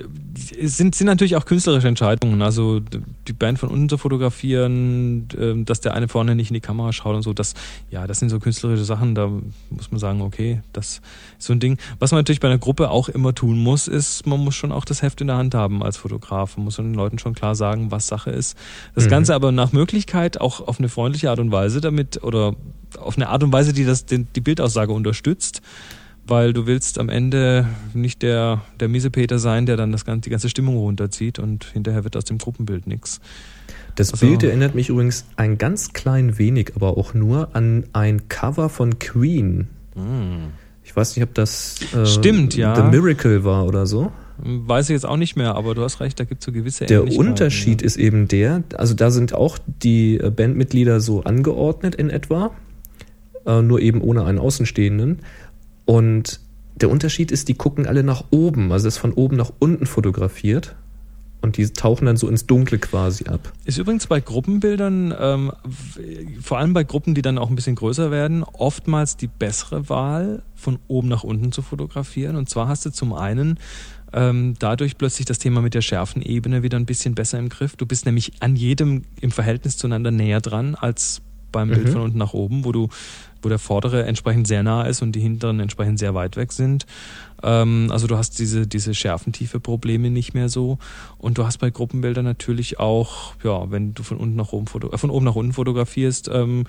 es 0.60 0.76
sind, 0.76 0.94
sind 0.94 1.06
natürlich 1.06 1.36
auch 1.36 1.44
künstlerische 1.44 1.88
Entscheidungen. 1.88 2.42
Also 2.42 2.80
die 2.80 3.32
Band 3.32 3.58
von 3.58 3.68
unten 3.68 3.88
zu 3.88 3.96
fotografieren, 3.96 5.28
äh, 5.38 5.64
dass 5.64 5.80
der 5.80 5.94
eine 5.94 6.08
vorne 6.08 6.34
nicht 6.34 6.50
in 6.50 6.54
die 6.54 6.60
Kamera 6.60 6.92
schaut 6.92 7.14
und 7.14 7.22
so, 7.22 7.32
das, 7.32 7.54
ja, 7.90 8.06
das 8.06 8.18
sind 8.18 8.28
so 8.28 8.40
künstlerische 8.40 8.84
Sachen, 8.84 9.14
da 9.14 9.28
muss 9.70 9.90
man 9.90 10.00
sagen, 10.00 10.20
okay, 10.20 10.62
das 10.72 11.00
ist 11.38 11.46
so 11.46 11.52
ein 11.52 11.60
Ding. 11.60 11.78
Was 11.98 12.10
man 12.10 12.20
natürlich 12.20 12.40
bei 12.40 12.48
einer 12.48 12.58
Gruppe 12.58 12.90
auch 12.90 13.08
immer 13.08 13.34
tun 13.34 13.58
muss, 13.58 13.88
ist, 13.88 14.26
man 14.26 14.40
muss 14.40 14.56
schon 14.56 14.72
auch 14.72 14.84
das 14.84 15.02
Heft 15.02 15.20
in 15.20 15.28
der 15.28 15.36
Hand 15.36 15.54
haben 15.54 15.82
als 15.82 15.96
Fotograf. 15.96 16.56
Man 16.56 16.64
muss 16.64 16.76
den 16.76 16.94
Leuten 16.94 17.18
schon 17.18 17.34
klar 17.34 17.54
sagen, 17.54 17.90
was 17.90 18.08
Sache 18.08 18.30
ist. 18.30 18.56
Das 18.94 19.04
mhm. 19.04 19.10
Ganze 19.10 19.34
aber 19.34 19.52
nach 19.52 19.72
Möglichkeit 19.72 20.40
auch 20.40 20.66
auf 20.66 20.78
eine 20.78 20.88
freundliche 20.88 21.30
Art 21.30 21.38
und 21.38 21.52
Weise 21.52 21.80
damit 21.80 22.22
oder 22.24 22.56
auf 22.98 23.16
eine 23.16 23.28
Art 23.28 23.42
und 23.44 23.52
Weise, 23.52 23.72
die 23.72 23.84
das, 23.84 24.06
den, 24.06 24.28
die 24.34 24.40
Bildaussage 24.40 24.92
unterstützt 24.92 25.62
weil 26.28 26.52
du 26.52 26.66
willst 26.66 26.98
am 26.98 27.08
Ende 27.08 27.66
nicht 27.94 28.22
der, 28.22 28.62
der 28.78 28.88
Miesepeter 28.88 29.38
sein, 29.38 29.66
der 29.66 29.76
dann 29.76 29.92
das 29.92 30.04
ganze, 30.04 30.22
die 30.22 30.30
ganze 30.30 30.48
Stimmung 30.48 30.76
runterzieht 30.76 31.38
und 31.38 31.64
hinterher 31.64 32.04
wird 32.04 32.16
aus 32.16 32.24
dem 32.24 32.38
Gruppenbild 32.38 32.86
nichts. 32.86 33.20
Das 33.96 34.12
also, 34.12 34.26
Bild 34.26 34.44
erinnert 34.44 34.74
mich 34.74 34.90
übrigens 34.90 35.26
ein 35.36 35.58
ganz 35.58 35.92
klein 35.92 36.38
wenig, 36.38 36.72
aber 36.76 36.96
auch 36.96 37.14
nur 37.14 37.56
an 37.56 37.84
ein 37.92 38.28
Cover 38.28 38.68
von 38.68 38.98
Queen. 38.98 39.68
Hm. 39.94 40.52
Ich 40.84 40.94
weiß 40.94 41.16
nicht, 41.16 41.24
ob 41.24 41.34
das 41.34 41.80
äh, 41.94 42.06
Stimmt, 42.06 42.56
ja. 42.56 42.74
The 42.74 42.82
Miracle 42.82 43.44
war 43.44 43.66
oder 43.66 43.86
so. 43.86 44.12
Weiß 44.38 44.88
ich 44.88 44.94
jetzt 44.94 45.04
auch 45.04 45.16
nicht 45.16 45.36
mehr, 45.36 45.56
aber 45.56 45.74
du 45.74 45.82
hast 45.82 46.00
recht, 46.00 46.20
da 46.20 46.24
gibt 46.24 46.42
es 46.42 46.46
so 46.46 46.52
gewisse 46.52 46.86
Der 46.86 47.04
Unterschied 47.12 47.82
ja. 47.82 47.86
ist 47.86 47.96
eben 47.96 48.28
der, 48.28 48.62
also 48.76 48.94
da 48.94 49.10
sind 49.10 49.34
auch 49.34 49.58
die 49.82 50.16
äh, 50.16 50.30
Bandmitglieder 50.30 51.00
so 51.00 51.24
angeordnet 51.24 51.96
in 51.96 52.08
etwa, 52.08 52.52
äh, 53.46 53.62
nur 53.62 53.80
eben 53.80 54.00
ohne 54.00 54.24
einen 54.24 54.38
Außenstehenden. 54.38 55.18
Und 55.88 56.40
der 56.76 56.90
Unterschied 56.90 57.32
ist, 57.32 57.48
die 57.48 57.54
gucken 57.54 57.86
alle 57.86 58.02
nach 58.02 58.24
oben, 58.30 58.72
also 58.72 58.86
ist 58.86 58.98
von 58.98 59.14
oben 59.14 59.38
nach 59.38 59.50
unten 59.58 59.86
fotografiert. 59.86 60.76
Und 61.40 61.56
die 61.56 61.66
tauchen 61.72 62.04
dann 62.04 62.18
so 62.18 62.28
ins 62.28 62.46
Dunkle 62.46 62.78
quasi 62.78 63.24
ab. 63.24 63.54
Ist 63.64 63.78
übrigens 63.78 64.06
bei 64.06 64.20
Gruppenbildern, 64.20 65.14
ähm, 65.18 65.52
vor 66.42 66.58
allem 66.58 66.74
bei 66.74 66.84
Gruppen, 66.84 67.14
die 67.14 67.22
dann 67.22 67.38
auch 67.38 67.48
ein 67.48 67.56
bisschen 67.56 67.76
größer 67.76 68.10
werden, 68.10 68.42
oftmals 68.42 69.16
die 69.16 69.28
bessere 69.28 69.88
Wahl, 69.88 70.42
von 70.54 70.78
oben 70.88 71.08
nach 71.08 71.24
unten 71.24 71.52
zu 71.52 71.62
fotografieren. 71.62 72.36
Und 72.36 72.50
zwar 72.50 72.68
hast 72.68 72.84
du 72.84 72.90
zum 72.90 73.14
einen 73.14 73.58
ähm, 74.12 74.56
dadurch 74.58 74.98
plötzlich 74.98 75.24
das 75.24 75.38
Thema 75.38 75.62
mit 75.62 75.72
der 75.72 75.80
Schärfenebene 75.80 76.62
wieder 76.62 76.78
ein 76.78 76.86
bisschen 76.86 77.14
besser 77.14 77.38
im 77.38 77.48
Griff. 77.48 77.76
Du 77.76 77.86
bist 77.86 78.04
nämlich 78.04 78.32
an 78.40 78.56
jedem 78.56 79.04
im 79.22 79.30
Verhältnis 79.30 79.78
zueinander 79.78 80.10
näher 80.10 80.42
dran 80.42 80.74
als 80.74 81.22
beim 81.50 81.70
Bild 81.70 81.86
mhm. 81.86 81.92
von 81.92 82.02
unten 82.02 82.18
nach 82.18 82.34
oben, 82.34 82.64
wo 82.64 82.72
du 82.72 82.88
wo 83.42 83.48
der 83.48 83.58
vordere 83.58 84.04
entsprechend 84.04 84.46
sehr 84.46 84.62
nah 84.62 84.82
ist 84.84 85.02
und 85.02 85.12
die 85.12 85.20
hinteren 85.20 85.60
entsprechend 85.60 85.98
sehr 85.98 86.14
weit 86.14 86.36
weg 86.36 86.52
sind. 86.52 86.86
Ähm, 87.42 87.88
also 87.90 88.06
du 88.06 88.16
hast 88.16 88.38
diese, 88.38 88.66
diese 88.66 88.94
schärfentiefe 88.94 89.60
Probleme 89.60 90.10
nicht 90.10 90.34
mehr 90.34 90.48
so. 90.48 90.78
Und 91.18 91.38
du 91.38 91.46
hast 91.46 91.58
bei 91.58 91.70
Gruppenbildern 91.70 92.24
natürlich 92.24 92.78
auch, 92.78 93.34
ja, 93.44 93.70
wenn 93.70 93.94
du 93.94 94.02
von 94.02 94.18
unten 94.18 94.36
nach 94.36 94.52
oben, 94.52 94.66
foto 94.66 94.90
äh, 94.90 94.98
von 94.98 95.10
oben 95.10 95.24
nach 95.24 95.36
unten 95.36 95.52
fotografierst, 95.52 96.28
ähm, 96.32 96.64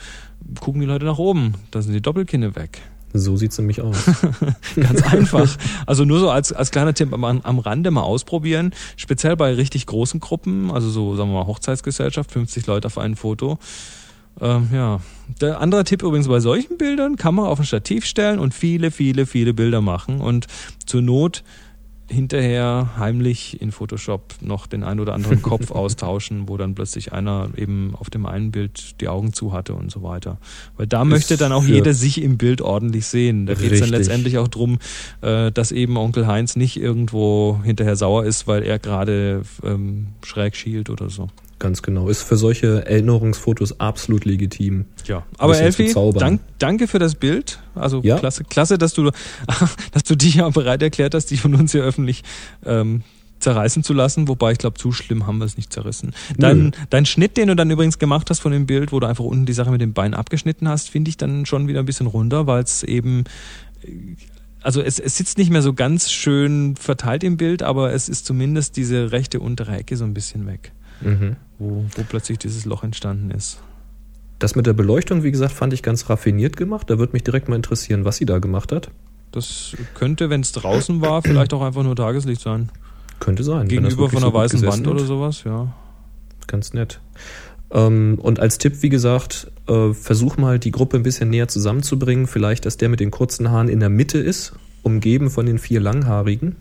gucken 0.60 0.82
die 0.82 0.88
Leute 0.88 1.06
nach 1.06 1.18
oben. 1.18 1.56
Da 1.72 1.82
sind 1.82 1.94
die 1.94 2.02
Doppelkinne 2.02 2.56
weg. 2.56 2.82
So 3.12 3.36
sieht's 3.38 3.58
nämlich 3.58 3.82
aus. 3.82 3.98
Ganz 4.76 5.02
einfach. 5.04 5.58
Also 5.88 6.06
nur 6.06 6.20
so 6.20 6.30
als, 6.30 6.54
als 6.54 6.70
kleiner 6.70 6.94
Tipp 6.94 7.12
am, 7.14 7.24
am 7.24 7.60
Rande 7.60 7.90
mal 7.90 8.04
ausprobieren. 8.04 8.74
Speziell 8.96 9.36
bei 9.36 9.54
richtig 9.54 9.88
großen 9.88 10.20
Gruppen, 10.20 10.70
also 10.70 10.90
so, 10.92 11.16
sagen 11.16 11.32
wir 11.32 11.40
mal, 11.40 11.48
Hochzeitsgesellschaft, 11.48 12.32
50 12.32 12.68
Leute 12.68 12.86
auf 12.86 13.00
ein 13.00 13.16
Foto 13.16 13.58
Ähm, 14.42 14.70
ja. 14.74 15.00
Der 15.42 15.62
andere 15.62 15.84
Tipp 15.84 16.02
übrigens 16.04 16.28
bei 16.28 16.40
solchen 16.40 16.78
Bildern, 16.78 17.16
Kamera 17.16 17.48
auf 17.48 17.60
ein 17.60 17.66
Stativ 17.66 18.06
stellen 18.06 18.40
und 18.40 18.54
viele, 18.54 18.92
viele, 18.92 19.26
viele 19.26 19.54
Bilder 19.54 19.82
machen 19.82 20.22
und 20.22 20.48
zur 20.86 21.02
Not 21.02 21.44
hinterher 22.10 22.90
heimlich 22.98 23.62
in 23.62 23.72
Photoshop 23.72 24.34
noch 24.42 24.68
den 24.68 24.84
ein 24.84 25.00
oder 25.00 25.14
anderen 25.14 25.42
Kopf 25.42 25.72
austauschen, 25.72 26.50
wo 26.50 26.58
dann 26.58 26.76
plötzlich 26.76 27.14
einer 27.14 27.50
eben 27.56 27.94
auf 27.96 28.10
dem 28.10 28.26
einen 28.26 28.52
Bild 28.52 29.00
die 29.02 29.08
Augen 29.08 29.34
zu 29.34 29.54
hatte 29.54 29.74
und 29.74 29.92
so 29.92 30.02
weiter. 30.02 30.38
Weil 30.76 30.88
da 30.88 31.06
möchte 31.06 31.38
dann 31.38 31.52
auch 31.52 31.64
jeder 31.64 31.94
sich 31.94 32.22
im 32.22 32.38
Bild 32.38 32.62
ordentlich 32.62 33.06
sehen. 33.06 33.46
Da 33.46 33.54
geht 33.54 33.72
es 33.72 33.80
dann 33.80 33.90
letztendlich 33.90 34.38
auch 34.38 34.48
drum, 34.48 34.80
äh, 35.22 35.52
dass 35.52 35.72
eben 35.72 35.98
Onkel 35.98 36.28
Heinz 36.28 36.56
nicht 36.56 36.78
irgendwo 36.78 37.60
hinterher 37.64 37.96
sauer 37.96 38.26
ist, 38.26 38.48
weil 38.48 38.64
er 38.64 38.80
gerade 38.80 39.44
ähm, 39.64 40.08
schräg 40.24 40.56
schielt 40.56 40.90
oder 40.90 41.10
so. 41.10 41.30
Ganz 41.60 41.82
genau. 41.82 42.08
Ist 42.08 42.24
für 42.24 42.38
solche 42.38 42.86
Erinnerungsfotos 42.86 43.82
absolut 43.82 44.24
legitim. 44.24 44.86
Ja, 45.06 45.24
aber 45.38 45.60
Elfi, 45.60 45.94
dank, 46.16 46.40
danke 46.58 46.88
für 46.88 47.00
das 47.00 47.16
Bild. 47.16 47.60
Also 47.76 48.00
ja? 48.02 48.18
klasse, 48.18 48.46
klasse, 48.46 48.78
dass 48.78 48.94
du, 48.94 49.12
dass 49.92 50.04
du 50.04 50.16
dich 50.16 50.36
ja 50.36 50.50
bereit 50.50 50.82
erklärt 50.82 51.14
hast, 51.14 51.28
dich 51.28 51.42
von 51.42 51.54
uns 51.56 51.74
hier 51.74 51.84
öffentlich 51.84 52.24
ähm, 52.66 53.04
zerreißen 53.40 53.84
zu 53.84 53.94
lassen, 53.94 54.30
wobei 54.30 54.54
ich 54.54 54.58
glaube, 54.58 54.78
zu 54.78 54.94
schlimm 54.94 55.28
haben 55.28 55.40
wir 55.40 55.46
es 55.46 55.58
nicht 55.58 55.72
zerrissen. 55.74 56.14
Dein, 56.38 56.72
dein 56.90 57.06
Schnitt, 57.06 57.36
den 57.36 57.50
du 57.50 57.56
dann 57.56 57.70
übrigens 57.70 58.00
gemacht 58.00 58.30
hast 58.30 58.40
von 58.40 58.52
dem 58.52 58.66
Bild, 58.66 58.92
wo 58.92 59.00
du 59.00 59.08
einfach 59.08 59.24
unten 59.24 59.46
die 59.46 59.54
Sache 59.54 59.72
mit 59.72 59.82
dem 59.82 59.94
Bein 59.94 60.14
abgeschnitten 60.14 60.68
hast, 60.68 60.90
finde 60.90 61.10
ich 61.10 61.18
dann 61.18 61.46
schon 61.46 61.68
wieder 61.68 61.80
ein 61.80 61.86
bisschen 61.86 62.08
runter, 62.08 62.48
weil 62.48 62.64
es 62.64 62.84
eben 62.84 63.26
also 64.62 64.82
es, 64.82 65.00
es 65.00 65.16
sitzt 65.16 65.38
nicht 65.38 65.52
mehr 65.52 65.62
so 65.62 65.74
ganz 65.74 66.12
schön 66.12 66.76
verteilt 66.76 67.24
im 67.24 67.38
Bild, 67.38 67.64
aber 67.64 67.94
es 67.94 68.10
ist 68.10 68.26
zumindest 68.26 68.76
diese 68.76 69.14
rechte 69.14 69.40
untere 69.40 69.78
Ecke 69.78 69.96
so 69.96 70.04
ein 70.04 70.14
bisschen 70.14 70.46
weg 70.48 70.74
mhm. 71.02 71.36
wo, 71.58 71.86
wo 71.96 72.04
plötzlich 72.08 72.38
dieses 72.38 72.66
Loch 72.66 72.84
entstanden 72.84 73.32
ist. 73.32 73.60
Das 74.40 74.56
mit 74.56 74.66
der 74.66 74.74
Beleuchtung, 74.74 75.24
wie 75.24 75.32
gesagt, 75.32 75.52
fand 75.52 75.74
ich 75.74 75.84
ganz 75.84 76.10
raffiniert 76.10 76.56
gemacht. 76.56 76.90
Da 76.90 76.98
würde 76.98 77.14
mich 77.14 77.24
direkt 77.24 77.50
mal 77.50 77.58
interessieren, 77.58 78.06
was 78.06 78.18
sie 78.18 78.26
da 78.26 78.40
gemacht 78.40 78.72
hat. 78.72 78.90
Das 79.32 79.76
könnte, 79.94 80.30
wenn 80.30 80.42
es 80.42 80.54
draußen 80.54 81.02
war, 81.02 81.22
vielleicht 81.22 81.54
auch 81.54 81.62
einfach 81.62 81.84
nur 81.84 81.96
Tageslicht 81.96 82.42
sein. 82.42 82.70
Könnte 83.20 83.44
sein. 83.44 83.68
Gegenüber 83.68 84.10
von 84.10 84.20
einer 84.20 84.32
so 84.32 84.34
weißen 84.34 84.62
Wand 84.66 84.88
oder 84.88 85.06
sowas, 85.06 85.44
ja. 85.44 85.74
Ganz 86.48 86.74
nett. 86.74 87.02
Ähm, 87.72 88.18
und 88.20 88.40
als 88.40 88.58
Tipp, 88.58 88.82
wie 88.82 88.90
gesagt, 88.90 89.52
äh, 89.68 89.94
versuch 89.94 90.38
mal 90.38 90.58
die 90.58 90.72
Gruppe 90.72 90.98
ein 90.98 91.04
bisschen 91.04 91.30
näher 91.30 91.50
zusammenzubringen. 91.50 92.26
Vielleicht, 92.26 92.66
dass 92.66 92.78
der 92.78 92.90
mit 92.90 93.02
den 93.02 93.12
kurzen 93.12 93.52
Haaren 93.52 93.68
in 93.68 93.82
der 93.82 93.90
Mitte 93.90 94.18
ist, 94.18 94.54
umgeben 94.82 95.30
von 95.30 95.46
den 95.46 95.60
vier 95.60 95.82
langhaarigen 95.82 96.56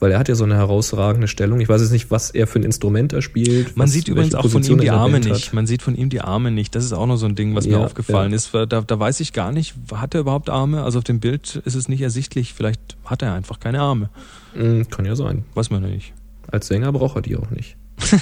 weil 0.00 0.12
er 0.12 0.18
hat 0.18 0.28
ja 0.28 0.34
so 0.34 0.44
eine 0.44 0.56
herausragende 0.56 1.28
Stellung. 1.28 1.60
Ich 1.60 1.68
weiß 1.68 1.80
jetzt 1.80 1.92
nicht, 1.92 2.10
was 2.10 2.30
er 2.30 2.46
für 2.46 2.58
ein 2.58 2.62
Instrument 2.62 3.12
er 3.12 3.22
spielt. 3.22 3.76
Man 3.76 3.88
sieht 3.88 4.08
übrigens 4.08 4.34
auch 4.34 4.42
Position 4.42 4.64
von 4.64 4.72
ihm 4.78 4.80
die 4.80 4.90
Arme 4.90 5.20
nicht. 5.20 5.52
Man 5.52 5.66
sieht 5.66 5.82
von 5.82 5.94
ihm 5.94 6.10
die 6.10 6.20
Arme 6.20 6.50
nicht. 6.50 6.74
Das 6.74 6.84
ist 6.84 6.92
auch 6.92 7.06
noch 7.06 7.16
so 7.16 7.26
ein 7.26 7.34
Ding, 7.34 7.54
was 7.54 7.66
ja, 7.66 7.78
mir 7.78 7.84
aufgefallen 7.84 8.32
ja. 8.32 8.36
ist. 8.36 8.52
Da, 8.52 8.66
da 8.66 8.98
weiß 8.98 9.20
ich 9.20 9.32
gar 9.32 9.52
nicht, 9.52 9.74
hat 9.92 10.14
er 10.14 10.20
überhaupt 10.20 10.50
Arme? 10.50 10.82
Also 10.82 10.98
auf 10.98 11.04
dem 11.04 11.20
Bild 11.20 11.62
ist 11.64 11.74
es 11.74 11.88
nicht 11.88 12.00
ersichtlich. 12.00 12.54
Vielleicht 12.54 12.96
hat 13.04 13.22
er 13.22 13.34
einfach 13.34 13.60
keine 13.60 13.80
Arme. 13.80 14.10
Mhm, 14.54 14.88
kann 14.90 15.04
ja 15.04 15.16
sein. 15.16 15.44
Weiß 15.54 15.70
man 15.70 15.82
ja 15.82 15.88
nicht. 15.88 16.12
Als 16.50 16.66
Sänger 16.66 16.92
braucht 16.92 17.16
er 17.16 17.22
die 17.22 17.36
auch 17.36 17.50
nicht. 17.50 17.76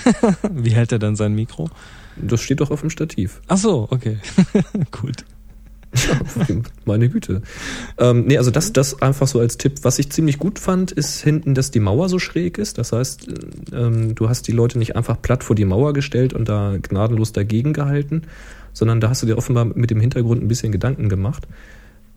Wie 0.52 0.70
hält 0.70 0.92
er 0.92 0.98
dann 0.98 1.16
sein 1.16 1.34
Mikro? 1.34 1.68
Das 2.16 2.40
steht 2.42 2.60
doch 2.60 2.70
auf 2.70 2.80
dem 2.80 2.90
Stativ. 2.90 3.40
Ach 3.48 3.56
so, 3.56 3.88
okay. 3.90 4.18
Gut. 4.90 5.24
Meine 6.84 7.08
Güte. 7.08 7.42
Ähm, 7.98 8.24
nee, 8.26 8.38
also 8.38 8.50
das, 8.50 8.72
das 8.72 9.02
einfach 9.02 9.26
so 9.26 9.40
als 9.40 9.58
Tipp. 9.58 9.74
Was 9.82 9.98
ich 9.98 10.10
ziemlich 10.10 10.38
gut 10.38 10.58
fand, 10.58 10.92
ist 10.92 11.22
hinten, 11.22 11.54
dass 11.54 11.70
die 11.70 11.80
Mauer 11.80 12.08
so 12.08 12.18
schräg 12.18 12.58
ist. 12.58 12.78
Das 12.78 12.92
heißt, 12.92 13.28
ähm, 13.72 14.14
du 14.14 14.28
hast 14.28 14.48
die 14.48 14.52
Leute 14.52 14.78
nicht 14.78 14.96
einfach 14.96 15.20
platt 15.20 15.44
vor 15.44 15.56
die 15.56 15.64
Mauer 15.64 15.92
gestellt 15.92 16.32
und 16.32 16.48
da 16.48 16.76
gnadenlos 16.80 17.32
dagegen 17.32 17.72
gehalten, 17.72 18.22
sondern 18.72 19.00
da 19.00 19.10
hast 19.10 19.22
du 19.22 19.26
dir 19.26 19.36
offenbar 19.36 19.64
mit 19.64 19.90
dem 19.90 20.00
Hintergrund 20.00 20.42
ein 20.42 20.48
bisschen 20.48 20.72
Gedanken 20.72 21.08
gemacht, 21.08 21.46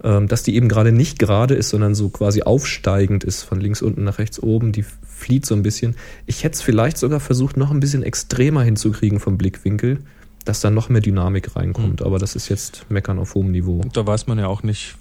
ähm, 0.04 0.28
dass 0.28 0.44
die 0.44 0.56
eben 0.56 0.70
gerade 0.70 0.94
nicht 0.94 1.20
gerade 1.20 1.56
ist, 1.56 1.70
sondern 1.70 1.96
so 1.96 2.10
quasi 2.10 2.44
aufsteigend 2.44 3.24
ist, 3.26 3.44
von 3.44 3.60
links 3.60 3.82
unten 3.82 4.06
nach 4.06 4.20
rechts 4.20 4.42
oben. 4.42 4.72
Die 4.72 4.86
flieht 5.06 5.46
so 5.46 5.54
ein 5.54 5.64
bisschen. 5.64 5.96
Ich 6.26 6.44
hätte 6.44 6.56
es 6.56 6.62
vielleicht 6.62 6.98
sogar 6.98 7.20
versucht, 7.20 7.58
noch 7.58 7.72
ein 7.72 7.82
bisschen 7.82 8.04
extremer 8.04 8.64
hinzukriegen 8.64 9.20
vom 9.20 9.38
Blickwinkel 9.38 10.00
dass 10.46 10.62
da 10.62 10.70
noch 10.70 10.90
mehr 10.90 11.02
Dynamik 11.02 11.56
reinkommt. 11.56 12.00
Mhm. 12.00 12.06
Aber 12.06 12.20
das 12.20 12.36
ist 12.36 12.50
jetzt 12.50 12.86
Meckern 12.90 13.20
auf 13.20 13.36
hohem 13.36 13.52
Niveau. 13.52 13.82
Da 13.92 14.06
weiß 14.06 14.28
man 14.28 14.40
ja 14.40 14.48
auch 14.48 14.64
nicht, 14.64 14.96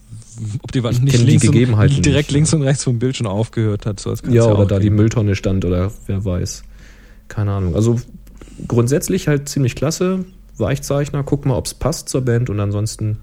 ob 0.63 0.73
die 0.73 0.83
Wand 0.83 1.05
nicht 1.05 1.19
links 1.19 1.43
die 1.43 1.49
und, 1.49 2.05
direkt 2.05 2.29
nicht. 2.29 2.31
links 2.33 2.55
und 2.55 2.63
rechts 2.63 2.85
vom 2.85 2.99
Bild 2.99 3.17
schon 3.17 3.27
aufgehört 3.27 3.87
hat. 3.87 4.01
So, 4.01 4.15
ja, 4.29 4.45
oder 4.45 4.67
da 4.67 4.79
geben. 4.79 4.83
die 4.83 4.91
Mülltonne 5.03 5.37
stand 5.37 5.65
oder 5.65 5.93
wer 6.07 6.25
weiß. 6.25 6.65
Keine 7.29 7.53
Ahnung. 7.53 7.77
Also 7.77 8.01
grundsätzlich 8.67 9.29
halt 9.29 9.49
ziemlich 9.49 9.77
klasse. 9.77 10.25
Weichzeichner, 10.57 11.23
guck 11.25 11.47
mal, 11.47 11.57
ob 11.57 11.67
es 11.67 11.75
passt 11.75 12.09
zur 12.09 12.23
Band 12.23 12.49
und 12.49 12.61
ansonsten 12.61 13.19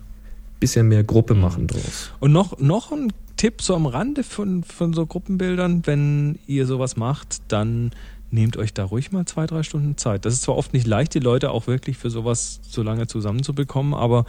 bisschen 0.59 0.87
mehr 0.87 1.03
Gruppe 1.03 1.33
mhm. 1.33 1.41
machen 1.41 1.67
draus. 1.67 2.11
Und 2.19 2.31
noch, 2.31 2.59
noch 2.59 2.91
ein 2.91 3.11
Tipp 3.35 3.61
so 3.61 3.75
am 3.75 3.87
Rande 3.87 4.23
von, 4.23 4.63
von 4.63 4.93
so 4.93 5.05
Gruppenbildern, 5.05 5.87
wenn 5.87 6.37
ihr 6.45 6.67
sowas 6.67 6.95
macht, 6.95 7.41
dann 7.47 7.91
nehmt 8.31 8.57
euch 8.57 8.73
da 8.73 8.85
ruhig 8.85 9.11
mal 9.11 9.25
zwei, 9.25 9.45
drei 9.45 9.63
Stunden 9.63 9.97
Zeit. 9.97 10.25
Das 10.25 10.33
ist 10.33 10.43
zwar 10.43 10.55
oft 10.55 10.73
nicht 10.73 10.87
leicht, 10.87 11.13
die 11.13 11.19
Leute 11.19 11.51
auch 11.51 11.67
wirklich 11.67 11.97
für 11.97 12.09
sowas 12.09 12.59
so 12.67 12.83
lange 12.83 13.07
zusammenzubekommen, 13.07 13.93
aber 13.93 14.25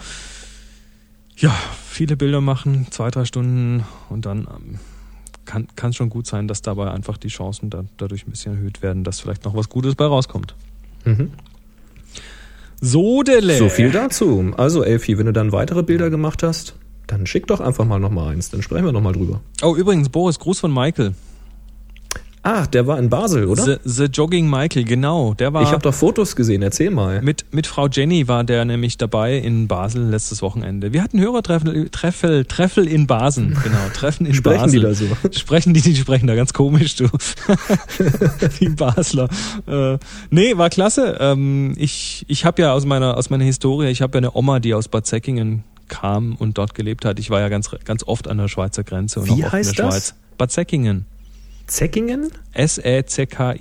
ja, 1.36 1.54
viele 1.88 2.16
Bilder 2.16 2.40
machen, 2.40 2.86
zwei, 2.90 3.10
drei 3.10 3.24
Stunden 3.24 3.84
und 4.10 4.26
dann 4.26 4.46
ähm, 4.54 4.78
kann 5.44 5.90
es 5.90 5.96
schon 5.96 6.10
gut 6.10 6.26
sein, 6.26 6.48
dass 6.48 6.62
dabei 6.62 6.90
einfach 6.90 7.16
die 7.16 7.28
Chancen 7.28 7.70
da, 7.70 7.84
dadurch 7.96 8.26
ein 8.26 8.30
bisschen 8.30 8.54
erhöht 8.54 8.82
werden, 8.82 9.04
dass 9.04 9.20
vielleicht 9.20 9.44
noch 9.44 9.54
was 9.54 9.68
Gutes 9.68 9.94
bei 9.94 10.04
rauskommt. 10.04 10.54
Mhm. 11.04 11.30
So, 12.80 13.22
Dele. 13.22 13.56
So 13.58 13.68
viel 13.68 13.90
dazu. 13.90 14.52
Also, 14.56 14.82
Elfi, 14.82 15.18
wenn 15.18 15.26
du 15.26 15.32
dann 15.32 15.52
weitere 15.52 15.82
Bilder 15.82 16.10
gemacht 16.10 16.42
hast, 16.42 16.74
dann 17.06 17.26
schick 17.26 17.46
doch 17.46 17.60
einfach 17.60 17.84
mal 17.84 17.98
nochmal 17.98 18.32
eins, 18.32 18.50
dann 18.50 18.62
sprechen 18.62 18.84
wir 18.84 18.92
nochmal 18.92 19.12
drüber. 19.12 19.40
Oh, 19.62 19.76
übrigens, 19.76 20.08
Boris, 20.08 20.38
Gruß 20.38 20.60
von 20.60 20.72
Michael. 20.72 21.14
Ah, 22.44 22.66
der 22.66 22.88
war 22.88 22.98
in 22.98 23.08
Basel, 23.08 23.46
oder? 23.46 23.62
The, 23.62 23.76
the 23.84 24.04
Jogging 24.06 24.50
Michael, 24.50 24.82
genau. 24.82 25.34
Der 25.34 25.52
war. 25.52 25.62
Ich 25.62 25.70
habe 25.70 25.82
doch 25.82 25.94
Fotos 25.94 26.34
gesehen. 26.34 26.62
Erzähl 26.62 26.90
mal. 26.90 27.22
Mit 27.22 27.46
mit 27.52 27.68
Frau 27.68 27.86
Jenny 27.86 28.26
war 28.26 28.42
der 28.42 28.64
nämlich 28.64 28.96
dabei 28.98 29.36
in 29.36 29.68
Basel 29.68 30.08
letztes 30.08 30.42
Wochenende. 30.42 30.92
Wir 30.92 31.04
hatten 31.04 31.20
Hörertreffel, 31.20 31.88
Treffel, 31.90 32.44
Treffel 32.44 32.88
in 32.88 33.06
Basen, 33.06 33.56
genau. 33.62 33.78
Treffen 33.94 34.26
in 34.26 34.34
sprechen 34.34 34.60
Basel. 34.60 34.80
Sprechen 34.80 35.08
die 35.08 35.22
da 35.22 35.28
so? 35.30 35.38
Sprechen 35.38 35.74
die, 35.74 35.80
die 35.82 35.94
sprechen 35.94 36.26
da 36.26 36.34
ganz 36.34 36.52
komisch, 36.52 36.96
du. 36.96 37.06
die 38.60 38.70
Basler. 38.70 39.28
Äh, 39.68 39.98
nee, 40.30 40.56
war 40.56 40.68
klasse. 40.68 41.18
Ähm, 41.20 41.74
ich 41.76 42.24
ich 42.26 42.44
habe 42.44 42.62
ja 42.62 42.72
aus 42.72 42.84
meiner 42.84 43.16
aus 43.16 43.30
meiner 43.30 43.44
Historie, 43.44 43.86
ich 43.86 44.02
habe 44.02 44.14
ja 44.14 44.18
eine 44.18 44.34
Oma, 44.34 44.58
die 44.58 44.74
aus 44.74 44.88
Bad 44.88 45.06
Säckingen 45.06 45.62
kam 45.86 46.34
und 46.34 46.58
dort 46.58 46.74
gelebt 46.74 47.04
hat. 47.04 47.20
Ich 47.20 47.30
war 47.30 47.38
ja 47.38 47.48
ganz 47.48 47.70
ganz 47.84 48.02
oft 48.02 48.26
an 48.26 48.38
der 48.38 48.48
Schweizer 48.48 48.82
Grenze 48.82 49.20
und 49.20 49.26
Wie 49.26 49.42
auch 49.42 49.46
oft 49.46 49.52
heißt 49.52 49.70
in 49.70 49.76
der 49.76 49.84
das? 49.84 49.94
Schweiz. 49.94 50.14
Bad 50.38 50.50
Säckingen. 50.50 51.06
Säckingen? 51.72 52.30
S-E-C-K-I-N-G-E-N. 52.52 53.52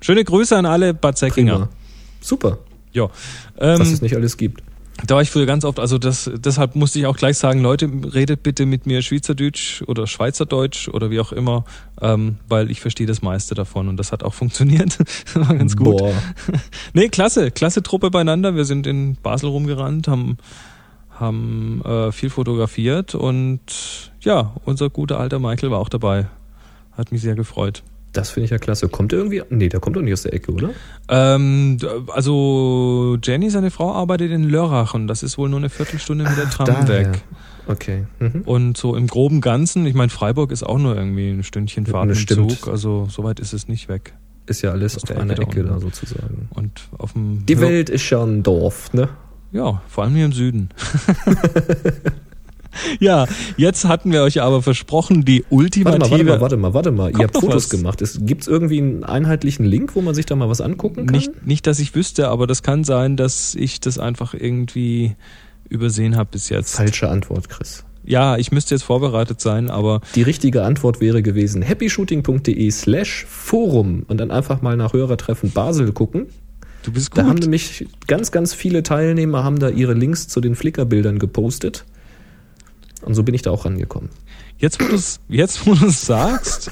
Schöne 0.00 0.22
Grüße 0.22 0.56
an 0.56 0.66
alle 0.66 0.94
Bad 0.94 1.18
Säckinger. 1.18 1.54
Prima. 1.54 1.68
Super. 2.20 2.58
Ja. 2.92 3.10
Ähm, 3.58 3.80
Was 3.80 3.90
es 3.90 4.02
nicht 4.02 4.14
alles 4.14 4.36
gibt. 4.36 4.62
Da 5.04 5.16
war 5.16 5.22
ich 5.22 5.30
früher 5.30 5.46
ganz 5.46 5.64
oft, 5.64 5.80
also 5.80 5.98
das, 5.98 6.30
deshalb 6.32 6.76
musste 6.76 7.00
ich 7.00 7.06
auch 7.06 7.16
gleich 7.16 7.36
sagen, 7.36 7.60
Leute, 7.60 7.90
redet 8.14 8.42
bitte 8.42 8.64
mit 8.66 8.86
mir 8.86 9.02
Schweizerdeutsch 9.02 9.82
oder 9.82 10.06
Schweizerdeutsch 10.06 10.88
oder 10.88 11.10
wie 11.10 11.18
auch 11.20 11.32
immer, 11.32 11.64
ähm, 12.00 12.36
weil 12.48 12.70
ich 12.70 12.80
verstehe 12.80 13.06
das 13.06 13.20
meiste 13.20 13.54
davon 13.54 13.88
und 13.88 13.98
das 13.98 14.12
hat 14.12 14.22
auch 14.22 14.32
funktioniert. 14.42 14.96
das 14.98 15.48
war 15.48 15.54
ganz 15.56 15.76
gut. 15.76 15.98
Boah. 15.98 16.14
nee, 16.94 17.08
klasse, 17.08 17.50
klasse 17.50 17.82
Truppe 17.82 18.10
beieinander. 18.10 18.54
Wir 18.54 18.64
sind 18.64 18.86
in 18.86 19.16
Basel 19.16 19.50
rumgerannt, 19.50 20.06
haben, 20.08 20.38
haben 21.10 21.82
äh, 21.84 22.12
viel 22.12 22.30
fotografiert 22.30 23.14
und 23.14 24.12
ja, 24.20 24.54
unser 24.64 24.88
guter 24.88 25.18
alter 25.18 25.40
Michael 25.40 25.72
war 25.72 25.80
auch 25.80 25.90
dabei. 25.90 26.26
Hat 26.96 27.12
mich 27.12 27.22
sehr 27.22 27.34
gefreut. 27.34 27.82
Das 28.12 28.30
finde 28.30 28.46
ich 28.46 28.50
ja 28.50 28.58
klasse. 28.58 28.88
Kommt 28.88 29.12
er 29.12 29.18
irgendwie? 29.18 29.42
Nee, 29.50 29.68
der 29.68 29.78
kommt 29.80 29.96
doch 29.96 30.00
nicht 30.00 30.14
aus 30.14 30.22
der 30.22 30.32
Ecke, 30.32 30.50
oder? 30.52 30.70
Ähm, 31.08 31.76
also 32.14 33.18
Jenny, 33.22 33.50
seine 33.50 33.70
Frau, 33.70 33.92
arbeitet 33.92 34.30
in 34.30 34.44
Lörrach 34.44 34.94
und 34.94 35.06
das 35.06 35.22
ist 35.22 35.36
wohl 35.36 35.50
nur 35.50 35.58
eine 35.58 35.68
Viertelstunde 35.68 36.24
mit 36.24 36.36
der 36.36 36.48
Tram 36.48 36.66
daher. 36.66 37.12
weg. 37.12 37.22
Okay. 37.66 38.06
Mhm. 38.20 38.42
Und 38.46 38.76
so 38.76 38.96
im 38.96 39.06
groben 39.06 39.40
Ganzen, 39.40 39.84
ich 39.86 39.94
meine, 39.94 40.08
Freiburg 40.08 40.50
ist 40.52 40.62
auch 40.62 40.78
nur 40.78 40.96
irgendwie 40.96 41.28
ein 41.30 41.42
Stündchen 41.42 41.84
Fahrt 41.84 42.08
im 42.08 42.26
Zug, 42.26 42.68
also 42.68 43.06
so 43.10 43.24
weit 43.24 43.40
ist 43.40 43.52
es 43.52 43.68
nicht 43.68 43.88
weg. 43.88 44.14
Ist 44.46 44.62
ja 44.62 44.70
alles 44.70 44.96
auf 45.02 45.10
einer 45.10 45.32
Ecke, 45.32 45.42
Ecke 45.42 45.64
da 45.64 45.80
sozusagen. 45.80 46.48
Und 46.50 46.88
auf 46.96 47.12
dem 47.14 47.44
Die 47.44 47.60
Welt 47.60 47.90
ist 47.90 48.08
ja 48.10 48.22
ein 48.22 48.42
Dorf, 48.42 48.92
ne? 48.92 49.08
Ja, 49.52 49.82
vor 49.88 50.04
allem 50.04 50.14
hier 50.14 50.24
im 50.24 50.32
Süden. 50.32 50.70
ja, 53.00 53.26
jetzt 53.56 53.84
hatten 53.84 54.12
wir 54.12 54.22
euch 54.22 54.42
aber 54.42 54.62
versprochen, 54.62 55.24
die 55.24 55.44
ultimative. 55.50 56.10
Warte 56.10 56.24
mal, 56.24 56.40
warte 56.40 56.56
mal, 56.56 56.74
warte 56.74 56.90
mal. 56.92 57.10
Ihr 57.12 57.24
habt 57.24 57.34
Fotos 57.34 57.64
was. 57.64 57.70
gemacht. 57.70 58.02
Gibt 58.20 58.42
es 58.42 58.48
irgendwie 58.48 58.78
einen 58.78 59.04
einheitlichen 59.04 59.64
Link, 59.64 59.94
wo 59.94 60.00
man 60.00 60.14
sich 60.14 60.26
da 60.26 60.36
mal 60.36 60.48
was 60.48 60.60
angucken 60.60 61.06
kann? 61.06 61.16
Nicht, 61.16 61.46
nicht, 61.46 61.66
dass 61.66 61.78
ich 61.78 61.94
wüsste, 61.94 62.28
aber 62.28 62.46
das 62.46 62.62
kann 62.62 62.84
sein, 62.84 63.16
dass 63.16 63.54
ich 63.54 63.80
das 63.80 63.98
einfach 63.98 64.34
irgendwie 64.34 65.16
übersehen 65.68 66.16
habe 66.16 66.30
bis 66.32 66.48
jetzt. 66.48 66.74
Falsche 66.74 67.08
Antwort, 67.08 67.48
Chris. 67.48 67.84
Ja, 68.04 68.36
ich 68.36 68.52
müsste 68.52 68.74
jetzt 68.74 68.84
vorbereitet 68.84 69.40
sein, 69.40 69.68
aber. 69.68 70.00
Die 70.14 70.22
richtige 70.22 70.62
Antwort 70.62 71.00
wäre 71.00 71.22
gewesen 71.22 71.62
happyshooting.de 71.62 72.70
slash 72.70 73.26
Forum 73.28 74.04
und 74.06 74.18
dann 74.18 74.30
einfach 74.30 74.62
mal 74.62 74.76
nach 74.76 74.92
Hörertreffen 74.92 75.50
Basel 75.50 75.92
gucken. 75.92 76.26
Du 76.84 76.92
bist 76.92 77.10
gut. 77.10 77.18
Da 77.18 77.26
haben 77.26 77.38
nämlich 77.40 77.86
ganz, 78.06 78.30
ganz 78.30 78.54
viele 78.54 78.84
Teilnehmer 78.84 79.42
haben 79.42 79.58
da 79.58 79.68
ihre 79.68 79.94
Links 79.94 80.28
zu 80.28 80.40
den 80.40 80.54
Flickr-Bildern 80.54 81.18
gepostet. 81.18 81.84
Und 83.02 83.14
so 83.14 83.22
bin 83.22 83.34
ich 83.34 83.42
da 83.42 83.50
auch 83.50 83.64
rangekommen. 83.64 84.10
Jetzt, 84.58 84.80
wo 84.80 84.86
du 84.88 84.94
es 84.94 85.20
jetzt, 85.28 85.66
wo 85.66 85.74
du's 85.74 86.02
sagst, 86.02 86.70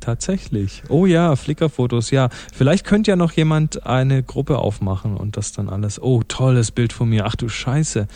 tatsächlich. 0.00 0.82
Oh 0.88 1.06
ja, 1.06 1.34
Flickr-Fotos, 1.36 2.10
ja. 2.10 2.28
Vielleicht 2.52 2.84
könnte 2.84 3.10
ja 3.10 3.16
noch 3.16 3.32
jemand 3.32 3.86
eine 3.86 4.22
Gruppe 4.22 4.58
aufmachen 4.58 5.16
und 5.16 5.36
das 5.36 5.52
dann 5.52 5.68
alles. 5.68 6.00
Oh, 6.02 6.22
tolles 6.26 6.70
Bild 6.70 6.92
von 6.92 7.08
mir. 7.08 7.26
Ach 7.26 7.36
du 7.36 7.48
Scheiße. 7.48 8.06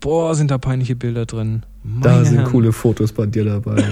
Boah, 0.00 0.34
sind 0.34 0.50
da 0.50 0.58
peinliche 0.58 0.96
Bilder 0.96 1.26
drin. 1.26 1.64
Da 1.82 2.10
Meine 2.12 2.24
sind 2.26 2.38
Herren. 2.38 2.50
coole 2.50 2.72
Fotos 2.72 3.12
bei 3.12 3.26
dir 3.26 3.44
dabei. 3.44 3.82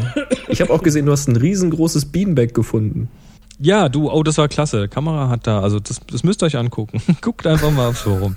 Ich 0.49 0.61
habe 0.61 0.73
auch 0.73 0.83
gesehen, 0.83 1.07
du 1.07 1.13
hast 1.13 1.29
ein 1.29 1.37
riesengroßes 1.37 2.07
Beanbag 2.07 2.49
gefunden. 2.55 3.09
Ja, 3.65 3.89
du, 3.89 4.11
oh, 4.11 4.25
das 4.25 4.39
war 4.39 4.49
klasse. 4.49 4.89
Kamera 4.89 5.29
hat 5.29 5.47
da, 5.47 5.61
also 5.61 5.79
das, 5.79 6.01
das 6.11 6.25
müsst 6.25 6.43
ihr 6.43 6.47
euch 6.47 6.57
angucken. 6.57 7.01
Guckt 7.21 7.47
einfach 7.47 7.71
mal 7.71 7.87
aufs 7.87 8.01
Forum. 8.01 8.35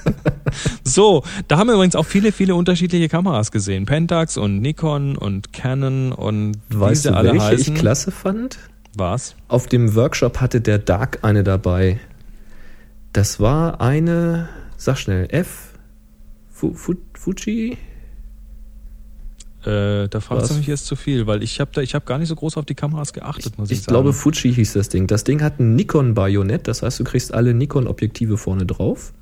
so, 0.82 1.22
da 1.46 1.58
haben 1.58 1.66
wir 1.66 1.74
übrigens 1.74 1.94
auch 1.94 2.06
viele, 2.06 2.32
viele 2.32 2.54
unterschiedliche 2.54 3.10
Kameras 3.10 3.52
gesehen. 3.52 3.84
Pentax 3.84 4.38
und 4.38 4.62
Nikon 4.62 5.18
und 5.18 5.52
Canon 5.52 6.12
und 6.12 6.54
wie 6.70 6.80
Weißt 6.80 7.02
sie 7.02 7.10
du, 7.10 7.16
alle 7.16 7.32
welche 7.32 7.44
heißen. 7.44 7.74
ich 7.74 7.80
klasse 7.80 8.10
fand? 8.10 8.58
Was? 8.96 9.36
Auf 9.48 9.66
dem 9.66 9.94
Workshop 9.94 10.40
hatte 10.40 10.62
der 10.62 10.78
Dark 10.78 11.18
eine 11.20 11.44
dabei. 11.44 12.00
Das 13.12 13.40
war 13.40 13.82
eine, 13.82 14.48
sag 14.78 14.96
schnell, 14.96 15.28
F. 15.30 15.74
Fu, 16.50 16.72
Fu, 16.72 16.94
Fuji? 17.12 17.76
Äh, 19.64 20.08
da 20.08 20.20
fragst 20.20 20.50
du 20.50 20.54
mich 20.54 20.66
jetzt 20.66 20.86
zu 20.86 20.96
viel, 20.96 21.26
weil 21.26 21.42
ich 21.42 21.60
habe 21.60 21.70
da, 21.74 21.82
ich 21.82 21.94
habe 21.94 22.06
gar 22.06 22.18
nicht 22.18 22.28
so 22.28 22.34
groß 22.34 22.56
auf 22.56 22.64
die 22.64 22.74
Kameras 22.74 23.12
geachtet, 23.12 23.58
muss 23.58 23.70
ich, 23.70 23.78
Ich 23.78 23.84
sagen. 23.84 23.92
glaube, 23.94 24.12
Fuji 24.12 24.54
hieß 24.54 24.72
das 24.72 24.88
Ding. 24.88 25.06
Das 25.06 25.24
Ding 25.24 25.42
hat 25.42 25.60
ein 25.60 25.74
Nikon-Bajonett, 25.76 26.66
das 26.66 26.82
heißt, 26.82 26.98
du 27.00 27.04
kriegst 27.04 27.34
alle 27.34 27.52
Nikon-Objektive 27.52 28.38
vorne 28.38 28.64
drauf. 28.64 29.12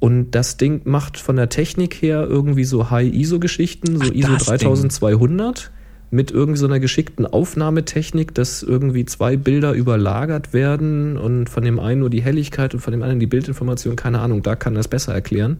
Und 0.00 0.32
das 0.32 0.56
Ding 0.56 0.82
macht 0.84 1.18
von 1.18 1.36
der 1.36 1.48
Technik 1.48 2.00
her 2.02 2.26
irgendwie 2.28 2.64
so 2.64 2.90
High-ISO-Geschichten, 2.90 3.96
so 3.96 4.04
Ach, 4.04 4.14
ISO 4.14 4.32
das 4.32 4.44
3200 4.44 5.70
mit 6.10 6.30
irgendwie 6.30 6.58
so 6.58 6.66
einer 6.66 6.80
geschickten 6.80 7.26
Aufnahmetechnik, 7.26 8.34
dass 8.34 8.62
irgendwie 8.62 9.04
zwei 9.04 9.36
Bilder 9.36 9.72
überlagert 9.72 10.52
werden 10.52 11.18
und 11.18 11.50
von 11.50 11.64
dem 11.64 11.78
einen 11.78 12.00
nur 12.00 12.10
die 12.10 12.22
Helligkeit 12.22 12.74
und 12.74 12.80
von 12.80 12.92
dem 12.92 13.02
anderen 13.02 13.20
die 13.20 13.26
Bildinformation, 13.26 13.94
keine 13.94 14.20
Ahnung, 14.20 14.42
da 14.42 14.56
kann 14.56 14.74
das 14.74 14.88
besser 14.88 15.12
erklären. 15.12 15.58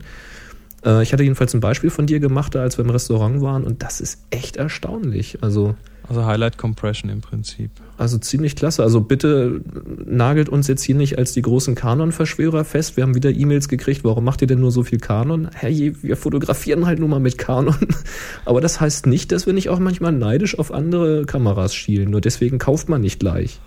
Äh, 0.88 1.02
Ich 1.02 1.12
hatte 1.12 1.22
jedenfalls 1.22 1.54
ein 1.54 1.60
Beispiel 1.60 1.90
von 1.90 2.06
dir 2.06 2.20
gemacht, 2.20 2.54
da 2.54 2.62
als 2.62 2.78
wir 2.78 2.84
im 2.84 2.90
Restaurant 2.90 3.40
waren 3.42 3.64
und 3.64 3.82
das 3.82 4.00
ist 4.00 4.20
echt 4.30 4.56
erstaunlich. 4.56 5.38
Also 5.42 5.74
also 6.08 6.24
Highlight 6.24 6.56
Compression 6.56 7.10
im 7.10 7.20
Prinzip. 7.20 7.70
also 7.98 8.16
ziemlich 8.16 8.56
klasse. 8.56 8.82
Also 8.82 9.02
bitte 9.02 9.60
nagelt 10.06 10.48
uns 10.48 10.66
jetzt 10.66 10.82
hier 10.82 10.94
nicht 10.94 11.18
als 11.18 11.32
die 11.34 11.42
großen 11.42 11.74
Kanon-Verschwörer 11.74 12.64
fest. 12.64 12.96
Wir 12.96 13.02
haben 13.04 13.14
wieder 13.14 13.28
E-Mails 13.30 13.68
gekriegt, 13.68 14.04
warum 14.04 14.24
macht 14.24 14.40
ihr 14.40 14.46
denn 14.46 14.58
nur 14.58 14.70
so 14.70 14.84
viel 14.84 15.00
Kanon? 15.00 15.50
Herrje, 15.52 16.02
wir 16.02 16.16
fotografieren 16.16 16.86
halt 16.86 16.98
nur 16.98 17.08
mal 17.08 17.20
mit 17.20 17.36
Kanon. 17.36 17.76
Aber 18.46 18.62
das 18.62 18.80
heißt 18.80 19.06
nicht, 19.06 19.32
dass 19.32 19.44
wir 19.44 19.52
nicht 19.52 19.68
auch 19.68 19.80
manchmal 19.80 20.12
neidisch 20.12 20.58
auf 20.58 20.72
andere 20.72 21.26
Kameras 21.26 21.74
schielen. 21.74 22.10
Nur 22.10 22.22
deswegen 22.22 22.58
kauft 22.58 22.88
man 22.88 23.02
nicht 23.02 23.20
gleich. 23.20 23.60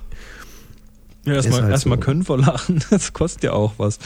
Ja, 1.25 1.33
erstmal 1.33 1.61
halt 1.61 1.71
erstmal 1.71 1.99
so. 1.99 2.03
können 2.03 2.27
wir 2.27 2.37
lachen, 2.37 2.83
das 2.89 3.13
kostet 3.13 3.43
ja 3.43 3.53
auch 3.53 3.73
was. 3.77 3.99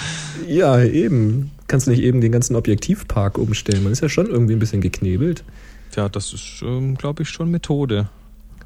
Ja, 0.46 0.84
eben. 0.84 1.52
Kannst 1.68 1.88
du 1.88 1.92
nicht 1.92 2.04
eben 2.04 2.22
den 2.22 2.32
ganzen 2.32 2.56
Objektivpark 2.56 3.38
umstellen? 3.38 3.84
Man 3.84 3.92
ist 3.92 4.02
ja 4.02 4.10
schon 4.10 4.28
irgendwie 4.28 4.54
ein 4.54 4.60
bisschen 4.60 4.82
geknebelt. 4.82 5.44
Tja, 5.92 6.10
das 6.10 6.34
ist, 6.34 6.62
ähm, 6.62 6.96
glaube 6.96 7.24
ich, 7.24 7.30
schon 7.30 7.50
Methode. 7.50 8.10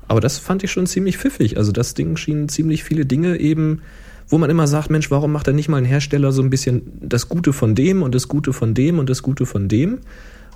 Aber 0.07 0.19
das 0.19 0.39
fand 0.39 0.63
ich 0.63 0.71
schon 0.71 0.87
ziemlich 0.87 1.17
pfiffig. 1.17 1.57
Also 1.57 1.71
das 1.71 1.93
Ding 1.93 2.17
schien 2.17 2.49
ziemlich 2.49 2.83
viele 2.83 3.05
Dinge 3.05 3.39
eben, 3.39 3.81
wo 4.27 4.37
man 4.37 4.49
immer 4.49 4.67
sagt, 4.67 4.89
Mensch, 4.89 5.11
warum 5.11 5.31
macht 5.31 5.47
da 5.47 5.51
nicht 5.51 5.69
mal 5.69 5.77
ein 5.77 5.85
Hersteller 5.85 6.31
so 6.31 6.41
ein 6.41 6.49
bisschen 6.49 6.81
das 7.01 7.29
Gute 7.29 7.53
von 7.53 7.75
dem 7.75 8.01
und 8.01 8.15
das 8.15 8.27
Gute 8.27 8.51
von 8.51 8.73
dem 8.73 8.99
und 8.99 9.09
das 9.09 9.21
Gute 9.21 9.45
von 9.45 9.67
dem? 9.67 9.99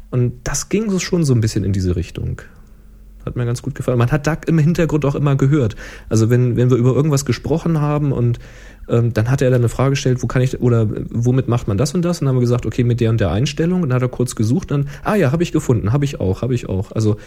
Und 0.10 0.34
das 0.44 0.70
ging 0.70 0.90
so 0.90 1.00
schon 1.00 1.24
so 1.24 1.34
ein 1.34 1.42
bisschen 1.42 1.64
in 1.64 1.74
diese 1.74 1.96
Richtung. 1.96 2.42
Hat 3.26 3.36
mir 3.36 3.46
ganz 3.46 3.62
gut 3.62 3.74
gefallen. 3.74 3.98
Man 3.98 4.12
hat 4.12 4.28
da 4.28 4.38
im 4.48 4.58
Hintergrund 4.58 5.06
auch 5.06 5.16
immer 5.16 5.36
gehört. 5.36 5.76
Also 6.10 6.30
wenn, 6.30 6.58
wenn 6.58 6.70
wir 6.70 6.78
über 6.78 6.94
irgendwas 6.94 7.26
gesprochen 7.26 7.80
haben 7.80 8.12
und 8.12 8.40
dann 8.88 9.30
hat 9.30 9.42
er 9.42 9.50
dann 9.50 9.62
eine 9.62 9.70
Frage 9.70 9.92
gestellt, 9.92 10.22
wo 10.22 10.28
kann 10.28 10.42
ich 10.42 10.60
oder 10.62 10.88
womit 11.10 11.48
macht 11.48 11.68
man 11.68 11.78
das 11.78 11.94
und 11.94 12.04
das? 12.04 12.20
Und 12.20 12.26
dann 12.26 12.30
haben 12.30 12.38
wir 12.38 12.42
gesagt, 12.42 12.66
okay, 12.66 12.84
mit 12.84 13.00
der 13.00 13.10
und 13.10 13.20
der 13.20 13.32
Einstellung. 13.32 13.82
Und 13.82 13.90
dann 13.90 13.96
hat 13.96 14.02
er 14.02 14.10
kurz 14.10 14.36
gesucht, 14.36 14.72
dann, 14.72 14.90
ah 15.04 15.16
ja, 15.16 15.32
habe 15.32 15.44
ich 15.44 15.52
gefunden, 15.52 15.94
habe 15.94 16.06
ich 16.06 16.20
auch, 16.20 16.42
habe 16.42 16.54
ich 16.54 16.68
auch. 16.70 16.92
Also 16.92 17.18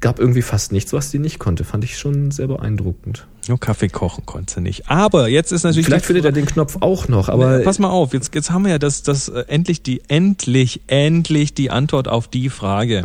gab 0.00 0.20
irgendwie 0.20 0.42
fast 0.42 0.72
nichts, 0.72 0.92
was 0.92 1.10
die 1.10 1.18
nicht 1.18 1.38
konnte. 1.38 1.64
Fand 1.64 1.84
ich 1.84 1.98
schon 1.98 2.30
sehr 2.30 2.46
beeindruckend. 2.46 3.26
Nur 3.48 3.58
Kaffee 3.58 3.88
kochen 3.88 4.26
konnte 4.26 4.54
sie 4.54 4.60
nicht. 4.60 4.88
Aber 4.88 5.28
jetzt 5.28 5.52
ist 5.52 5.64
natürlich 5.64 5.86
Vielleicht 5.86 6.06
findet 6.06 6.24
er 6.24 6.32
den 6.32 6.46
Knopf 6.46 6.76
auch 6.80 7.08
noch, 7.08 7.28
aber 7.28 7.60
Pass 7.60 7.78
mal 7.78 7.88
auf, 7.88 8.12
jetzt, 8.12 8.34
jetzt 8.34 8.50
haben 8.50 8.64
wir 8.64 8.72
ja 8.72 8.78
das, 8.78 9.02
das 9.02 9.28
äh, 9.28 9.44
endlich 9.48 9.82
die, 9.82 10.02
endlich, 10.08 10.82
endlich 10.86 11.54
die 11.54 11.70
Antwort 11.70 12.08
auf 12.08 12.28
die 12.28 12.50
Frage. 12.50 13.04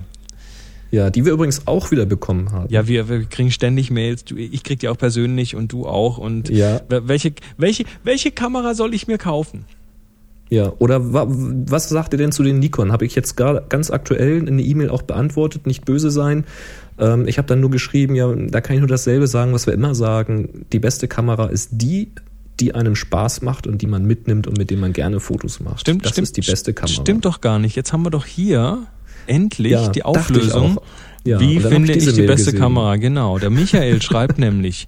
Ja, 0.93 1.09
die 1.09 1.25
wir 1.25 1.33
übrigens 1.33 1.65
auch 1.65 1.89
wieder 1.89 2.05
bekommen 2.05 2.51
haben. 2.51 2.67
Ja, 2.69 2.87
wir, 2.87 3.09
wir 3.09 3.23
kriegen 3.25 3.49
ständig 3.49 3.89
Mails. 3.89 4.25
Du, 4.25 4.35
ich 4.35 4.63
krieg 4.63 4.79
die 4.79 4.89
auch 4.89 4.97
persönlich 4.97 5.55
und 5.55 5.71
du 5.71 5.87
auch. 5.87 6.19
Und 6.19 6.49
Ja. 6.49 6.81
wel- 6.87 7.07
welche, 7.07 7.33
welche, 7.57 7.85
welche 8.03 8.29
Kamera 8.31 8.75
soll 8.75 8.93
ich 8.93 9.07
mir 9.07 9.17
kaufen? 9.17 9.65
Ja, 10.49 10.71
oder 10.77 11.11
wa 11.13 11.25
was 11.27 11.89
sagt 11.89 12.13
ihr 12.13 12.17
denn 12.19 12.31
zu 12.31 12.43
den 12.43 12.59
Nikon? 12.59 12.91
Habe 12.91 13.05
ich 13.07 13.15
jetzt 13.15 13.35
gerade 13.35 13.63
ganz 13.69 13.89
aktuell 13.89 14.37
in 14.37 14.47
eine 14.49 14.61
E-Mail 14.61 14.89
auch 14.89 15.01
beantwortet, 15.01 15.65
nicht 15.65 15.83
böse 15.83 16.11
sein. 16.11 16.45
Ähm, 16.99 17.27
ich 17.27 17.39
habe 17.39 17.47
dann 17.47 17.59
nur 17.59 17.71
geschrieben, 17.71 18.13
ja, 18.13 18.31
da 18.31 18.61
kann 18.61 18.75
ich 18.75 18.79
nur 18.81 18.87
dasselbe 18.89 19.25
sagen, 19.25 19.51
was 19.51 19.65
wir 19.65 19.73
immer 19.73 19.95
sagen. 19.95 20.65
Die 20.71 20.77
beste 20.79 21.07
Kamera 21.07 21.47
ist 21.47 21.69
die, 21.71 22.11
die 22.59 22.75
einem 22.75 22.95
Spaß 22.95 23.41
macht 23.41 23.65
und 23.65 23.81
die 23.81 23.87
man 23.87 24.05
mitnimmt 24.05 24.45
und 24.45 24.59
mit 24.59 24.69
dem 24.69 24.79
man 24.79 24.93
gerne 24.93 25.19
Fotos 25.19 25.59
macht. 25.59 25.79
Stimmt, 25.79 26.05
das 26.05 26.11
stimmt. 26.11 26.27
ist 26.27 26.37
die 26.37 26.41
beste 26.41 26.73
Kamera. 26.75 27.01
Stimmt 27.01 27.25
doch 27.25 27.41
gar 27.41 27.57
nicht. 27.57 27.75
Jetzt 27.75 27.91
haben 27.93 28.03
wir 28.05 28.11
doch 28.11 28.27
hier 28.27 28.85
endlich 29.27 29.71
Ja, 29.73 29.89
die 29.89 30.03
Auflösung. 30.03 30.79
Ja, 31.25 31.39
Wie 31.39 31.59
finde 31.59 31.93
ich 31.93 32.05
ich, 32.05 32.13
die 32.13 32.21
Mail 32.21 32.27
beste 32.27 32.51
gesehen. 32.51 32.59
Kamera? 32.59 32.95
Genau. 32.97 33.39
Der 33.39 33.49
Michael 33.49 34.01
schreibt 34.01 34.37
nämlich, 34.39 34.87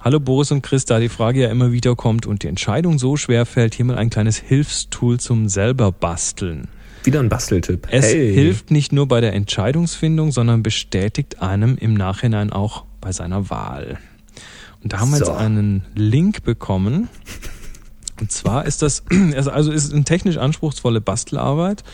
Hallo 0.00 0.20
Boris 0.20 0.50
und 0.52 0.62
Chris, 0.62 0.84
da 0.84 1.00
die 1.00 1.08
Frage 1.08 1.42
ja 1.42 1.50
immer 1.50 1.72
wieder 1.72 1.96
kommt 1.96 2.26
und 2.26 2.42
die 2.44 2.46
Entscheidung 2.48 2.98
so 2.98 3.16
schwer 3.16 3.44
fällt, 3.44 3.74
hier 3.74 3.84
mal 3.84 3.96
ein 3.98 4.08
kleines 4.08 4.38
Hilfstool 4.38 5.18
zum 5.20 5.48
selber 5.48 5.90
basteln. 5.92 6.68
Wieder 7.04 7.20
ein 7.20 7.28
Basteltipp. 7.28 7.88
Es 7.90 8.06
hey. 8.06 8.32
hilft 8.32 8.70
nicht 8.70 8.92
nur 8.92 9.06
bei 9.08 9.20
der 9.20 9.32
Entscheidungsfindung, 9.34 10.32
sondern 10.32 10.62
bestätigt 10.62 11.42
einem 11.42 11.76
im 11.76 11.94
Nachhinein 11.94 12.52
auch 12.52 12.84
bei 13.00 13.12
seiner 13.12 13.50
Wahl. 13.50 13.98
Und 14.82 14.92
da 14.92 15.00
haben 15.00 15.10
wir 15.10 15.18
So. 15.18 15.26
jetzt 15.26 15.36
einen 15.36 15.84
Link 15.94 16.42
bekommen. 16.44 17.08
Und 18.20 18.30
zwar 18.32 18.64
ist 18.64 18.82
das, 18.82 19.04
also 19.36 19.70
ist 19.72 19.92
eine 19.92 20.04
technisch 20.04 20.36
anspruchsvolle 20.38 21.00
Bastelarbeit. 21.00 21.84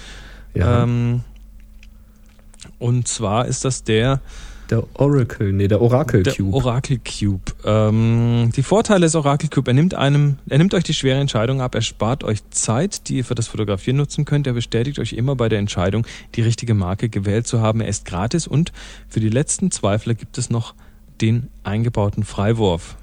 Ja, 0.54 0.82
Ähm, 0.84 1.22
und 2.82 3.06
zwar 3.06 3.46
ist 3.46 3.64
das 3.64 3.84
der, 3.84 4.20
der 4.70 4.82
Oracle, 4.94 5.52
nee, 5.52 5.68
der 5.68 5.80
Oracle 5.80 6.24
der 6.24 6.34
Cube. 6.34 6.56
Oracle 6.56 6.98
Cube. 6.98 7.52
Ähm, 7.64 8.50
die 8.56 8.62
Vorteile 8.64 9.06
des 9.06 9.14
Oracle 9.14 9.48
Cube, 9.48 9.70
er 9.70 9.74
nimmt 9.74 9.94
einem, 9.94 10.38
er 10.48 10.58
nimmt 10.58 10.74
euch 10.74 10.82
die 10.82 10.94
schwere 10.94 11.20
Entscheidung 11.20 11.60
ab, 11.60 11.76
er 11.76 11.82
spart 11.82 12.24
euch 12.24 12.40
Zeit, 12.50 13.08
die 13.08 13.18
ihr 13.18 13.24
für 13.24 13.36
das 13.36 13.46
Fotografieren 13.46 13.98
nutzen 13.98 14.24
könnt, 14.24 14.48
er 14.48 14.54
bestätigt 14.54 14.98
euch 14.98 15.12
immer 15.12 15.36
bei 15.36 15.48
der 15.48 15.60
Entscheidung, 15.60 16.06
die 16.34 16.42
richtige 16.42 16.74
Marke 16.74 17.08
gewählt 17.08 17.46
zu 17.46 17.60
haben. 17.60 17.80
Er 17.80 17.88
ist 17.88 18.04
gratis 18.04 18.48
und 18.48 18.72
für 19.08 19.20
die 19.20 19.28
letzten 19.28 19.70
Zweifler 19.70 20.14
gibt 20.14 20.36
es 20.36 20.50
noch 20.50 20.74
den 21.20 21.50
eingebauten 21.62 22.24
Freiwurf. 22.24 22.96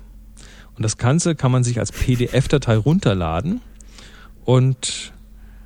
Und 0.75 0.84
das 0.84 0.97
Ganze 0.97 1.36
kann 1.36 1.53
man 1.53 1.63
sich 1.63 1.80
als 1.80 1.93
PDF-Datei 1.93 2.75
runterladen 2.75 3.61
und 4.43 5.13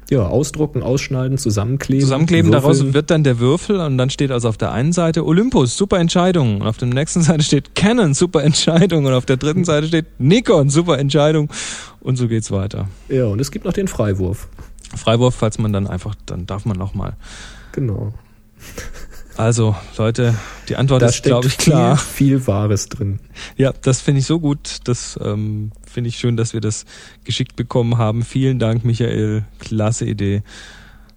ja, 0.09 0.25
ausdrucken, 0.25 0.83
ausschneiden, 0.83 1.37
zusammenkleben. 1.37 2.01
zusammenkleben. 2.01 2.51
würfeln. 2.51 2.61
Daraus 2.77 2.93
wird 2.93 3.09
dann 3.09 3.23
der 3.23 3.39
Würfel 3.39 3.79
und 3.79 3.97
dann 3.97 4.09
steht 4.09 4.31
also 4.31 4.49
auf 4.49 4.57
der 4.57 4.71
einen 4.71 4.91
Seite 4.91 5.25
Olympus, 5.25 5.77
super 5.77 5.99
Entscheidung. 5.99 6.61
Und 6.61 6.67
auf 6.67 6.77
der 6.77 6.87
nächsten 6.87 7.21
Seite 7.21 7.43
steht 7.43 7.75
Canon, 7.75 8.13
super 8.13 8.43
Entscheidung. 8.43 9.05
Und 9.05 9.13
auf 9.13 9.25
der 9.25 9.37
dritten 9.37 9.65
Seite 9.65 9.87
steht 9.87 10.05
Nikon, 10.19 10.69
super 10.69 10.99
Entscheidung. 10.99 11.49
Und 12.01 12.17
so 12.17 12.27
geht's 12.27 12.51
weiter. 12.51 12.89
Ja, 13.09 13.25
und 13.25 13.39
es 13.39 13.51
gibt 13.51 13.65
noch 13.65 13.73
den 13.73 13.87
Freiwurf. 13.87 14.47
Freiwurf, 14.95 15.35
falls 15.35 15.57
man 15.57 15.73
dann 15.73 15.87
einfach, 15.87 16.15
dann 16.25 16.45
darf 16.45 16.65
man 16.65 16.77
nochmal. 16.77 17.13
Genau. 17.71 18.13
Also, 19.37 19.75
Leute, 19.97 20.35
die 20.69 20.75
Antwort 20.75 21.01
Da 21.01 21.07
ist, 21.07 21.23
glaube 21.23 21.47
ich, 21.47 21.57
klar. 21.57 21.97
viel, 21.97 22.39
viel 22.39 22.47
Wahres 22.47 22.87
drin. 22.89 23.19
Ja, 23.57 23.73
das 23.81 24.01
finde 24.01 24.19
ich 24.19 24.25
so 24.25 24.39
gut. 24.39 24.77
Das 24.83 25.19
ähm, 25.23 25.71
finde 25.85 26.09
ich 26.09 26.17
schön, 26.17 26.37
dass 26.37 26.53
wir 26.53 26.61
das 26.61 26.85
geschickt 27.23 27.55
bekommen 27.55 27.97
haben. 27.97 28.23
Vielen 28.23 28.59
Dank, 28.59 28.85
Michael. 28.85 29.45
Klasse 29.59 30.05
Idee. 30.05 30.43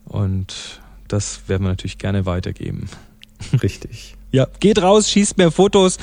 Und 0.04 0.80
das 1.08 1.48
werden 1.48 1.64
wir 1.64 1.70
natürlich 1.70 1.98
gerne 1.98 2.26
weitergeben. 2.26 2.88
Richtig. 3.62 4.16
Ja, 4.32 4.46
geht 4.60 4.80
raus, 4.80 5.10
schießt 5.10 5.38
mehr 5.38 5.50
Fotos, 5.50 5.98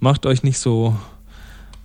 macht 0.00 0.26
euch 0.26 0.42
nicht 0.42 0.58
so 0.58 0.96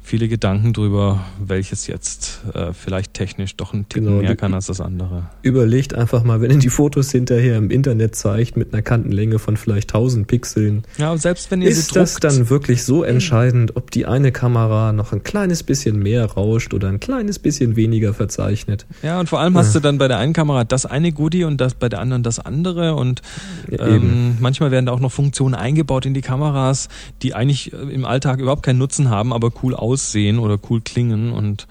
viele 0.08 0.30
Gedanken 0.30 0.72
drüber, 0.72 1.26
welches 1.38 1.86
jetzt 1.88 2.40
äh, 2.54 2.72
vielleicht 2.72 3.14
technisch 3.14 3.58
doch 3.58 3.74
ein 3.74 3.90
Ticken 3.90 4.08
Genau, 4.08 4.22
mehr 4.22 4.38
kann 4.38 4.54
als 4.54 4.68
das 4.68 4.80
andere. 4.80 5.24
Überlegt 5.42 5.94
einfach 5.94 6.24
mal, 6.24 6.40
wenn 6.40 6.50
ihr 6.50 6.60
die 6.60 6.70
Fotos 6.70 7.12
hinterher 7.12 7.58
im 7.58 7.70
Internet 7.70 8.16
zeigt 8.16 8.56
mit 8.56 8.74
einer 8.74 8.82
Kantenlänge 8.82 9.38
von 9.38 9.58
vielleicht 9.58 9.90
1000 9.94 10.26
Pixeln, 10.26 10.84
Ja, 10.98 11.12
und 11.12 11.18
selbst 11.18 11.52
wenn 11.52 11.62
ihr 11.62 11.68
ist 11.70 11.90
sie 11.90 11.94
das 11.94 12.14
druckt, 12.14 12.24
dann 12.24 12.50
wirklich 12.50 12.86
so 12.86 13.04
entscheidend, 13.04 13.76
ob 13.76 13.92
die 13.92 14.06
eine 14.06 14.32
Kamera 14.32 14.94
noch 14.94 15.12
ein 15.12 15.24
kleines 15.24 15.64
bisschen 15.64 16.00
mehr 16.00 16.24
rauscht 16.26 16.74
oder 16.74 16.88
ein 16.88 17.02
kleines 17.02 17.38
bisschen 17.38 17.76
weniger 17.76 18.14
verzeichnet? 18.14 18.86
ja, 19.04 19.20
und 19.20 19.28
vor 19.28 19.42
allem 19.42 19.58
hast 19.58 19.76
du 19.76 19.82
dann 19.82 19.98
bei 19.98 20.08
der 20.08 20.20
einen 20.20 20.34
Kamera 20.34 20.64
das 20.64 20.86
eine 20.86 21.12
Goodie 21.12 21.44
und 21.44 21.60
das 21.60 21.74
bei 21.74 21.90
der 21.90 22.00
anderen 22.00 22.24
das 22.24 22.40
andere 22.40 22.96
und 22.96 23.22
Ja, 23.70 23.86
ähm, 23.86 24.38
manchmal 24.40 24.72
werden 24.72 24.86
da 24.86 24.94
auch 24.94 25.02
noch 25.02 25.12
Funktionen 25.12 25.54
eingebaut 25.54 26.06
in 26.06 26.14
die 26.14 26.22
Kameras, 26.22 26.88
die 27.24 27.34
eigentlich 27.34 27.74
äh, 27.74 27.76
im 27.76 28.06
Alltag 28.06 28.40
überhaupt 28.40 28.64
keinen 28.64 28.80
Nutzen 28.80 29.10
haben, 29.10 29.34
aber 29.34 29.52
cool 29.62 29.76
aussehen 29.76 29.97
oder 30.40 30.60
cool 30.70 30.82
klingen 30.82 31.32
und 31.32 31.68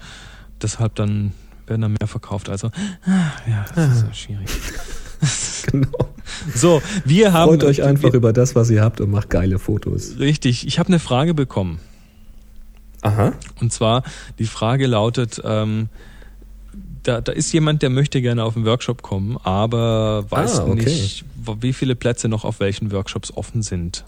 deshalb 0.61 0.95
dann 0.95 1.33
werden 1.65 1.81
da 1.81 1.89
mehr 1.89 2.07
verkauft. 2.07 2.49
Also 2.49 2.67
ah, 3.05 3.31
ja, 3.49 3.65
das 3.75 3.97
ist 3.97 4.05
ja 4.07 4.13
schwierig. 4.13 4.49
Genau. 5.71 6.07
So, 6.53 6.81
wir 7.03 7.33
haben 7.33 7.49
Freut 7.49 7.63
euch 7.63 7.83
einfach 7.83 8.09
wir, 8.09 8.13
über 8.13 8.31
das, 8.31 8.55
was 8.55 8.69
ihr 8.69 8.81
habt 8.81 9.01
und 9.01 9.09
macht 9.11 9.29
geile 9.29 9.59
Fotos. 9.59 10.17
richtig. 10.19 10.65
Ich 10.67 10.79
habe 10.79 10.87
eine 10.87 10.99
Frage 10.99 11.33
bekommen. 11.33 11.79
Aha. 13.01 13.33
Und 13.59 13.73
zwar, 13.73 14.03
die 14.39 14.45
Frage 14.45 14.87
lautet, 14.87 15.41
ähm, 15.43 15.89
da, 17.03 17.21
da 17.21 17.31
ist 17.31 17.51
jemand, 17.53 17.81
der 17.81 17.89
möchte 17.89 18.21
gerne 18.21 18.43
auf 18.43 18.53
den 18.53 18.65
Workshop 18.65 19.01
kommen, 19.01 19.37
aber 19.43 20.25
weiß 20.29 20.59
Ah, 20.59 20.65
okay. 20.67 20.83
nicht, 20.85 21.25
wie 21.61 21.73
viele 21.73 21.95
Plätze 21.95 22.27
noch 22.27 22.45
auf 22.45 22.59
welchen 22.59 22.91
Workshops 22.91 23.31
offen 23.35 23.61
sind. 23.61 24.05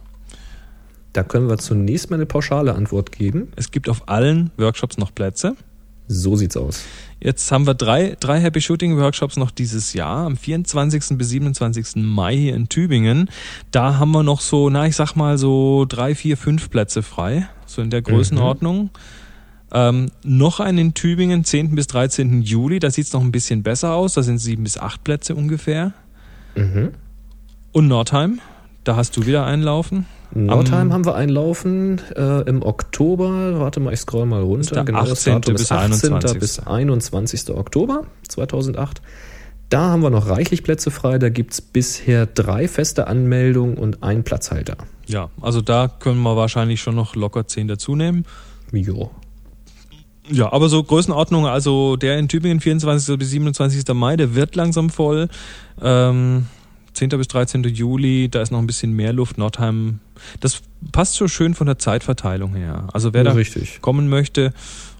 Da 1.13 1.23
können 1.23 1.49
wir 1.49 1.57
zunächst 1.57 2.09
mal 2.09 2.17
eine 2.17 2.25
pauschale 2.25 2.75
Antwort 2.75 3.11
geben. 3.11 3.51
Es 3.55 3.71
gibt 3.71 3.89
auf 3.89 4.07
allen 4.07 4.51
Workshops 4.57 4.97
noch 4.97 5.13
Plätze. 5.13 5.55
So 6.07 6.35
sieht's 6.35 6.57
aus. 6.57 6.85
Jetzt 7.21 7.51
haben 7.51 7.67
wir 7.67 7.75
drei, 7.75 8.15
drei 8.19 8.39
Happy 8.39 8.61
Shooting 8.61 8.97
Workshops 8.97 9.37
noch 9.37 9.51
dieses 9.51 9.93
Jahr, 9.93 10.25
am 10.25 10.37
24. 10.37 11.17
bis 11.17 11.29
27. 11.29 11.97
Mai 11.97 12.35
hier 12.35 12.55
in 12.55 12.67
Tübingen. 12.67 13.29
Da 13.69 13.99
haben 13.99 14.11
wir 14.11 14.23
noch 14.23 14.41
so, 14.41 14.69
na, 14.71 14.87
ich 14.87 14.95
sag 14.95 15.15
mal 15.15 15.37
so 15.37 15.85
drei, 15.87 16.15
vier, 16.15 16.35
fünf 16.35 16.71
Plätze 16.71 17.03
frei, 17.03 17.47
so 17.67 17.83
in 17.83 17.91
der 17.91 18.01
Größenordnung. 18.01 18.89
Ähm, 19.71 20.07
noch 20.23 20.59
einen 20.59 20.77
in 20.79 20.93
Tübingen, 20.95 21.43
10. 21.43 21.75
bis 21.75 21.85
13. 21.87 22.41
Juli, 22.41 22.79
da 22.79 22.89
sieht's 22.89 23.13
noch 23.13 23.21
ein 23.21 23.31
bisschen 23.31 23.61
besser 23.61 23.93
aus, 23.93 24.13
da 24.13 24.23
sind 24.23 24.39
sieben 24.39 24.63
bis 24.63 24.79
acht 24.79 25.03
Plätze 25.03 25.35
ungefähr. 25.35 25.93
Mhm. 26.55 26.93
Und 27.71 27.87
Nordheim, 27.87 28.39
da 28.83 28.95
hast 28.95 29.15
du 29.15 29.27
wieder 29.27 29.45
einen 29.45 29.61
laufen. 29.61 30.07
Nordheim 30.33 30.87
Am- 30.87 30.93
haben 30.93 31.05
wir 31.05 31.15
einlaufen 31.15 32.01
äh, 32.15 32.41
im 32.47 32.61
Oktober. 32.61 33.59
Warte 33.59 33.79
mal, 33.79 33.93
ich 33.93 33.99
scroll 34.01 34.25
mal 34.25 34.41
runter. 34.41 34.83
Genau, 34.83 35.01
das 35.01 35.19
18. 35.27 35.33
Datum 35.33 35.53
bis 35.53 35.61
ist 35.63 35.71
18. 35.71 36.13
21.. 36.13 36.39
bis 36.39 36.59
21. 36.59 37.49
Oktober 37.49 38.03
2008. 38.27 39.01
Da 39.69 39.81
haben 39.81 40.01
wir 40.01 40.09
noch 40.09 40.27
reichlich 40.27 40.63
Plätze 40.63 40.91
frei. 40.91 41.19
Da 41.19 41.29
gibt's 41.29 41.61
bisher 41.61 42.25
drei 42.25 42.67
feste 42.67 43.07
Anmeldungen 43.07 43.77
und 43.77 44.03
einen 44.03 44.23
Platzhalter. 44.23 44.77
Ja, 45.05 45.29
also 45.41 45.61
da 45.61 45.87
können 45.87 46.21
wir 46.21 46.35
wahrscheinlich 46.35 46.81
schon 46.81 46.95
noch 46.95 47.15
locker 47.15 47.47
zehn 47.47 47.67
dazu 47.67 47.95
nehmen. 47.95 48.25
Jo. 48.71 49.11
Ja, 50.31 50.53
aber 50.53 50.69
so 50.69 50.83
Größenordnung, 50.83 51.47
also 51.47 51.95
der 51.95 52.19
in 52.19 52.27
Tübingen 52.27 52.59
24. 52.59 53.17
bis 53.17 53.31
27. 53.31 53.83
Mai, 53.95 54.15
der 54.15 54.35
wird 54.35 54.55
langsam 54.55 54.91
voll. 54.91 55.27
Ähm, 55.81 56.45
10. 56.93 57.09
bis 57.09 57.27
13. 57.27 57.63
Juli, 57.63 58.29
da 58.29 58.41
ist 58.41 58.51
noch 58.51 58.59
ein 58.59 58.67
bisschen 58.67 58.93
mehr 58.93 59.13
Luft. 59.13 59.37
Nordheim, 59.37 59.99
das 60.39 60.61
passt 60.91 61.13
so 61.13 61.27
schön 61.27 61.53
von 61.53 61.67
der 61.67 61.77
Zeitverteilung 61.77 62.55
her. 62.55 62.87
Also 62.93 63.13
wer 63.13 63.23
da 63.23 63.33
Richtig. 63.33 63.81
kommen 63.81 64.09
möchte, 64.09 64.53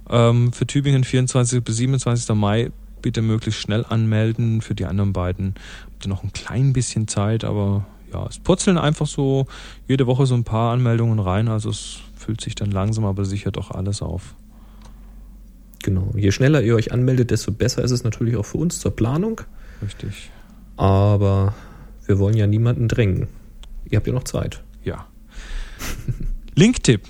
ähm, 0.10 0.54
für 0.54 0.66
Tübingen 0.68 1.04
24. 1.04 1.64
bis 1.64 1.78
27. 1.78 2.36
Mai, 2.36 2.72
bitte 3.02 3.22
möglichst 3.22 3.62
schnell 3.62 3.86
anmelden. 3.88 4.62
Für 4.62 4.76
die 4.76 4.86
anderen 4.86 5.14
beiden 5.14 5.56
habt 5.86 6.06
ihr 6.06 6.10
noch 6.10 6.24
ein 6.24 6.34
klein 6.34 6.74
bisschen 6.74 7.08
Zeit, 7.08 7.44
aber 7.44 7.86
ja, 8.14 8.26
es 8.28 8.40
purzeln 8.40 8.78
einfach 8.78 9.08
so 9.08 9.46
jede 9.88 10.08
Woche 10.08 10.26
so 10.26 10.36
ein 10.36 10.44
paar 10.44 10.74
Anmeldungen 10.74 11.20
rein. 11.20 11.48
Also 11.48 11.70
es 11.70 12.00
füllt 12.16 12.42
sich 12.42 12.56
dann 12.56 12.72
langsam, 12.72 13.06
aber 13.06 13.26
sicher 13.26 13.52
doch 13.52 13.72
alles 13.72 14.02
auf. 14.02 14.36
Genau. 15.84 16.12
Je 16.16 16.32
schneller 16.32 16.62
ihr 16.62 16.76
euch 16.76 16.92
anmeldet, 16.92 17.32
desto 17.32 17.52
besser 17.52 17.84
ist 17.84 17.92
es 17.92 18.04
natürlich 18.04 18.36
auch 18.36 18.46
für 18.46 18.58
uns 18.58 18.80
zur 18.80 18.96
Planung. 18.96 19.42
Richtig. 19.82 20.30
Aber 20.76 21.54
wir 22.10 22.18
wollen 22.18 22.36
ja 22.36 22.48
niemanden 22.48 22.88
drängen. 22.88 23.28
Ihr 23.90 23.98
habt 23.98 24.08
ja 24.08 24.14
noch 24.14 24.24
Zeit. 24.24 24.64
Ja. 24.84 25.06
Linktipp. 26.56 27.02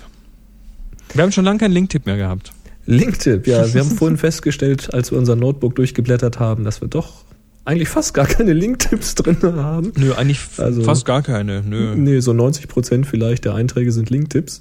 Wir 1.13 1.23
haben 1.23 1.31
schon 1.31 1.45
lange 1.45 1.57
keinen 1.59 1.71
Linktipp 1.71 2.05
mehr 2.05 2.17
gehabt. 2.17 2.51
Linktipp, 2.85 3.47
ja, 3.47 3.73
wir 3.73 3.81
haben 3.81 3.91
vorhin 3.91 4.17
festgestellt, 4.27 4.93
als 4.93 5.11
wir 5.11 5.17
unser 5.17 5.37
Notebook 5.37 5.75
durchgeblättert 5.75 6.39
haben, 6.39 6.65
dass 6.65 6.81
wir 6.81 6.89
doch 6.89 7.23
eigentlich 7.63 7.87
fast 7.87 8.13
gar 8.13 8.25
keine 8.25 8.51
Linktipps 8.53 9.15
drin 9.15 9.37
haben. 9.41 9.93
Nö, 9.95 10.13
eigentlich 10.13 10.39
Also- 10.57 10.83
fast 10.83 11.05
gar 11.05 11.21
keine. 11.21 11.61
Nö. 11.63 11.95
Nee, 11.95 12.19
so 12.19 12.33
90 12.33 12.67
Prozent 12.67 13.07
vielleicht 13.07 13.45
der 13.45 13.53
Einträge 13.55 13.91
sind 13.93 14.09
Linktipps. 14.09 14.59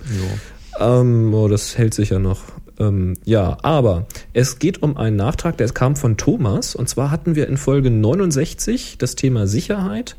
Ähm, 0.78 1.34
oh, 1.34 1.48
das 1.48 1.76
hält 1.76 1.94
sich 1.94 2.10
ja 2.10 2.18
noch. 2.20 2.42
Ähm, 2.78 3.14
ja, 3.24 3.58
aber 3.62 4.06
es 4.32 4.58
geht 4.58 4.82
um 4.82 4.96
einen 4.96 5.16
Nachtrag, 5.16 5.56
der 5.56 5.68
kam 5.70 5.96
von 5.96 6.16
Thomas. 6.16 6.74
Und 6.74 6.88
zwar 6.88 7.10
hatten 7.10 7.34
wir 7.34 7.48
in 7.48 7.56
Folge 7.56 7.90
69 7.90 8.96
das 8.98 9.16
Thema 9.16 9.46
Sicherheit. 9.46 10.16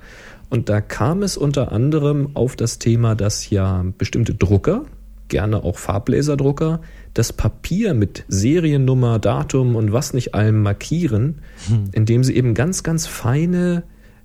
Und 0.50 0.70
da 0.70 0.82
kam 0.82 1.24
es 1.24 1.38
unter 1.38 1.72
anderem 1.72 2.32
auf 2.34 2.56
das 2.56 2.80
Thema, 2.80 3.16
dass 3.16 3.50
ja 3.50 3.86
bestimmte 3.98 4.34
Drucker, 4.34 4.86
gerne 5.28 5.64
auch 5.64 5.78
Farblaserdrucker, 5.78 6.82
das 7.14 7.34
Papier 7.34 7.94
mit 7.94 8.24
Seriennummer, 8.28 9.20
Datum 9.20 9.76
und 9.76 9.94
was 9.94 10.14
nicht 10.14 10.34
allem 10.34 10.64
markieren, 10.64 11.42
indem 11.92 12.24
sie 12.24 12.36
eben 12.36 12.56
ganz, 12.56 12.82
ganz 12.82 13.06
feine, 13.06 13.84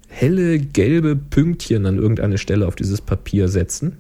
helle, 0.09 0.59
gelbe 0.59 1.15
Pünktchen 1.15 1.87
an 1.87 1.99
irgendeine 1.99 2.39
Stelle 2.39 2.67
auf 2.67 2.75
dieses 2.75 3.01
Papier 3.01 3.49
setzen. 3.49 3.99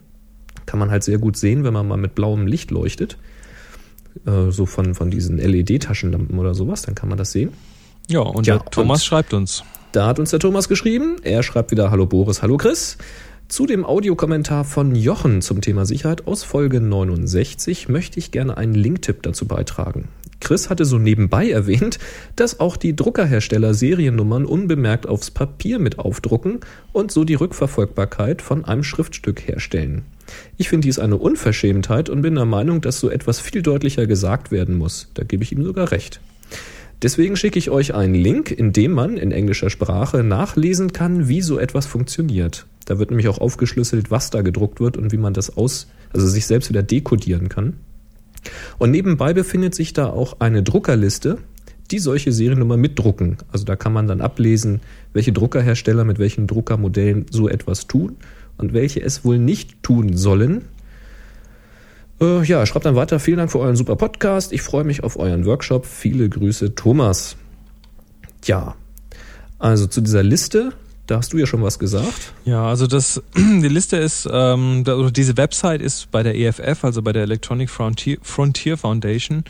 Kann 0.65 0.79
man 0.79 0.91
halt 0.91 1.05
sehr 1.05 1.19
gut 1.19 1.37
sehen, 1.37 1.63
wenn 1.65 1.75
man 1.75 1.87
mal 1.87 1.99
mit 1.99 2.15
blauem 2.15 2.47
Licht 2.47 2.71
leuchtet. 2.71 3.19
Äh, 4.27 4.51
so 4.51 4.67
von, 4.67 4.95
von 4.95 5.11
diesen 5.11 5.39
LED-Taschenlampen 5.39 6.39
oder 6.39 6.55
sowas, 6.55 6.83
dann 6.83 6.95
kann 6.95 7.09
man 7.09 7.19
das 7.19 7.33
sehen. 7.33 7.51
Ja, 8.09 8.21
und 8.21 8.47
Ja, 8.47 8.59
der 8.59 8.71
Thomas 8.71 9.01
und- 9.01 9.05
schreibt 9.07 9.35
uns. 9.35 9.65
Da 9.93 10.07
hat 10.07 10.19
uns 10.19 10.31
der 10.31 10.41
Thomas 10.41 10.69
geschrieben. 10.69 11.17
Er 11.23 11.43
schreibt 11.43 11.71
wieder 11.71 11.91
Hallo 11.91 12.07
Boris, 12.07 12.43
Hallo 12.43 12.57
Chris. 12.57 12.99
Zu 13.47 13.67
dem 13.67 13.85
Audiokommentar 13.85 14.65
von 14.65 14.95
Jochen 14.97 15.41
zum 15.43 15.61
Thema 15.61 15.87
Sicherheit 15.87 16.27
aus 16.27 16.43
Folge 16.43 16.81
69 16.81 17.89
möchte 17.89 18.19
ich 18.19 18.31
gerne 18.31 18.57
einen 18.57 18.75
Linktipp 18.75 19.23
dazu 19.23 19.47
beitragen. 19.47 20.09
Chris 20.41 20.69
hatte 20.69 20.85
so 20.85 20.99
nebenbei 20.99 21.49
erwähnt, 21.49 21.99
dass 22.37 22.59
auch 22.61 22.77
die 22.77 22.97
Druckerhersteller 22.97 23.73
Seriennummern 23.73 24.45
unbemerkt 24.47 25.07
aufs 25.07 25.31
Papier 25.31 25.79
mit 25.79 25.99
aufdrucken 25.99 26.61
und 26.93 27.13
so 27.13 27.25
die 27.25 27.35
Rückverfolgbarkeit 27.35 28.43
von 28.43 28.65
einem 28.65 28.83
Schriftstück 28.83 29.47
herstellen. 29.47 30.03
Ich 30.57 30.69
finde 30.69 30.87
dies 30.87 30.99
eine 30.99 31.17
Unverschämtheit 31.17 32.09
und 32.09 32.23
bin 32.23 32.37
der 32.37 32.45
Meinung, 32.45 32.81
dass 32.81 33.01
so 33.01 33.11
etwas 33.11 33.41
viel 33.41 33.63
deutlicher 33.63 34.07
gesagt 34.07 34.53
werden 34.53 34.77
muss. 34.77 35.11
Da 35.15 35.25
gebe 35.25 35.43
ich 35.43 35.53
ihm 35.53 35.65
sogar 35.65 35.91
recht. 35.91 36.21
Deswegen 37.03 37.37
schicke 37.37 37.59
ich 37.59 37.71
euch 37.71 37.95
einen 37.95 38.15
Link, 38.15 38.51
in 38.51 38.73
dem 38.73 38.93
man 38.93 39.17
in 39.17 39.33
englischer 39.33 39.69
Sprache 39.69 40.23
nachlesen 40.23 40.93
kann, 40.93 41.29
wie 41.29 41.43
so 41.43 41.59
etwas 41.59 41.87
funktioniert. 41.87 42.67
Da 42.87 42.99
wird 42.99 43.11
nämlich 43.11 43.29
auch 43.29 43.39
aufgeschlüsselt, 43.39 44.11
was 44.11 44.31
da 44.31 44.43
gedruckt 44.43 44.81
wird 44.81 44.97
und 44.97 45.11
wie 45.11 45.17
man 45.17 45.35
das 45.35 45.57
aus, 45.57 45.89
also 46.13 46.27
sich 46.29 46.47
selbst 46.47 46.69
wieder 46.69 46.83
dekodieren 46.83 47.49
kann. 47.49 47.75
Und 48.79 48.91
nebenbei 48.91 49.35
befindet 49.35 49.75
sich 49.75 49.93
da 49.93 50.07
auch 50.07 50.41
eine 50.41 50.63
Druckerliste, 50.63 51.39
die 51.91 51.99
solche 51.99 52.33
Seriennummer 52.33 52.77
mitdrucken. 52.77 53.39
Also 53.51 53.65
da 53.65 53.77
kann 53.77 53.93
man 53.93 54.07
dann 54.07 54.21
ablesen, 54.21 54.81
welche 55.13 55.33
Druckerhersteller 55.33 56.05
mit 56.05 56.19
welchen 56.19 56.47
Druckermodellen 56.47 57.27
so 57.31 57.49
etwas 57.49 57.87
tun 57.87 58.17
und 58.59 58.73
welche 58.73 59.01
es 59.03 59.25
wohl 59.25 59.39
nicht 59.39 59.83
tun 59.83 60.17
sollen. 60.17 60.67
Äh, 62.21 62.45
ja, 62.45 62.65
schreibt 62.67 62.87
dann 62.87 62.97
weiter. 62.97 63.19
Vielen 63.21 63.39
Dank 63.39 63.51
für 63.51 63.59
euren 63.59 63.77
super 63.77 63.97
Podcast. 63.97 64.53
Ich 64.53 64.63
freue 64.63 64.85
mich 64.85 65.03
auf 65.03 65.19
euren 65.19 65.45
Workshop. 65.47 65.87
Viele 65.87 66.29
Grüße, 66.29 66.75
Thomas. 66.75 67.37
Ja, 68.45 68.75
also 69.59 69.87
zu 69.87 70.01
dieser 70.01 70.23
Liste, 70.23 70.73
da 71.07 71.19
hast 71.19 71.33
du 71.33 71.39
ja 71.39 71.47
schon 71.47 71.63
was 71.63 71.79
gesagt. 71.79 72.33
Ja, 72.45 72.67
also 72.67 72.87
das, 72.87 73.23
die 73.37 73.69
Liste 73.69 73.97
ist, 73.97 74.29
ähm, 74.31 74.85
diese 75.13 75.37
Website 75.37 75.83
ist 75.83 76.11
bei 76.11 76.23
der 76.23 76.35
EFF, 76.37 76.85
also 76.85 77.03
bei 77.03 77.13
der 77.13 77.23
Electronic 77.23 77.71
Frontier, 77.71 78.19
Frontier 78.23 78.77
Foundation. 78.77 79.45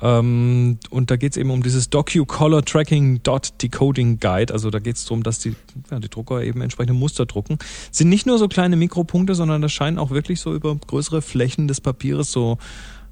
Ähm, 0.00 0.78
und 0.90 1.10
da 1.10 1.16
geht's 1.16 1.36
eben 1.36 1.50
um 1.50 1.62
dieses 1.62 1.88
Docu-Color 1.90 2.64
Tracking 2.64 3.22
Dot 3.22 3.52
Decoding 3.62 4.18
Guide. 4.18 4.52
Also 4.52 4.70
da 4.70 4.78
geht's 4.80 5.04
darum, 5.04 5.22
dass 5.22 5.38
die, 5.38 5.54
ja, 5.90 6.00
die 6.00 6.08
Drucker 6.08 6.42
eben 6.42 6.60
entsprechende 6.62 6.94
Muster 6.98 7.26
drucken. 7.26 7.58
Sind 7.90 8.08
nicht 8.08 8.26
nur 8.26 8.38
so 8.38 8.48
kleine 8.48 8.76
Mikropunkte, 8.76 9.34
sondern 9.34 9.62
das 9.62 9.72
scheinen 9.72 9.98
auch 9.98 10.10
wirklich 10.10 10.40
so 10.40 10.54
über 10.54 10.74
größere 10.74 11.22
Flächen 11.22 11.68
des 11.68 11.80
Papieres 11.80 12.32
so 12.32 12.58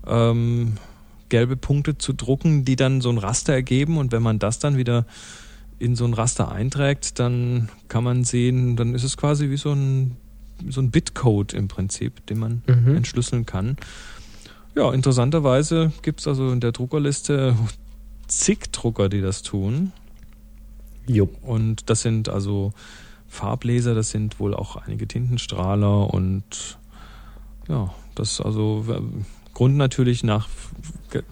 ähm, 0.07 0.75
gelbe 1.29 1.57
Punkte 1.57 1.97
zu 1.99 2.13
drucken, 2.13 2.65
die 2.65 2.77
dann 2.77 3.01
so 3.01 3.11
ein 3.11 3.19
Raster 3.19 3.53
ergeben. 3.53 3.97
Und 3.97 4.13
wenn 4.13 4.23
man 4.23 4.39
das 4.39 4.59
dann 4.59 4.77
wieder 4.77 5.07
in 5.79 5.97
so 5.97 6.05
ein 6.05 6.15
Raster 6.15 6.51
einträgt, 6.53 7.19
dann 7.19 7.69
kann 7.89 8.05
man 8.05 8.25
sehen, 8.25 8.77
dann 8.77 8.95
ist 8.95 9.05
es 9.05 9.17
quasi 9.17 9.51
wie 9.51 9.57
so 9.57 9.73
ein, 9.73 10.17
so 10.69 10.81
ein 10.81 10.91
Bitcode 10.91 11.55
im 11.55 11.69
Prinzip, 11.69 12.25
den 12.27 12.39
man 12.39 12.63
Mhm. 12.67 12.97
entschlüsseln 12.97 13.47
kann. 13.47 13.77
Ja, 14.75 14.93
interessanterweise 14.93 15.93
gibt 16.03 16.21
es 16.21 16.29
also 16.29 16.51
in 16.51 16.61
der 16.61 16.73
Druckerliste 16.73 17.55
zig 18.27 18.73
Drucker, 18.73 19.09
die 19.09 19.21
das 19.21 19.43
tun. 19.43 19.93
Jupp. 21.07 21.43
Und 21.43 21.91
das 21.91 22.03
sind 22.03 22.29
also 22.29 22.73
Farbleser, 23.29 23.95
das 23.95 24.11
sind 24.11 24.41
wohl 24.41 24.55
auch 24.55 24.77
einige 24.77 25.07
Tintenstrahler 25.07 26.13
und 26.13 26.79
ja, 27.69 27.93
das 28.15 28.41
also 28.41 28.85
Grund 29.55 29.77
natürlich 29.77 30.25
nach 30.25 30.49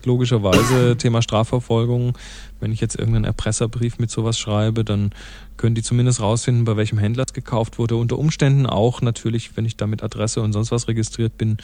logischerweise 0.04 0.96
Thema 0.96 1.22
Strafverfolgung. 1.22 2.16
Wenn 2.60 2.72
ich 2.72 2.80
jetzt 2.80 2.96
irgendeinen 2.96 3.24
Erpresserbrief 3.24 3.98
mit 3.98 4.10
sowas 4.10 4.38
schreibe, 4.38 4.84
dann 4.84 5.12
können 5.56 5.74
die 5.74 5.82
zumindest 5.82 6.20
rausfinden, 6.20 6.64
bei 6.64 6.76
welchem 6.76 6.98
Händler 6.98 7.24
es 7.26 7.32
gekauft 7.32 7.78
wurde. 7.78 7.96
Unter 7.96 8.18
Umständen 8.18 8.66
auch 8.66 9.02
natürlich, 9.02 9.56
wenn 9.56 9.64
ich 9.64 9.76
da 9.76 9.86
mit 9.86 10.02
Adresse 10.02 10.42
und 10.42 10.52
sonst 10.52 10.70
was 10.70 10.88
registriert 10.88 11.38
bin, 11.38 11.58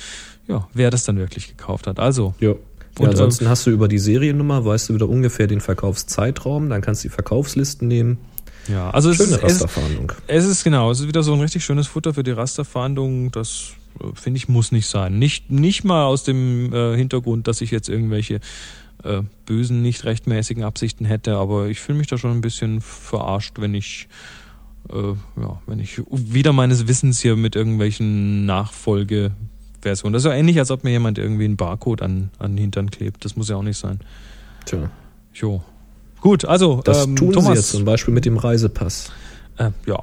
ja, 0.48 0.68
wer 0.72 0.90
das 0.90 1.04
dann 1.04 1.18
wirklich 1.18 1.48
gekauft 1.48 1.86
hat. 1.86 1.98
Also. 1.98 2.34
Ja. 2.40 2.54
Und, 2.98 3.04
ja, 3.04 3.10
ansonsten 3.10 3.48
hast 3.48 3.66
du 3.66 3.70
über 3.70 3.88
die 3.88 3.98
Seriennummer, 3.98 4.64
weißt 4.64 4.88
du 4.88 4.94
wieder 4.94 5.08
ungefähr 5.08 5.46
den 5.46 5.60
Verkaufszeitraum, 5.60 6.70
dann 6.70 6.80
kannst 6.80 7.04
du 7.04 7.08
die 7.08 7.14
Verkaufslisten 7.14 7.88
nehmen. 7.88 8.16
Ja, 8.68 8.90
also 8.90 9.10
es 9.10 9.16
Schöne 9.16 9.36
ist, 9.36 9.36
es, 9.36 9.42
Rasterfahndung. 9.42 10.12
es 10.26 10.44
ist 10.44 10.64
genau, 10.64 10.90
es 10.90 11.00
ist 11.00 11.06
wieder 11.06 11.22
so 11.22 11.34
ein 11.34 11.40
richtig 11.40 11.64
schönes 11.64 11.86
Futter 11.86 12.14
für 12.14 12.22
die 12.22 12.30
Rasterfahndung. 12.30 13.30
Das 13.30 13.72
finde 14.14 14.38
ich 14.38 14.49
muss 14.49 14.72
nicht 14.72 14.86
sein. 14.86 15.18
Nicht 15.18 15.51
nicht 15.51 15.84
mal 15.84 16.05
aus 16.05 16.24
dem 16.24 16.72
äh, 16.72 16.97
Hintergrund, 16.97 17.49
dass 17.49 17.61
ich 17.61 17.70
jetzt 17.70 17.88
irgendwelche 17.88 18.40
äh, 19.05 19.22
bösen, 19.44 19.82
nicht 19.82 20.05
rechtmäßigen 20.05 20.64
Absichten 20.64 21.05
hätte, 21.05 21.36
aber 21.36 21.68
ich 21.68 21.80
fühle 21.80 21.99
mich 21.99 22.07
da 22.07 22.18
schon 22.18 22.32
ein 22.32 22.40
bisschen 22.40 22.80
verarscht, 22.80 23.61
wenn 23.61 23.74
ich 23.74 24.09
äh, 24.90 25.40
ja, 25.40 25.61
wenn 25.66 25.78
ich 25.78 26.03
wieder 26.11 26.53
meines 26.53 26.86
Wissens 26.88 27.20
hier 27.20 27.36
mit 27.36 27.57
irgendwelchen 27.57 28.47
Nachfolgeversionen. 28.47 30.12
Das 30.12 30.24
ist 30.24 30.30
ja 30.30 30.34
ähnlich, 30.34 30.59
als 30.59 30.70
ob 30.70 30.84
mir 30.84 30.90
jemand 30.90 31.18
irgendwie 31.18 31.44
einen 31.44 31.57
Barcode 31.57 32.03
an, 32.03 32.30
an 32.38 32.53
den 32.53 32.59
Hintern 32.59 32.90
klebt. 32.90 33.24
Das 33.24 33.36
muss 33.36 33.49
ja 33.49 33.57
auch 33.57 33.62
nicht 33.62 33.78
sein. 33.78 34.01
Tja, 34.64 34.90
Jo. 35.34 35.62
Gut, 36.20 36.44
also 36.44 36.80
das 36.82 37.05
ähm, 37.05 37.16
tun 37.16 37.32
Thomas, 37.32 37.47
sie 37.47 37.55
jetzt 37.55 37.70
zum 37.70 37.84
Beispiel 37.84 38.12
mit 38.12 38.24
dem 38.24 38.36
Reisepass. 38.36 39.12
Äh, 39.59 39.70
ja. 39.86 39.99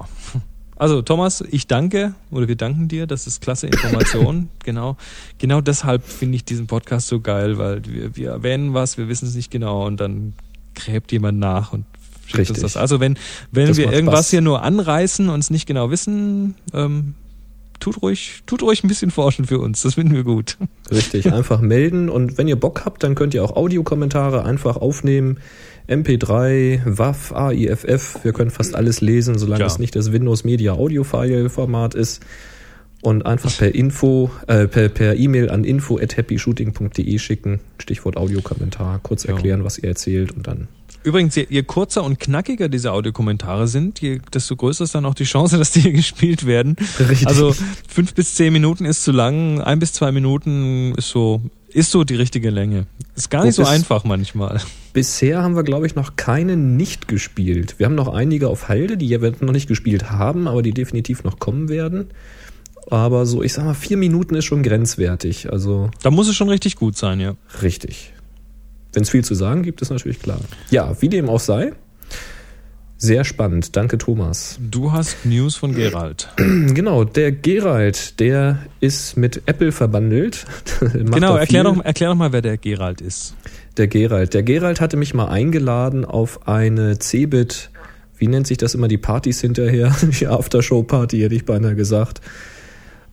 Also 0.76 1.02
Thomas, 1.02 1.44
ich 1.52 1.68
danke 1.68 2.16
oder 2.32 2.48
wir 2.48 2.56
danken 2.56 2.88
dir, 2.88 3.08
das 3.08 3.28
ist 3.28 3.42
klasse 3.42 3.68
Information. 3.68 4.50
genau, 4.64 4.98
genau 5.38 5.62
deshalb 5.62 6.04
finde 6.06 6.36
ich 6.36 6.46
diesen 6.46 6.68
Podcast 6.68 7.08
so 7.08 7.20
geil, 7.20 7.58
weil 7.58 7.82
wir, 7.86 8.16
wir 8.16 8.30
erwähnen 8.32 8.74
was, 8.74 8.98
wir 8.98 9.08
wissen 9.08 9.28
es 9.28 9.36
nicht 9.36 9.52
genau 9.52 9.86
und 9.86 10.00
dann 10.00 10.34
gräbt 10.76 11.12
jemand 11.12 11.40
nach 11.40 11.74
und 11.74 11.86
schickt 12.26 12.50
uns 12.50 12.62
das. 12.62 12.78
Also 12.78 13.00
wenn 13.00 13.18
wenn 13.52 13.68
Das 13.68 13.78
wir 13.78 13.92
irgendwas 13.92 14.22
Spaß. 14.22 14.30
hier 14.32 14.42
nur 14.42 14.64
anreißen 14.64 15.30
und 15.30 15.40
es 15.40 15.50
nicht 15.50 15.68
genau 15.68 15.92
wissen, 15.92 16.56
ähm, 16.74 17.14
tut 17.80 18.02
ruhig, 18.02 18.42
tut 18.46 18.64
ruhig 18.64 18.84
ein 18.84 18.88
bisschen 18.88 19.12
forschen 19.12 19.46
für 19.46 19.60
uns. 19.60 19.82
Das 19.82 19.96
finden 19.96 20.16
wir 20.16 20.24
gut. 20.24 20.58
Richtig, 20.90 21.32
einfach 21.32 21.60
melden 21.62 22.10
und 22.10 22.38
wenn 22.38 22.48
ihr 22.48 22.56
Bock 22.56 22.84
habt, 22.86 23.04
dann 23.04 23.14
könnt 23.14 23.34
ihr 23.34 23.44
auch 23.44 23.56
Audiokommentare 23.56 24.44
einfach 24.46 24.78
aufnehmen. 24.78 25.38
MP3, 25.88 26.82
WAV, 26.86 27.32
AIFF, 27.34 28.20
wir 28.24 28.34
können 28.34 28.52
fast 28.52 28.76
alles 28.76 29.02
lesen, 29.02 29.38
solange 29.38 29.62
Ja. 29.62 29.68
es 29.68 29.80
nicht 29.80 29.96
das 29.96 30.12
Windows 30.12 30.44
Media 30.44 30.74
Audio 30.74 31.04
File 31.04 31.50
Format 31.50 31.96
ist. 31.96 32.22
Und 33.02 33.26
einfach 33.26 33.58
per 33.58 33.76
Info, 33.76 34.32
äh, 34.48 34.66
per 34.66 34.88
per 34.88 35.18
E-Mail 35.18 35.50
an 35.50 35.66
info 35.66 35.98
at 36.00 36.16
happyshooting.de 36.16 37.20
schicken. 37.20 37.60
Stichwort 37.78 38.16
Audiokommentar, 38.16 39.00
kurz 39.04 39.26
Ja. 39.26 39.32
erklären, 39.34 39.66
was 39.66 39.78
ihr 39.78 39.90
erzählt 39.90 40.32
und 40.32 40.48
dann. 40.48 40.70
Übrigens, 41.04 41.36
je, 41.36 41.46
je 41.50 41.64
kurzer 41.64 42.02
und 42.06 42.18
knackiger 42.22 42.70
diese 42.70 42.94
Audiokommentare 42.94 43.68
sind, 43.68 44.00
je, 44.00 44.22
desto 44.34 44.56
größer 44.56 44.86
ist 44.86 44.96
dann 44.96 45.06
auch 45.06 45.16
die 45.16 45.26
Chance, 45.26 45.58
dass 45.60 45.72
die 45.72 45.82
hier 45.82 45.92
gespielt 45.92 46.46
werden. 46.46 46.78
Richtig. 46.98 47.28
Also 47.28 47.54
fünf 47.90 48.14
bis 48.14 48.36
zehn 48.36 48.54
Minuten 48.54 48.86
ist 48.86 49.04
zu 49.04 49.12
lang, 49.12 49.60
ein 49.60 49.80
bis 49.80 49.92
zwei 49.92 50.14
Minuten 50.14 50.94
ist 50.96 51.10
so, 51.10 51.42
ist 51.74 51.92
so 51.92 52.04
die 52.04 52.16
richtige 52.16 52.50
Länge. 52.50 52.86
Ist 53.16 53.30
gar 53.30 53.46
nicht 53.46 53.56
so 53.56 53.66
einfach 53.66 54.04
manchmal. 54.04 54.62
Bisher 54.94 55.42
haben 55.42 55.56
wir, 55.56 55.64
glaube 55.64 55.88
ich, 55.88 55.96
noch 55.96 56.16
keine 56.16 56.56
nicht 56.56 57.08
gespielt. 57.08 57.76
Wir 57.78 57.86
haben 57.86 57.96
noch 57.96 58.08
einige 58.08 58.50
auf 58.50 58.70
Halde, 58.70 58.98
die 58.98 59.10
wir 59.10 59.34
noch 59.42 59.54
nicht 59.54 59.68
gespielt 59.68 60.12
haben, 60.12 60.48
aber 60.48 60.62
die 60.62 60.72
definitiv 60.72 61.24
noch 61.24 61.40
kommen 61.40 61.70
werden. 61.70 62.08
Aber 62.90 63.26
so, 63.26 63.44
ich 63.44 63.54
sag 63.54 63.66
mal, 63.66 63.74
vier 63.74 63.98
Minuten 63.98 64.36
ist 64.36 64.46
schon 64.46 64.62
grenzwertig. 64.62 65.52
Also 65.52 65.90
Da 66.02 66.12
muss 66.12 66.28
es 66.28 66.36
schon 66.36 66.50
richtig 66.50 66.76
gut 66.76 66.98
sein, 66.98 67.20
ja. 67.20 67.36
richtig. 67.62 68.14
Wenn 68.92 69.04
es 69.04 69.10
viel 69.10 69.24
zu 69.24 69.34
sagen 69.34 69.64
gibt, 69.64 69.82
ist 69.82 69.90
natürlich 69.90 70.20
klar. 70.20 70.40
Ja, 70.70 70.96
wie 71.02 71.10
dem 71.10 71.30
auch 71.30 71.40
sei. 71.40 71.74
Sehr 73.04 73.26
spannend. 73.26 73.76
Danke, 73.76 73.98
Thomas. 73.98 74.58
Du 74.62 74.94
hast 74.94 75.26
News 75.26 75.58
von 75.58 75.76
Gerald. 75.76 76.30
Genau, 76.38 77.04
der 77.04 77.34
Gerald, 77.34 78.22
der 78.22 78.60
ist 78.80 79.18
mit 79.18 79.42
Apple 79.46 79.74
verbandelt. 79.74 80.46
Genau, 80.94 81.36
erklär 81.36 81.66
doch, 81.66 81.84
erklär 81.84 82.12
doch 82.12 82.16
mal, 82.16 82.32
wer 82.32 82.42
der 82.42 82.56
Gerald 82.56 83.02
ist. 83.02 83.36
Der 83.76 83.88
Gerald. 83.88 84.34
Der 84.34 84.44
Gerald 84.44 84.80
hatte 84.80 84.96
mich 84.96 85.14
mal 85.14 85.28
eingeladen 85.28 86.06
auf 86.06 86.48
eine 86.48 86.98
Cebit, 86.98 87.72
wie 88.18 88.28
nennt 88.28 88.48
sich 88.48 88.58
das 88.58 88.74
immer, 88.74 88.88
die 88.88 88.98
Partys 88.98 89.42
hinterher? 89.42 89.94
Die 90.22 90.28
Aftershow-Party, 90.28 91.20
hätte 91.20 91.36
ich 91.36 91.44
beinahe 91.44 91.76
gesagt. 91.76 92.22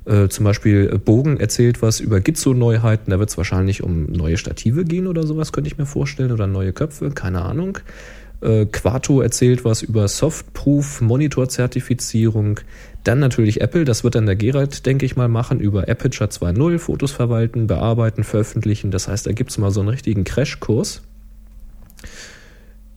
äh, 0.05 0.29
zum 0.29 0.45
Beispiel 0.45 0.91
äh, 0.93 0.99
Bogen 0.99 1.39
erzählt 1.39 1.83
was 1.83 2.01
über 2.01 2.21
Gizzo-Neuheiten. 2.21 3.11
Da 3.11 3.19
wird 3.19 3.31
es 3.31 3.37
wahrscheinlich 3.37 3.83
um 3.83 4.07
neue 4.07 4.37
Stative 4.37 4.85
gehen 4.85 5.07
oder 5.07 5.27
sowas, 5.27 5.53
könnte 5.53 5.69
ich 5.69 5.79
mir 5.79 5.87
vorstellen, 5.87 6.33
oder 6.33 6.47
neue 6.47 6.73
Köpfe, 6.73 7.11
keine 7.11 7.43
Ahnung. 7.43 7.79
Äh, 8.41 8.67
Quato 8.67 9.21
erzählt 9.21 9.65
was 9.65 9.83
über 9.83 10.07
Softproof, 10.07 11.01
Monitor-Zertifizierung. 11.01 12.61
Dann 13.09 13.21
natürlich 13.21 13.63
Apple, 13.63 13.87
das 13.87 14.05
wird 14.05 14.17
dann 14.17 14.27
der 14.27 14.37
Gerald, 14.37 14.85
denke 14.85 15.07
ich 15.07 15.17
mal, 15.17 15.29
machen, 15.29 15.61
über 15.61 15.89
Aperture 15.89 16.29
2.0, 16.29 16.79
Fotos 16.79 17.11
verwalten, 17.11 17.67
bearbeiten, 17.67 18.23
veröffentlichen. 18.23 18.91
Das 18.91 19.09
heißt, 19.09 19.27
da 19.27 19.33
gibt 19.33 19.49
es 19.49 19.57
mal 19.57 19.71
so 19.71 19.81
einen 19.81 19.89
richtigen 19.89 20.25
Crashkurs. 20.25 21.01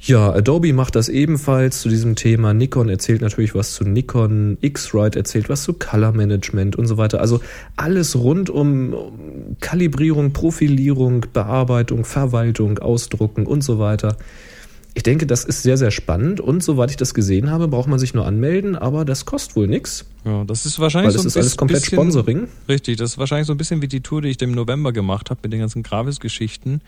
Ja, 0.02 0.34
Adobe 0.34 0.74
macht 0.74 0.98
das 0.98 1.08
ebenfalls 1.08 1.80
zu 1.80 1.88
diesem 1.88 2.18
Thema. 2.18 2.54
Nikon 2.54 2.90
erzählt 2.90 3.22
natürlich 3.22 3.56
was 3.56 3.72
zu 3.72 3.86
Nikon, 3.86 4.58
X-Rite 4.60 5.18
erzählt 5.18 5.48
was 5.48 5.64
zu 5.64 5.72
Color 5.72 6.12
Management 6.12 6.76
und 6.76 6.88
so 6.88 6.98
weiter. 6.98 7.22
Also 7.22 7.40
alles 7.78 8.18
rund 8.18 8.50
um 8.50 8.94
um 8.94 9.56
Kalibrierung, 9.62 10.34
Profilierung, 10.34 11.26
Bearbeitung, 11.32 12.04
Verwaltung, 12.04 12.80
Ausdrucken 12.80 13.46
und 13.46 13.64
so 13.64 13.80
weiter. 13.80 14.18
Ich 14.94 15.04
denke, 15.04 15.26
das 15.26 15.46
ist 15.46 15.64
sehr, 15.64 15.78
sehr 15.78 15.90
spannend 15.90 16.42
und 16.42 16.62
soweit 16.62 16.92
ich 16.92 16.98
das 16.98 17.14
gesehen 17.14 17.50
habe, 17.50 17.70
braucht 17.70 17.88
man 17.88 17.98
sich 17.98 18.14
nur 18.14 18.26
anmelden, 18.26 18.76
aber 18.76 19.06
das 19.06 19.26
kostet 19.26 19.56
wohl 19.56 19.68
nichts, 19.68 20.06
Ja, 20.26 20.44
das 20.44 20.66
ist 20.66 20.80
weil 20.80 20.84
wahrscheinlich 20.84 21.14
das 21.14 21.22
so 21.22 21.28
ein 21.28 21.30
ist 21.30 21.38
alles 21.38 21.56
komplett 21.58 21.82
bisschen, 21.84 21.96
Sponsoring. 21.96 22.48
Richtig, 22.68 22.98
das 22.98 23.12
ist 23.12 23.18
wahrscheinlich 23.18 23.48
so 23.48 23.54
ein 23.54 23.58
bisschen 23.58 23.82
wie 23.82 23.88
die 23.88 24.02
Tour, 24.02 24.22
die 24.22 24.28
ich 24.28 24.42
im 24.42 24.52
November 24.52 24.92
gemacht 24.92 25.30
habe 25.30 25.40
mit 25.44 25.54
den 25.54 25.62
ganzen 25.62 25.82
Gravis-Geschichten. 25.82 26.82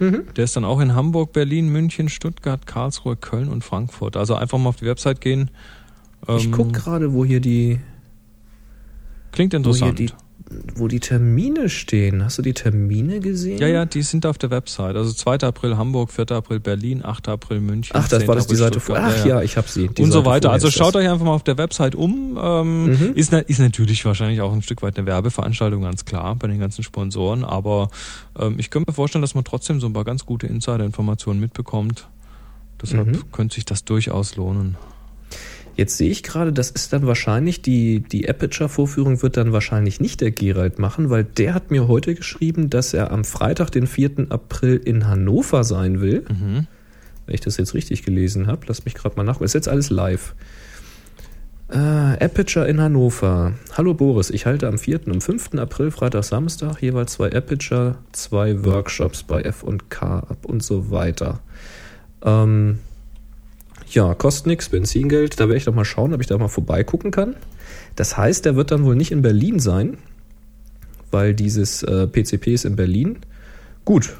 Mhm. 0.00 0.24
Der 0.36 0.44
ist 0.44 0.54
dann 0.54 0.66
auch 0.66 0.80
in 0.80 0.94
Hamburg, 0.94 1.32
Berlin, 1.32 1.70
München, 1.70 2.10
Stuttgart, 2.10 2.66
Karlsruhe, 2.66 3.16
Köln 3.16 3.48
und 3.48 3.64
Frankfurt. 3.64 4.18
Also 4.18 4.34
einfach 4.34 4.58
mal 4.58 4.68
auf 4.68 4.76
die 4.76 4.84
Website 4.86 5.22
gehen. 5.22 5.50
Ich 6.36 6.44
Ähm, 6.44 6.50
gucke 6.52 6.72
gerade, 6.72 7.14
wo 7.14 7.24
hier 7.24 7.40
die 7.40 7.80
Klingt 9.32 9.54
wo 9.54 9.56
hier 9.74 9.88
interessant. 9.88 9.98
die 9.98 10.10
wo 10.76 10.86
die 10.86 11.00
Termine 11.00 11.68
stehen. 11.68 12.22
Hast 12.24 12.38
du 12.38 12.42
die 12.42 12.54
Termine 12.54 13.18
gesehen? 13.20 13.58
Ja, 13.58 13.66
ja, 13.66 13.84
die 13.84 14.02
sind 14.02 14.26
auf 14.26 14.38
der 14.38 14.50
Website. 14.50 14.94
Also 14.94 15.12
2. 15.12 15.38
April 15.40 15.76
Hamburg, 15.76 16.12
4. 16.12 16.30
April 16.30 16.60
Berlin, 16.60 17.04
8. 17.04 17.28
April 17.28 17.60
München. 17.60 17.96
Ach, 17.96 18.08
das 18.08 18.20
10. 18.20 18.28
war 18.28 18.36
das 18.36 18.46
die 18.46 18.54
Seite 18.54 18.78
vor. 18.78 18.96
Ach 18.98 19.26
ja, 19.26 19.42
ich 19.42 19.56
habe 19.56 19.68
sie. 19.68 19.88
Und 19.88 20.12
so 20.12 20.24
weiter. 20.24 20.52
Also 20.52 20.70
schaut 20.70 20.94
euch 20.94 21.08
einfach 21.08 21.24
mal 21.26 21.32
auf 21.34 21.42
der 21.42 21.58
Website 21.58 21.94
um. 21.96 22.38
Ähm, 22.40 22.84
Mhm. 22.86 23.12
ist, 23.14 23.32
ist 23.32 23.58
natürlich 23.58 24.04
wahrscheinlich 24.04 24.40
auch 24.40 24.52
ein 24.52 24.62
Stück 24.62 24.82
weit 24.82 24.96
eine 24.96 25.06
Werbeveranstaltung, 25.06 25.82
ganz 25.82 26.04
klar, 26.04 26.36
bei 26.36 26.46
den 26.46 26.60
ganzen 26.60 26.84
Sponsoren. 26.84 27.44
Aber 27.44 27.90
ähm, 28.38 28.54
ich 28.58 28.70
könnte 28.70 28.90
mir 28.90 28.94
vorstellen, 28.94 29.22
dass 29.22 29.34
man 29.34 29.42
trotzdem 29.44 29.80
so 29.80 29.86
ein 29.88 29.92
paar 29.94 30.04
ganz 30.04 30.24
gute 30.26 30.46
Insider-Informationen 30.46 31.40
mitbekommt. 31.40 32.08
Deshalb 32.80 33.06
Mhm. 33.08 33.32
könnte 33.32 33.54
sich 33.56 33.64
das 33.64 33.84
durchaus 33.84 34.36
lohnen. 34.36 34.76
Jetzt 35.76 35.98
sehe 35.98 36.10
ich 36.10 36.22
gerade, 36.22 36.54
das 36.54 36.70
ist 36.70 36.94
dann 36.94 37.06
wahrscheinlich, 37.06 37.60
die, 37.60 38.00
die 38.00 38.28
Aperture-Vorführung 38.28 39.20
wird 39.22 39.36
dann 39.36 39.52
wahrscheinlich 39.52 40.00
nicht 40.00 40.22
der 40.22 40.30
Gerald 40.30 40.78
machen, 40.78 41.10
weil 41.10 41.24
der 41.24 41.52
hat 41.52 41.70
mir 41.70 41.86
heute 41.86 42.14
geschrieben, 42.14 42.70
dass 42.70 42.94
er 42.94 43.10
am 43.10 43.24
Freitag, 43.24 43.70
den 43.70 43.86
4. 43.86 44.30
April 44.30 44.80
in 44.82 45.06
Hannover 45.06 45.64
sein 45.64 46.00
will. 46.00 46.24
Mhm. 46.30 46.66
Wenn 47.26 47.34
ich 47.34 47.42
das 47.42 47.58
jetzt 47.58 47.74
richtig 47.74 48.04
gelesen 48.04 48.46
habe, 48.46 48.62
lass 48.68 48.86
mich 48.86 48.94
gerade 48.94 49.16
mal 49.16 49.24
nach. 49.24 49.42
Ist 49.42 49.52
jetzt 49.52 49.68
alles 49.68 49.90
live. 49.90 50.34
Äh, 51.68 51.76
Aperture 51.76 52.68
in 52.68 52.80
Hannover. 52.80 53.52
Hallo 53.76 53.92
Boris, 53.92 54.30
ich 54.30 54.46
halte 54.46 54.68
am 54.68 54.78
4. 54.78 55.08
und 55.08 55.22
5. 55.22 55.54
April, 55.58 55.90
Freitag, 55.90 56.24
Samstag 56.24 56.80
jeweils 56.80 57.14
zwei 57.14 57.30
Aperture, 57.32 57.98
zwei 58.12 58.64
Workshops 58.64 59.24
bei 59.24 59.42
F&K 59.42 60.20
ab 60.20 60.46
und 60.46 60.62
so 60.62 60.90
weiter. 60.90 61.40
Ähm, 62.22 62.78
ja, 63.90 64.14
kostet 64.14 64.46
nichts, 64.46 64.68
Benzingeld. 64.68 65.38
Da 65.38 65.44
werde 65.44 65.56
ich 65.56 65.64
doch 65.64 65.74
mal 65.74 65.84
schauen, 65.84 66.12
ob 66.14 66.20
ich 66.20 66.26
da 66.26 66.38
mal 66.38 66.48
vorbeigucken 66.48 67.10
kann. 67.10 67.36
Das 67.94 68.16
heißt, 68.16 68.44
der 68.44 68.56
wird 68.56 68.70
dann 68.70 68.84
wohl 68.84 68.96
nicht 68.96 69.12
in 69.12 69.22
Berlin 69.22 69.58
sein, 69.58 69.98
weil 71.10 71.34
dieses 71.34 71.82
äh, 71.82 72.06
PCP 72.06 72.52
ist 72.52 72.64
in 72.64 72.76
Berlin. 72.76 73.18
Gut, 73.84 74.16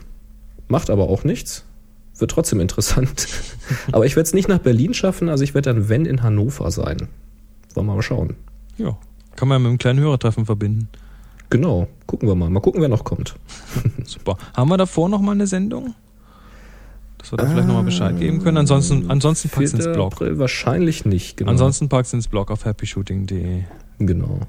macht 0.68 0.90
aber 0.90 1.08
auch 1.08 1.24
nichts. 1.24 1.64
Wird 2.18 2.30
trotzdem 2.30 2.60
interessant. 2.66 3.26
aber 3.92 4.06
ich 4.06 4.16
werde 4.16 4.26
es 4.26 4.34
nicht 4.34 4.48
nach 4.48 4.58
Berlin 4.58 4.94
schaffen, 4.94 5.28
also 5.28 5.44
ich 5.44 5.54
werde 5.54 5.74
dann, 5.74 5.88
wenn, 5.88 6.06
in 6.06 6.22
Hannover 6.22 6.70
sein. 6.70 7.08
Wollen 7.74 7.86
wir 7.86 7.94
mal 7.94 8.02
schauen. 8.02 8.34
Ja, 8.78 8.96
kann 9.36 9.48
man 9.48 9.56
ja 9.56 9.58
mit 9.60 9.68
einem 9.68 9.78
kleinen 9.78 10.00
Hörertreffen 10.00 10.46
verbinden. 10.46 10.88
Genau, 11.50 11.88
gucken 12.06 12.28
wir 12.28 12.34
mal. 12.34 12.50
Mal 12.50 12.60
gucken, 12.60 12.80
wer 12.80 12.88
noch 12.88 13.04
kommt. 13.04 13.36
Super. 14.04 14.36
Haben 14.54 14.70
wir 14.70 14.78
davor 14.78 15.08
noch 15.08 15.20
mal 15.20 15.32
eine 15.32 15.46
Sendung? 15.46 15.94
Dass 17.27 17.33
wir 17.33 17.37
da 17.39 17.47
vielleicht 17.47 17.66
noch 17.66 17.74
mal 17.74 17.83
Bescheid 17.83 18.18
geben 18.18 18.41
können. 18.43 18.57
Ansonsten, 18.57 19.11
ansonsten 19.11 19.49
pack's 19.49 19.72
4. 19.72 19.81
ins 19.81 19.93
Blog. 19.93 20.12
April 20.12 20.39
wahrscheinlich 20.39 21.05
nicht, 21.05 21.37
genau. 21.37 21.51
Ansonsten 21.51 21.89
pack's 21.89 22.12
ins 22.12 22.29
Blog 22.29 22.51
auf 22.51 22.64
happyshooting.de. 22.64 23.64
Genau. 23.99 24.41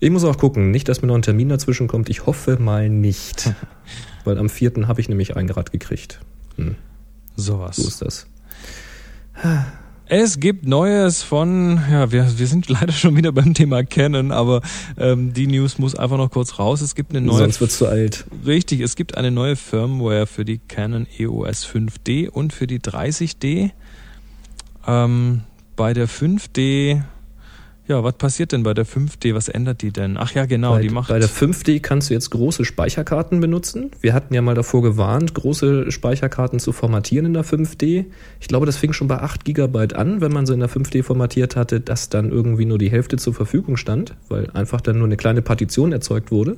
Ich 0.00 0.10
muss 0.10 0.24
auch 0.24 0.36
gucken, 0.36 0.70
nicht, 0.70 0.88
dass 0.88 1.02
mir 1.02 1.08
noch 1.08 1.14
ein 1.14 1.22
Termin 1.22 1.48
dazwischen 1.48 1.86
kommt. 1.88 2.08
Ich 2.08 2.26
hoffe 2.26 2.58
mal 2.58 2.88
nicht. 2.88 3.54
Weil 4.24 4.38
am 4.38 4.48
4. 4.48 4.88
habe 4.88 5.00
ich 5.00 5.08
nämlich 5.08 5.36
ein 5.36 5.46
Grad 5.46 5.72
gekriegt. 5.72 6.20
Hm, 6.56 6.74
Sowas. 7.36 7.76
so 7.76 7.86
ist 7.86 8.02
das. 8.02 8.26
Es 10.08 10.38
gibt 10.38 10.66
Neues 10.66 11.24
von, 11.24 11.80
ja, 11.90 12.12
wir, 12.12 12.38
wir 12.38 12.46
sind 12.46 12.68
leider 12.68 12.92
schon 12.92 13.16
wieder 13.16 13.32
beim 13.32 13.54
Thema 13.54 13.82
Canon, 13.82 14.30
aber 14.30 14.62
ähm, 14.98 15.32
die 15.32 15.48
News 15.48 15.78
muss 15.78 15.96
einfach 15.96 16.16
noch 16.16 16.30
kurz 16.30 16.60
raus. 16.60 16.80
Es 16.80 16.94
gibt 16.94 17.10
eine 17.10 17.20
neue, 17.20 17.38
Sonst 17.38 17.60
wird's 17.60 17.78
zu 17.78 17.88
alt. 17.88 18.24
richtig, 18.46 18.80
es 18.80 18.94
gibt 18.94 19.16
eine 19.16 19.32
neue 19.32 19.56
Firmware 19.56 20.28
für 20.28 20.44
die 20.44 20.58
Canon 20.58 21.08
EOS 21.18 21.66
5D 21.66 22.28
und 22.28 22.52
für 22.52 22.68
die 22.68 22.78
30D. 22.78 23.72
Ähm, 24.86 25.42
bei 25.74 25.92
der 25.92 26.08
5D, 26.08 27.02
ja, 27.88 28.02
was 28.02 28.14
passiert 28.14 28.52
denn 28.52 28.64
bei 28.64 28.74
der 28.74 28.84
5D? 28.84 29.34
Was 29.34 29.48
ändert 29.48 29.82
die 29.82 29.92
denn? 29.92 30.16
Ach 30.16 30.34
ja, 30.34 30.46
genau, 30.46 30.72
bei, 30.72 30.82
die 30.82 30.88
macht. 30.88 31.08
bei 31.08 31.18
der 31.18 31.28
5D 31.28 31.80
kannst 31.80 32.10
du 32.10 32.14
jetzt 32.14 32.30
große 32.30 32.64
Speicherkarten 32.64 33.40
benutzen. 33.40 33.90
Wir 34.00 34.12
hatten 34.12 34.34
ja 34.34 34.42
mal 34.42 34.54
davor 34.54 34.82
gewarnt, 34.82 35.34
große 35.34 35.92
Speicherkarten 35.92 36.58
zu 36.58 36.72
formatieren 36.72 37.26
in 37.26 37.34
der 37.34 37.44
5D. 37.44 38.06
Ich 38.40 38.48
glaube, 38.48 38.66
das 38.66 38.76
fing 38.76 38.92
schon 38.92 39.06
bei 39.06 39.18
8 39.18 39.44
GB 39.44 39.94
an, 39.94 40.20
wenn 40.20 40.32
man 40.32 40.46
sie 40.46 40.54
in 40.54 40.60
der 40.60 40.70
5D 40.70 41.04
formatiert 41.04 41.54
hatte, 41.54 41.80
dass 41.80 42.08
dann 42.08 42.30
irgendwie 42.30 42.64
nur 42.64 42.78
die 42.78 42.90
Hälfte 42.90 43.18
zur 43.18 43.34
Verfügung 43.34 43.76
stand, 43.76 44.14
weil 44.28 44.50
einfach 44.50 44.80
dann 44.80 44.98
nur 44.98 45.06
eine 45.06 45.16
kleine 45.16 45.42
Partition 45.42 45.92
erzeugt 45.92 46.32
wurde. 46.32 46.56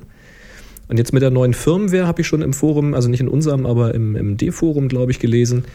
Und 0.87 0.97
jetzt 0.97 1.13
mit 1.13 1.21
der 1.21 1.29
neuen 1.29 1.53
Firmware 1.53 2.07
habe 2.07 2.21
ich 2.21 2.27
schon 2.27 2.41
im 2.41 2.53
Forum, 2.53 2.95
also 2.95 3.07
nicht 3.07 3.21
in 3.21 3.27
unserem, 3.27 3.67
aber 3.67 3.93
im, 3.93 4.15
im 4.15 4.37
D-Forum, 4.37 4.87
glaube 4.87 5.11
ich, 5.11 5.19
gelesen, 5.19 5.65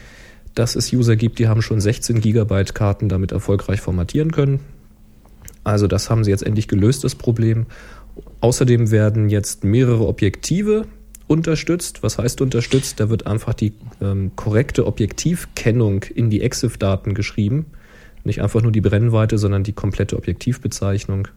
dass 0.56 0.74
es 0.74 0.92
User 0.92 1.14
gibt, 1.14 1.38
die 1.38 1.46
haben 1.46 1.62
schon 1.62 1.80
16 1.80 2.20
GB 2.20 2.64
Karten 2.74 3.08
damit 3.08 3.30
erfolgreich 3.30 3.80
formatieren 3.80 4.32
können. 4.32 4.60
Also 5.64 5.86
das 5.86 6.10
haben 6.10 6.24
sie 6.24 6.30
jetzt 6.30 6.42
endlich 6.42 6.68
gelöst, 6.68 7.04
das 7.04 7.14
Problem. 7.14 7.66
Außerdem 8.40 8.90
werden 8.90 9.28
jetzt 9.28 9.64
mehrere 9.64 10.06
Objektive 10.06 10.86
unterstützt. 11.26 12.02
Was 12.02 12.18
heißt 12.18 12.40
unterstützt? 12.42 13.00
Da 13.00 13.08
wird 13.08 13.26
einfach 13.26 13.54
die 13.54 13.72
ähm, 14.00 14.32
korrekte 14.36 14.86
Objektivkennung 14.86 16.04
in 16.04 16.30
die 16.30 16.42
EXIF-Daten 16.42 17.14
geschrieben. 17.14 17.66
Nicht 18.24 18.42
einfach 18.42 18.62
nur 18.62 18.72
die 18.72 18.80
Brennweite, 18.80 19.38
sondern 19.38 19.64
die 19.64 19.72
komplette 19.72 20.16
Objektivbezeichnung. 20.16 21.28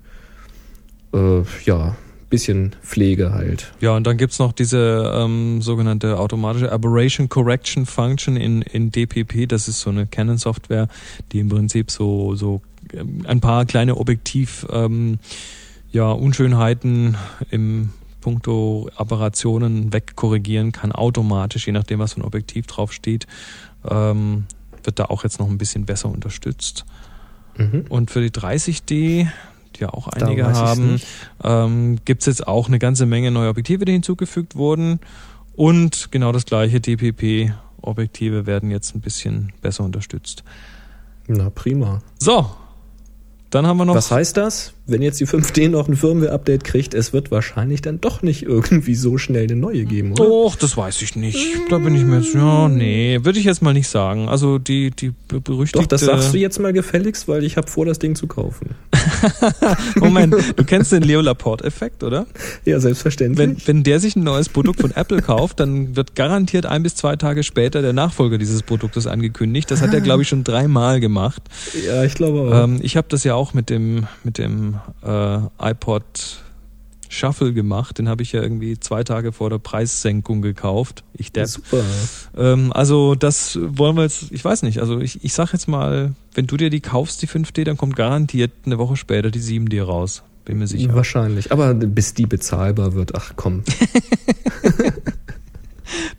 Äh, 1.13 1.41
ja, 1.65 1.95
bisschen 2.29 2.75
Pflege 2.81 3.31
halt. 3.31 3.71
Ja, 3.79 3.95
und 3.95 4.05
dann 4.05 4.17
gibt's 4.17 4.39
noch 4.39 4.51
diese 4.51 5.11
ähm, 5.15 5.61
sogenannte 5.61 6.19
automatische 6.19 6.71
Aberration 6.71 7.29
Correction 7.29 7.85
Function 7.85 8.35
in, 8.35 8.61
in 8.61 8.91
DPP. 8.91 9.47
Das 9.47 9.67
ist 9.67 9.79
so 9.79 9.89
eine 9.89 10.07
Canon-Software, 10.07 10.87
die 11.31 11.39
im 11.39 11.49
Prinzip 11.49 11.89
so, 11.89 12.35
so 12.35 12.61
ein 13.25 13.39
paar 13.41 13.65
kleine 13.65 13.97
Objektiv 13.97 14.65
ähm, 14.71 15.19
ja, 15.91 16.11
Unschönheiten 16.11 17.17
im 17.49 17.89
Punkto 18.21 18.89
Aberrationen 18.95 19.93
wegkorrigieren 19.93 20.71
kann, 20.71 20.91
automatisch, 20.91 21.65
je 21.67 21.73
nachdem, 21.73 21.99
was 21.99 22.13
für 22.13 22.21
ein 22.21 22.25
Objektiv 22.25 22.67
drauf 22.67 22.91
steht. 22.91 23.25
Ähm, 23.89 24.45
wird 24.83 24.99
da 24.99 25.05
auch 25.05 25.23
jetzt 25.23 25.39
noch 25.39 25.49
ein 25.49 25.57
bisschen 25.57 25.85
besser 25.85 26.09
unterstützt. 26.09 26.85
Mhm. 27.57 27.85
Und 27.89 28.11
für 28.11 28.21
die 28.21 28.29
30D, 28.29 28.83
die 28.83 29.27
ja 29.79 29.89
auch 29.89 30.07
einige 30.07 30.45
haben, 30.45 30.99
ähm, 31.43 31.99
gibt 32.05 32.21
es 32.21 32.25
jetzt 32.25 32.47
auch 32.47 32.67
eine 32.67 32.79
ganze 32.79 33.05
Menge 33.05 33.31
neue 33.31 33.49
Objektive, 33.49 33.85
die 33.85 33.93
hinzugefügt 33.93 34.55
wurden. 34.55 34.99
Und 35.55 36.11
genau 36.11 36.31
das 36.31 36.45
gleiche 36.45 36.79
DPP-Objektive 36.79 38.45
werden 38.45 38.71
jetzt 38.71 38.95
ein 38.95 39.01
bisschen 39.01 39.51
besser 39.61 39.83
unterstützt. 39.83 40.43
Na 41.27 41.49
prima. 41.49 42.01
So, 42.19 42.49
dann 43.49 43.65
haben 43.65 43.77
wir 43.77 43.85
noch. 43.85 43.95
Was 43.95 44.11
heißt 44.11 44.37
das? 44.37 44.73
Wenn 44.89 45.01
jetzt 45.01 45.19
die 45.19 45.27
5D 45.27 45.67
noch 45.69 45.89
ein 45.89 45.97
Firmware-Update 45.97 46.63
kriegt, 46.63 46.93
es 46.93 47.11
wird 47.11 47.29
wahrscheinlich 47.29 47.81
dann 47.81 47.99
doch 47.99 48.21
nicht 48.21 48.43
irgendwie 48.43 48.95
so 48.95 49.17
schnell 49.17 49.43
eine 49.43 49.57
neue 49.57 49.83
geben, 49.83 50.13
oder? 50.13 50.29
Och, 50.29 50.55
das 50.55 50.77
weiß 50.77 51.01
ich 51.01 51.17
nicht. 51.17 51.37
Da 51.69 51.77
bin 51.77 51.93
ich 51.93 52.03
mir 52.05 52.19
jetzt, 52.21 52.33
ja, 52.33 52.69
nee, 52.69 53.19
würde 53.23 53.37
ich 53.37 53.43
jetzt 53.43 53.61
mal 53.61 53.73
nicht 53.73 53.89
sagen. 53.89 54.29
Also 54.29 54.59
die, 54.59 54.91
die 54.91 55.11
be- 55.27 55.41
berüchtigte... 55.41 55.79
Doch, 55.79 55.87
das 55.87 56.01
sagst 56.01 56.33
du 56.33 56.37
jetzt 56.37 56.59
mal 56.61 56.71
gefälligst, 56.71 57.27
weil 57.27 57.43
ich 57.43 57.57
habe 57.57 57.67
vor, 57.67 57.85
das 57.85 57.99
Ding 57.99 58.15
zu 58.15 58.27
kaufen. 58.27 58.75
Moment, 59.95 60.35
du 60.55 60.63
kennst 60.63 60.91
den 60.91 61.03
Leo 61.03 61.21
Laporte-Effekt, 61.21 62.03
oder? 62.03 62.25
Ja, 62.65 62.79
selbstverständlich. 62.79 63.37
Wenn, 63.45 63.57
wenn 63.67 63.83
der 63.83 63.99
sich 63.99 64.15
ein 64.15 64.23
neues 64.23 64.47
Produkt 64.49 64.79
von 64.81 64.91
Apple 64.91 65.21
kauft, 65.21 65.59
dann 65.59 65.95
wird 65.97 66.15
garantiert 66.15 66.65
ein 66.65 66.83
bis 66.83 66.95
zwei 66.95 67.15
Tage 67.17 67.43
später 67.43 67.81
der 67.81 67.93
Nachfolger 67.93 68.37
dieses 68.37 68.63
Produktes 68.63 69.05
angekündigt. 69.07 69.69
Das 69.69 69.81
hat 69.81 69.93
er, 69.93 69.99
glaube 70.01 70.21
ich, 70.23 70.29
schon 70.29 70.43
dreimal 70.45 70.99
gemacht. 71.01 71.41
ja, 71.85 72.03
ich 72.05 72.13
glaube 72.15 72.41
auch. 72.55 72.63
Ähm, 72.63 72.79
ich 72.81 72.95
habe 72.97 73.07
das 73.09 73.23
ja 73.25 73.35
auch 73.37 73.53
mit 73.53 73.69
dem, 73.69 74.07
mit 74.23 74.37
dem 74.37 74.79
äh, 75.03 75.37
iPod 75.61 76.41
Shuffle 77.09 77.53
gemacht. 77.53 77.97
Den 77.97 78.09
habe 78.09 78.23
ich 78.23 78.33
ja 78.33 78.41
irgendwie 78.41 78.79
zwei 78.79 79.03
Tage 79.03 79.31
vor 79.31 79.49
der 79.49 79.59
Preissenkung 79.59 80.41
gekauft. 80.41 81.03
Ich 81.13 81.31
depp. 81.31 81.47
Super. 81.47 81.83
Ähm, 82.35 82.73
also 82.73 83.15
das 83.15 83.57
wollen 83.61 83.95
wir 83.95 84.03
jetzt, 84.03 84.31
ich 84.31 84.43
weiß 84.43 84.63
nicht, 84.63 84.79
also 84.79 84.99
ich, 84.99 85.23
ich 85.23 85.33
sag 85.33 85.53
jetzt 85.53 85.67
mal, 85.67 86.13
wenn 86.33 86.47
du 86.47 86.57
dir 86.57 86.69
die 86.69 86.81
kaufst, 86.81 87.21
die 87.21 87.27
5D, 87.27 87.63
dann 87.63 87.77
kommt 87.77 87.95
garantiert 87.95 88.51
eine 88.65 88.77
Woche 88.77 88.97
später 88.97 89.31
die 89.31 89.39
7D 89.39 89.81
raus. 89.81 90.23
Bin 90.45 90.59
mir 90.59 90.67
sicher. 90.67 90.93
Wahrscheinlich. 90.93 91.51
Aber 91.51 91.73
bis 91.73 92.13
die 92.13 92.25
bezahlbar 92.25 92.93
wird, 92.93 93.15
ach 93.15 93.33
komm. 93.35 93.63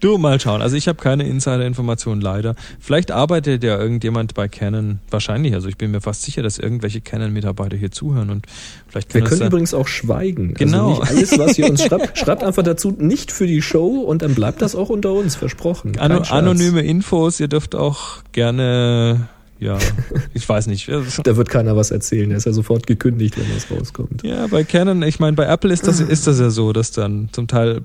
Du, 0.01 0.17
mal 0.17 0.39
schauen. 0.39 0.63
Also 0.63 0.77
ich 0.77 0.87
habe 0.87 1.01
keine 1.03 1.27
Insider-Informationen 1.27 2.21
leider. 2.21 2.55
Vielleicht 2.79 3.11
arbeitet 3.11 3.65
ja 3.65 3.79
irgendjemand 3.79 4.35
bei 4.35 4.47
Canon, 4.47 5.01
wahrscheinlich, 5.11 5.55
also 5.55 5.69
ich 5.69 5.77
bin 5.77 5.91
mir 5.91 6.01
fast 6.01 6.23
sicher, 6.23 6.43
dass 6.43 6.59
irgendwelche 6.59 7.01
Canon-Mitarbeiter 7.01 7.77
hier 7.77 7.91
zuhören 7.91 8.31
und 8.31 8.47
vielleicht 8.87 9.13
Wir 9.13 9.21
können 9.21 9.31
können 9.31 9.41
das 9.41 9.49
übrigens 9.49 9.75
auch 9.75 9.89
schweigen. 9.89 10.55
Genau. 10.55 10.91
Also 10.91 11.01
nicht 11.01 11.11
alles, 11.11 11.39
was 11.39 11.59
ihr 11.59 11.69
uns 11.69 11.83
schreibt, 11.85 12.17
schreibt 12.17 12.45
einfach 12.45 12.63
dazu 12.63 12.93
nicht 12.97 13.33
für 13.33 13.47
die 13.47 13.61
Show 13.61 14.01
und 14.03 14.23
dann 14.23 14.35
bleibt 14.35 14.63
das 14.63 14.77
auch 14.77 14.89
unter 14.89 15.13
uns, 15.13 15.35
versprochen. 15.35 15.95
Scherz. 15.95 16.31
anonyme 16.33 16.83
Infos, 16.83 17.41
ihr 17.41 17.49
dürft 17.49 17.75
auch 17.75 18.23
gerne, 18.31 19.29
ja, 19.59 19.79
ich 20.35 20.49
weiß 20.49 20.69
nicht. 20.69 20.89
Da 20.89 21.37
wird 21.37 21.49
keiner 21.49 21.77
was 21.77 21.91
erzählen. 21.91 22.31
Er 22.31 22.37
ist 22.37 22.47
ja 22.47 22.53
sofort 22.53 22.87
gekündigt, 22.87 23.37
wenn 23.37 23.47
das 23.53 23.69
rauskommt. 23.69 24.23
Ja, 24.23 24.47
bei 24.47 24.63
Canon, 24.63 25.03
ich 25.03 25.19
meine, 25.19 25.35
bei 25.35 25.47
Apple 25.47 25.73
ist 25.73 25.89
das, 25.89 25.99
ist 25.99 26.29
das 26.29 26.39
ja 26.39 26.51
so, 26.51 26.73
dass 26.73 26.93
dann 26.93 27.31
zum 27.33 27.49
Teil 27.49 27.81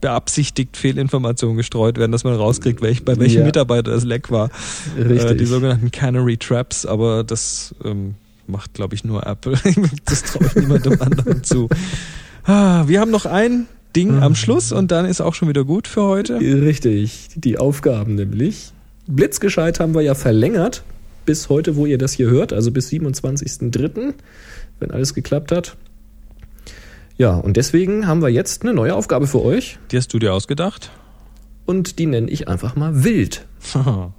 beabsichtigt 0.00 0.76
Fehlinformationen 0.76 1.56
gestreut 1.56 1.98
werden, 1.98 2.12
dass 2.12 2.24
man 2.24 2.34
rauskriegt, 2.34 2.82
welch, 2.82 3.04
bei 3.04 3.18
welchem 3.18 3.40
Ja. 3.40 3.44
Mitarbeiter 3.44 3.90
das 3.90 4.04
Leck 4.04 4.30
war. 4.30 4.50
Richtig. 4.96 5.30
Äh, 5.30 5.34
die 5.36 5.46
sogenannten 5.46 5.90
Canary 5.90 6.36
Traps, 6.36 6.86
aber 6.86 7.24
das, 7.24 7.74
ähm, 7.84 8.14
macht, 8.48 8.74
glaube 8.74 8.94
ich, 8.94 9.04
nur 9.04 9.26
Apple. 9.26 9.58
das 10.04 10.22
traue 10.22 10.46
ich 10.46 10.54
niemandem 10.56 10.96
anderen 11.00 11.44
zu. 11.44 11.68
Ah, 12.44 12.84
wir 12.86 13.00
haben 13.00 13.10
noch 13.10 13.26
ein 13.26 13.66
Ding 13.94 14.22
am 14.22 14.34
Schluss 14.34 14.72
und 14.72 14.90
dann 14.90 15.06
ist 15.06 15.20
auch 15.20 15.34
schon 15.34 15.48
wieder 15.48 15.64
gut 15.64 15.88
für 15.88 16.02
heute. 16.02 16.40
Richtig, 16.40 17.28
die 17.34 17.58
Aufgaben 17.58 18.14
nämlich. 18.14 18.72
Blitzgescheit 19.06 19.80
haben 19.80 19.94
wir 19.94 20.02
ja 20.02 20.14
verlängert 20.14 20.82
bis 21.24 21.48
heute, 21.48 21.76
wo 21.76 21.84
ihr 21.84 21.98
das 21.98 22.12
hier 22.12 22.30
hört, 22.30 22.52
also 22.52 22.70
bis 22.70 22.88
27.03., 22.90 24.14
wenn 24.80 24.90
alles 24.90 25.14
geklappt 25.14 25.52
hat. 25.52 25.76
Ja, 27.18 27.34
und 27.34 27.56
deswegen 27.56 28.06
haben 28.06 28.22
wir 28.22 28.28
jetzt 28.28 28.62
eine 28.62 28.72
neue 28.72 28.94
Aufgabe 28.94 29.26
für 29.26 29.42
euch 29.44 29.78
Die 29.90 29.96
hast 29.96 30.12
du 30.14 30.18
dir 30.18 30.32
ausgedacht? 30.32 30.90
und 31.66 31.98
die 31.98 32.06
nenne 32.06 32.30
ich 32.30 32.48
einfach 32.48 32.76
mal 32.76 33.04
wild. 33.04 33.44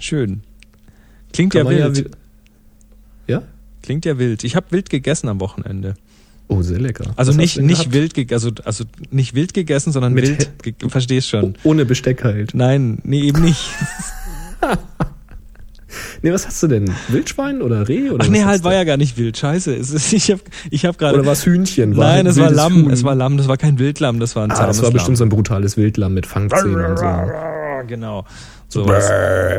Schön. 0.00 0.40
Klingt 1.32 1.52
Kann 1.52 1.66
ja 1.66 1.94
wild. 1.94 2.06
wi- 2.06 2.10
Ja? 3.26 3.42
Klingt 3.82 4.04
ja 4.06 4.18
wild. 4.18 4.44
Ich 4.44 4.56
habe 4.56 4.66
wild 4.70 4.88
gegessen 4.88 5.28
am 5.28 5.40
Wochenende. 5.40 5.94
Oh, 6.46 6.62
sehr 6.62 6.78
lecker. 6.78 7.12
Also 7.16 7.32
Was 7.32 7.36
nicht, 7.36 7.60
nicht 7.60 7.92
wild 7.92 8.14
ge 8.14 8.26
also, 8.32 8.50
also 8.64 8.84
nicht 9.10 9.34
wild 9.34 9.52
gegessen, 9.52 9.92
sondern 9.92 10.14
Mit 10.14 10.26
wild. 10.28 10.62
Ge 10.62 10.74
verstehst 10.88 11.28
schon. 11.28 11.56
Oh, 11.64 11.70
ohne 11.70 11.84
Besteck 11.84 12.24
halt. 12.24 12.54
Nein, 12.54 13.00
nee, 13.02 13.20
eben 13.20 13.42
nicht. 13.42 13.60
Nee, 16.22 16.32
was 16.32 16.46
hast 16.46 16.62
du 16.62 16.66
denn? 16.66 16.92
Wildschwein 17.08 17.62
oder 17.62 17.88
Reh? 17.88 18.10
Oder 18.10 18.24
Ach 18.24 18.28
nee, 18.30 18.44
halt 18.44 18.64
war 18.64 18.74
ja 18.74 18.84
gar 18.84 18.96
nicht 18.96 19.16
wild. 19.16 19.36
Scheiße. 19.36 19.74
Es 19.74 19.90
ist, 19.90 20.12
ich 20.12 20.30
habe 20.30 20.40
ich 20.70 20.84
hab 20.84 20.98
gerade. 20.98 21.16
Oder 21.16 21.26
war 21.26 21.32
es 21.32 21.44
Hühnchen? 21.46 21.96
War 21.96 22.06
Nein, 22.06 22.16
halt 22.16 22.26
es 22.28 22.36
war 22.38 22.50
Lamm. 22.50 22.84
Huhn. 22.86 22.90
Es 22.90 23.04
war 23.04 23.14
Lamm. 23.14 23.36
Das 23.36 23.48
war 23.48 23.56
kein 23.56 23.78
Wildlamm. 23.78 24.20
Das 24.20 24.36
war 24.36 24.44
ein 24.44 24.50
Ah, 24.50 24.66
das 24.66 24.78
war 24.78 24.84
zahmes 24.84 24.92
bestimmt 24.94 25.16
so 25.18 25.24
Lamm. 25.24 25.28
ein 25.28 25.36
brutales 25.36 25.76
Wildlamm 25.76 26.14
mit 26.14 26.26
Fangzähnen 26.26 26.84
und 26.84 26.98
so. 26.98 27.06
Genau. 27.86 28.24
Sowas. 28.70 29.08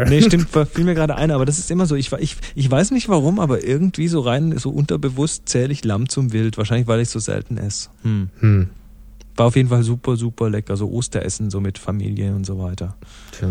Nee, 0.08 0.22
stimmt, 0.22 0.50
fiel 0.72 0.84
mir 0.86 0.94
gerade 0.94 1.16
ein, 1.16 1.32
aber 1.32 1.44
das 1.46 1.58
ist 1.58 1.72
immer 1.72 1.88
so. 1.88 1.96
Ich, 1.96 2.12
ich, 2.12 2.38
ich 2.54 2.70
weiß 2.70 2.92
nicht 2.92 3.10
warum, 3.10 3.40
aber 3.40 3.64
irgendwie 3.64 4.08
so 4.08 4.20
rein, 4.20 4.56
so 4.60 4.70
unterbewusst 4.70 5.50
zähle 5.50 5.72
ich 5.74 5.84
Lamm 5.84 6.10
zum 6.10 6.32
Wild. 6.32 6.58
Wahrscheinlich, 6.60 6.88
weil 6.88 7.00
ich 7.00 7.10
so 7.10 7.18
selten 7.18 7.58
esse. 7.58 7.90
Hm. 8.04 8.30
Hm, 8.40 8.70
War 9.36 9.48
auf 9.48 9.56
jeden 9.56 9.70
Fall 9.70 9.82
super, 9.82 10.16
super 10.16 10.52
lecker. 10.52 10.78
So 10.78 10.92
Osteressen, 10.92 11.50
so 11.50 11.60
mit 11.60 11.80
Familie 11.80 12.36
und 12.36 12.46
so 12.46 12.60
weiter. 12.60 12.98
tja. 13.32 13.48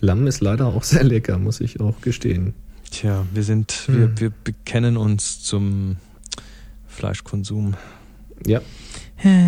Lamm 0.00 0.26
ist 0.26 0.40
leider 0.40 0.66
auch 0.66 0.82
sehr 0.82 1.04
lecker, 1.04 1.38
muss 1.38 1.60
ich 1.60 1.80
auch 1.80 2.00
gestehen. 2.00 2.54
Tja, 2.90 3.24
wir 3.32 3.42
sind, 3.42 3.72
Hm. 3.86 3.96
wir, 3.98 4.20
wir 4.20 4.32
bekennen 4.44 4.96
uns 4.96 5.42
zum 5.42 5.96
Fleischkonsum. 6.88 7.74
Ja, 8.46 8.60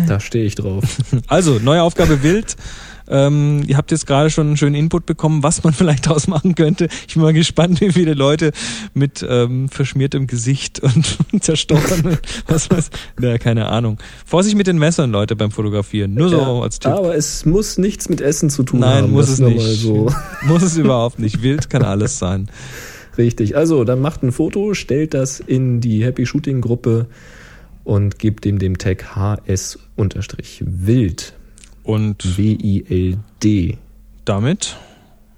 da 0.07 0.19
stehe 0.19 0.45
ich 0.45 0.55
drauf. 0.55 0.83
Also, 1.27 1.59
neue 1.59 1.81
Aufgabe 1.81 2.21
Wild. 2.23 2.55
Ähm, 3.07 3.63
ihr 3.67 3.77
habt 3.77 3.91
jetzt 3.91 4.07
gerade 4.07 4.29
schon 4.29 4.47
einen 4.47 4.57
schönen 4.57 4.75
Input 4.75 5.05
bekommen, 5.05 5.43
was 5.43 5.63
man 5.63 5.73
vielleicht 5.73 6.07
daraus 6.07 6.27
machen 6.27 6.55
könnte. 6.55 6.87
Ich 7.07 7.13
bin 7.15 7.23
mal 7.23 7.33
gespannt, 7.33 7.81
wie 7.81 7.91
viele 7.91 8.13
Leute 8.13 8.51
mit 8.93 9.25
ähm, 9.27 9.69
verschmiertem 9.69 10.27
Gesicht 10.27 10.79
und 10.79 11.17
zerstochenen, 11.43 12.17
was 12.47 12.69
weiß, 12.69 12.89
na, 13.19 13.37
keine 13.37 13.67
Ahnung. 13.67 13.97
Vorsicht 14.25 14.55
mit 14.55 14.67
den 14.67 14.77
Messern, 14.77 15.11
Leute, 15.11 15.35
beim 15.35 15.51
Fotografieren. 15.51 16.13
Nur 16.13 16.29
so 16.29 16.37
Ja, 16.37 16.61
als 16.61 16.79
Tipp. 16.79 16.91
Aber 16.91 17.15
es 17.15 17.45
muss 17.45 17.77
nichts 17.77 18.09
mit 18.09 18.21
Essen 18.21 18.49
zu 18.49 18.63
tun 18.63 18.79
Nein, 18.79 19.03
haben. 19.03 19.11
muss 19.11 19.25
das 19.27 19.33
es 19.35 19.39
nicht. 19.39 19.81
So. 19.81 20.11
Muss 20.43 20.63
es 20.63 20.77
überhaupt 20.77 21.19
nicht. 21.19 21.41
Wild 21.43 21.69
kann 21.69 21.83
alles 21.83 22.19
sein. 22.19 22.49
Richtig. 23.17 23.55
Also, 23.55 23.83
dann 23.83 24.01
macht 24.01 24.23
ein 24.23 24.31
Foto, 24.31 24.73
stellt 24.73 25.13
das 25.13 25.39
in 25.39 25.81
die 25.81 26.03
Happy 26.03 26.25
Shooting 26.25 26.61
Gruppe 26.61 27.07
und 27.83 28.17
gebt 28.17 28.45
dem 28.45 28.59
den 28.59 28.77
Tag 28.77 29.15
HS-Wild. 29.15 31.33
Und 31.83 32.37
W-I-L-D. 32.37 33.77
damit 34.25 34.77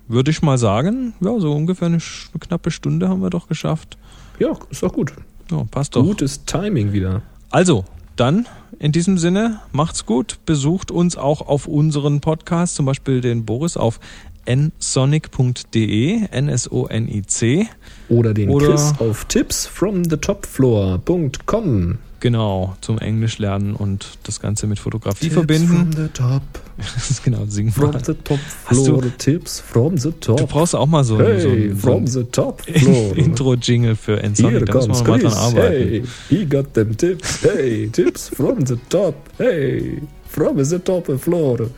würde 0.08 0.30
ich 0.30 0.44
mal 0.44 0.60
sagen, 0.60 1.16
ja, 1.20 1.40
so 1.40 1.52
ungefähr 1.54 1.88
eine, 1.88 1.98
eine 1.98 2.40
knappe 2.40 2.70
Stunde 2.70 3.10
haben 3.10 3.24
wir 3.24 3.32
doch 3.32 3.48
geschafft. 3.48 3.98
Ja, 4.38 4.50
ist 4.70 4.84
doch 4.84 4.94
gut. 4.94 5.14
Ja, 5.50 5.64
passt 5.72 5.96
doch. 5.96 6.04
Gutes 6.04 6.46
Timing 6.46 6.94
wieder. 6.94 7.24
Also, 7.50 7.86
dann 8.16 8.46
in 8.78 8.92
diesem 8.92 9.18
Sinne, 9.18 9.62
macht's 9.72 10.06
gut. 10.06 10.38
Besucht 10.46 10.92
uns 10.92 11.18
auch 11.18 11.42
auf 11.48 11.66
unseren 11.68 12.22
Podcast, 12.22 12.76
zum 12.76 12.86
Beispiel 12.86 13.22
den 13.22 13.46
Boris 13.46 13.78
auf 13.78 14.00
nsonic.de, 14.48 16.28
N-S-O-N-I-C. 16.30 17.68
Oder 18.10 18.34
den 18.36 18.50
Oder- 18.50 18.68
Chris 18.68 18.94
auf 19.00 19.26
tipsfromthetopfloor.com. 19.26 21.98
Genau, 22.26 22.76
zum 22.82 22.98
Englisch 22.98 23.38
lernen 23.38 23.76
und 23.76 24.18
das 24.24 24.40
Ganze 24.40 24.66
mit 24.66 24.80
Fotografie 24.80 25.26
Tips 25.26 25.34
verbinden. 25.36 25.68
From 25.68 25.92
the 25.92 26.08
top, 26.12 26.42
Das 26.78 27.12
ist 27.12 27.24
genau, 27.24 27.46
singen 27.48 27.72
from 27.72 27.92
mal. 27.92 28.04
the 28.04 28.16
top 28.16 28.40
Hast 28.66 28.80
du- 28.88 29.00
floor. 29.00 29.04
Tips 29.20 29.60
from 29.60 29.96
the 30.00 30.12
top. 30.12 30.38
Du 30.38 30.48
brauchst 30.48 30.74
auch 30.74 30.88
mal 30.88 31.04
so 31.04 31.18
ein, 31.18 31.40
so 31.40 31.50
hey, 31.52 31.70
ein, 31.70 31.76
so 31.76 31.88
from 31.88 31.98
ein 31.98 32.08
the 32.08 32.24
top 32.24 32.62
floor. 32.66 33.16
Intro-Jingle 33.16 33.96
für 33.96 34.16
Nsonic. 34.28 34.66
Da 34.66 34.74
müssen 34.74 34.88
comes 34.88 35.06
wir 35.06 35.08
mal 35.12 35.20
dran 35.20 35.34
arbeiten. 35.34 35.72
Hey, 35.90 36.04
he 36.30 36.46
got 36.48 36.74
them 36.74 36.98
tips. 36.98 37.44
Hey, 37.44 37.90
tips 37.94 38.30
from 38.30 38.66
the 38.66 38.78
top. 38.90 39.14
Hey, 39.38 40.02
from 40.28 40.64
the 40.66 40.80
top 40.80 41.06
floor. 41.20 41.70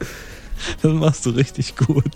Das 0.82 0.92
machst 0.94 1.26
du 1.26 1.32
richtig 1.32 1.76
gut. 1.76 2.04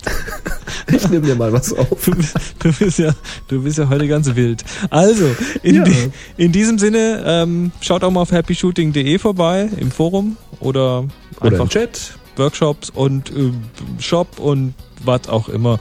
Ich 0.92 1.08
nehme 1.08 1.24
dir 1.26 1.36
mal 1.36 1.52
was 1.52 1.72
auf. 1.72 2.04
Du 2.04 2.10
bist, 2.12 2.34
du 2.58 2.72
bist, 2.72 2.98
ja, 2.98 3.14
du 3.48 3.62
bist 3.62 3.78
ja 3.78 3.88
heute 3.88 4.08
ganz 4.08 4.34
wild. 4.34 4.64
Also, 4.90 5.24
in, 5.62 5.76
Ja. 5.76 5.84
die, 5.84 6.10
in 6.36 6.50
diesem 6.52 6.78
Sinne, 6.78 7.22
ähm, 7.24 7.70
schaut 7.80 8.02
auch 8.04 8.10
mal 8.10 8.20
auf 8.22 8.32
happyshooting.de 8.32 9.18
vorbei 9.18 9.68
im 9.78 9.90
Forum 9.92 10.36
oder 10.60 11.04
Oder 11.40 11.46
im 11.46 11.52
einfach 11.54 11.68
Chat. 11.68 12.14
Workshops 12.36 12.90
und 12.90 13.30
äh, 13.30 13.52
Shop 14.00 14.38
und 14.38 14.74
was 15.04 15.28
auch 15.28 15.48
immer. 15.48 15.78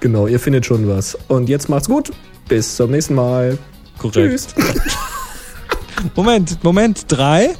Genau, 0.00 0.26
ihr 0.28 0.38
findet 0.38 0.64
schon 0.64 0.86
was. 0.88 1.18
Und 1.28 1.48
jetzt 1.48 1.68
macht's 1.68 1.88
gut. 1.88 2.12
Bis 2.48 2.76
zum 2.76 2.92
nächsten 2.92 3.14
Mal. 3.16 3.58
Korrekt. 3.98 4.14
Tschüss. 4.14 4.48
Moment, 6.14 6.62
Moment. 6.62 7.04
Drei, 7.08 7.50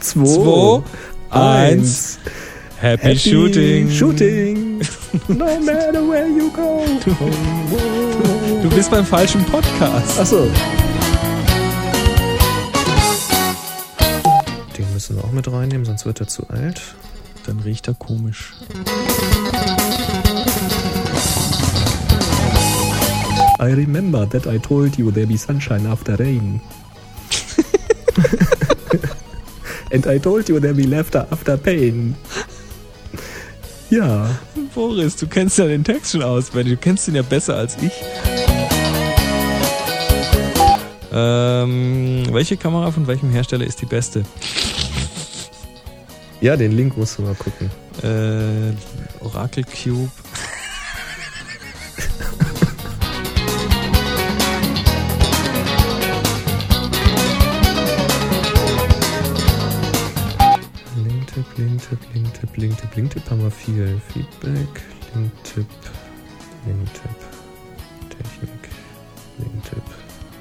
Zwei, 0.00 0.24
zwei, 0.24 0.82
eins. 1.30 1.70
eins. 1.70 2.18
Happy, 2.80 3.16
Shooting. 3.16 3.90
Shooting. 3.90 4.82
No 5.28 5.58
matter 5.60 6.04
where 6.06 6.28
you 6.28 6.50
go. 6.50 6.84
Du 8.62 8.68
bist 8.70 8.90
beim 8.90 9.04
falschen 9.04 9.44
Podcast. 9.46 10.18
Achso. 10.20 10.46
Den 14.76 14.92
müssen 14.94 15.16
wir 15.16 15.24
auch 15.24 15.32
mit 15.32 15.50
reinnehmen, 15.50 15.84
sonst 15.84 16.06
wird 16.06 16.20
er 16.20 16.28
zu 16.28 16.48
alt. 16.50 16.80
Dann 17.46 17.58
riecht 17.60 17.88
er 17.88 17.94
komisch. 17.94 18.52
I 23.60 23.72
remember 23.72 24.28
that 24.28 24.46
I 24.46 24.58
told 24.58 24.96
you 24.98 25.10
there 25.10 25.26
be 25.26 25.36
sunshine 25.36 25.86
after 25.88 26.16
rain. 26.18 26.60
And 29.90 30.06
I 30.06 30.18
told 30.18 30.48
you 30.48 30.60
there 30.60 30.74
be 30.74 30.86
laughter 30.86 31.26
after 31.30 31.56
pain. 31.56 32.14
Ja, 33.90 34.28
Boris, 34.74 35.16
du 35.16 35.26
kennst 35.26 35.56
ja 35.58 35.66
den 35.66 35.82
Text 35.82 36.12
schon 36.12 36.22
auswendig. 36.22 36.74
Du 36.74 36.80
kennst 36.80 37.08
ihn 37.08 37.14
ja 37.14 37.22
besser 37.22 37.56
als 37.56 37.76
ich. 37.80 37.92
Ähm, 41.10 42.26
welche 42.30 42.56
Kamera 42.58 42.90
von 42.90 43.06
welchem 43.06 43.30
Hersteller 43.30 43.66
ist 43.66 43.80
die 43.80 43.86
beste? 43.86 44.24
ja, 46.40 46.56
den 46.56 46.72
Link 46.72 46.96
musst 46.96 47.18
du 47.18 47.22
mal 47.22 47.34
gucken. 47.34 47.70
Äh, 48.02 48.74
Oracle 49.24 49.64
Cube. 49.64 50.10
Linktipp, 60.96 61.46
Linktipp, 61.56 61.98
Linktipp, 62.14 62.27
Linktipp, 62.58 62.96
Linktipp 62.96 63.30
haben 63.30 63.42
wir 63.42 63.50
viel. 63.52 64.00
Feedback, 64.12 64.82
Linktipp, 65.14 65.66
Linktipp, 66.66 67.18
Technik, 68.10 68.68
Linktipp, 69.38 69.82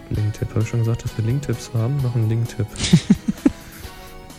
Linktipp. 0.10 0.50
Habe 0.50 0.62
ich 0.62 0.68
schon 0.68 0.80
gesagt, 0.80 1.04
dass 1.04 1.16
wir 1.16 1.26
Linktipps 1.26 1.70
haben? 1.76 1.98
Noch 1.98 2.16
ein 2.16 2.28
Linktipp. 2.28 2.66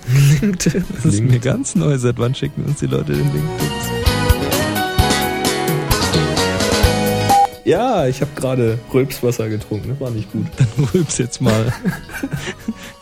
Linktipp, 0.40 0.84
Das 1.02 1.04
ist 1.04 1.20
mir 1.20 1.38
ganz 1.38 1.76
neu. 1.76 1.96
Seit 1.98 2.18
wann 2.18 2.34
schicken 2.34 2.64
uns 2.64 2.80
die 2.80 2.86
Leute 2.86 3.12
den 3.12 3.32
Link? 3.32 3.48
Ja, 7.64 8.06
ich 8.08 8.20
habe 8.22 8.30
gerade 8.34 8.78
Rülpswasser 8.92 9.48
getrunken. 9.48 9.90
Das 9.90 10.00
war 10.00 10.10
nicht 10.10 10.32
gut. 10.32 10.46
Dann 10.56 10.84
rülps 10.94 11.18
jetzt 11.18 11.40
mal. 11.40 11.72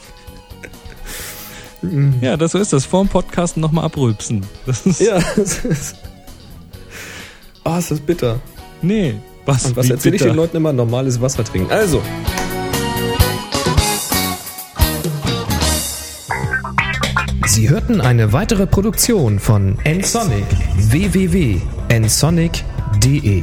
ja, 2.21 2.37
das 2.37 2.53
so 2.53 2.59
ist 2.59 2.73
das. 2.73 2.85
Vorm 2.85 3.09
Podcast 3.09 3.57
nochmal 3.57 3.85
abrülpsen. 3.85 4.43
Das 4.67 4.87
ist, 4.87 5.01
Ja, 5.01 5.19
das 5.37 5.65
ist. 5.65 5.97
Ah, 7.65 7.79
ist 7.79 7.91
das 7.91 8.01
bitter. 8.01 8.39
Nee. 8.83 9.15
Was, 9.45 9.67
Und 9.67 9.77
was 9.77 9.91
erzähle 9.91 10.17
ich 10.17 10.23
den 10.23 10.35
Leuten 10.35 10.57
immer? 10.57 10.73
Normales 10.73 11.21
Wasser 11.21 11.45
trinken. 11.45 11.71
Also. 11.73 12.03
Sie 17.47 17.69
hörten 17.71 18.01
eine 18.01 18.33
weitere 18.33 18.67
Produktion 18.67 19.39
von 19.39 19.79
nsonic 19.85 20.45
www.nsonic.de 20.77 23.43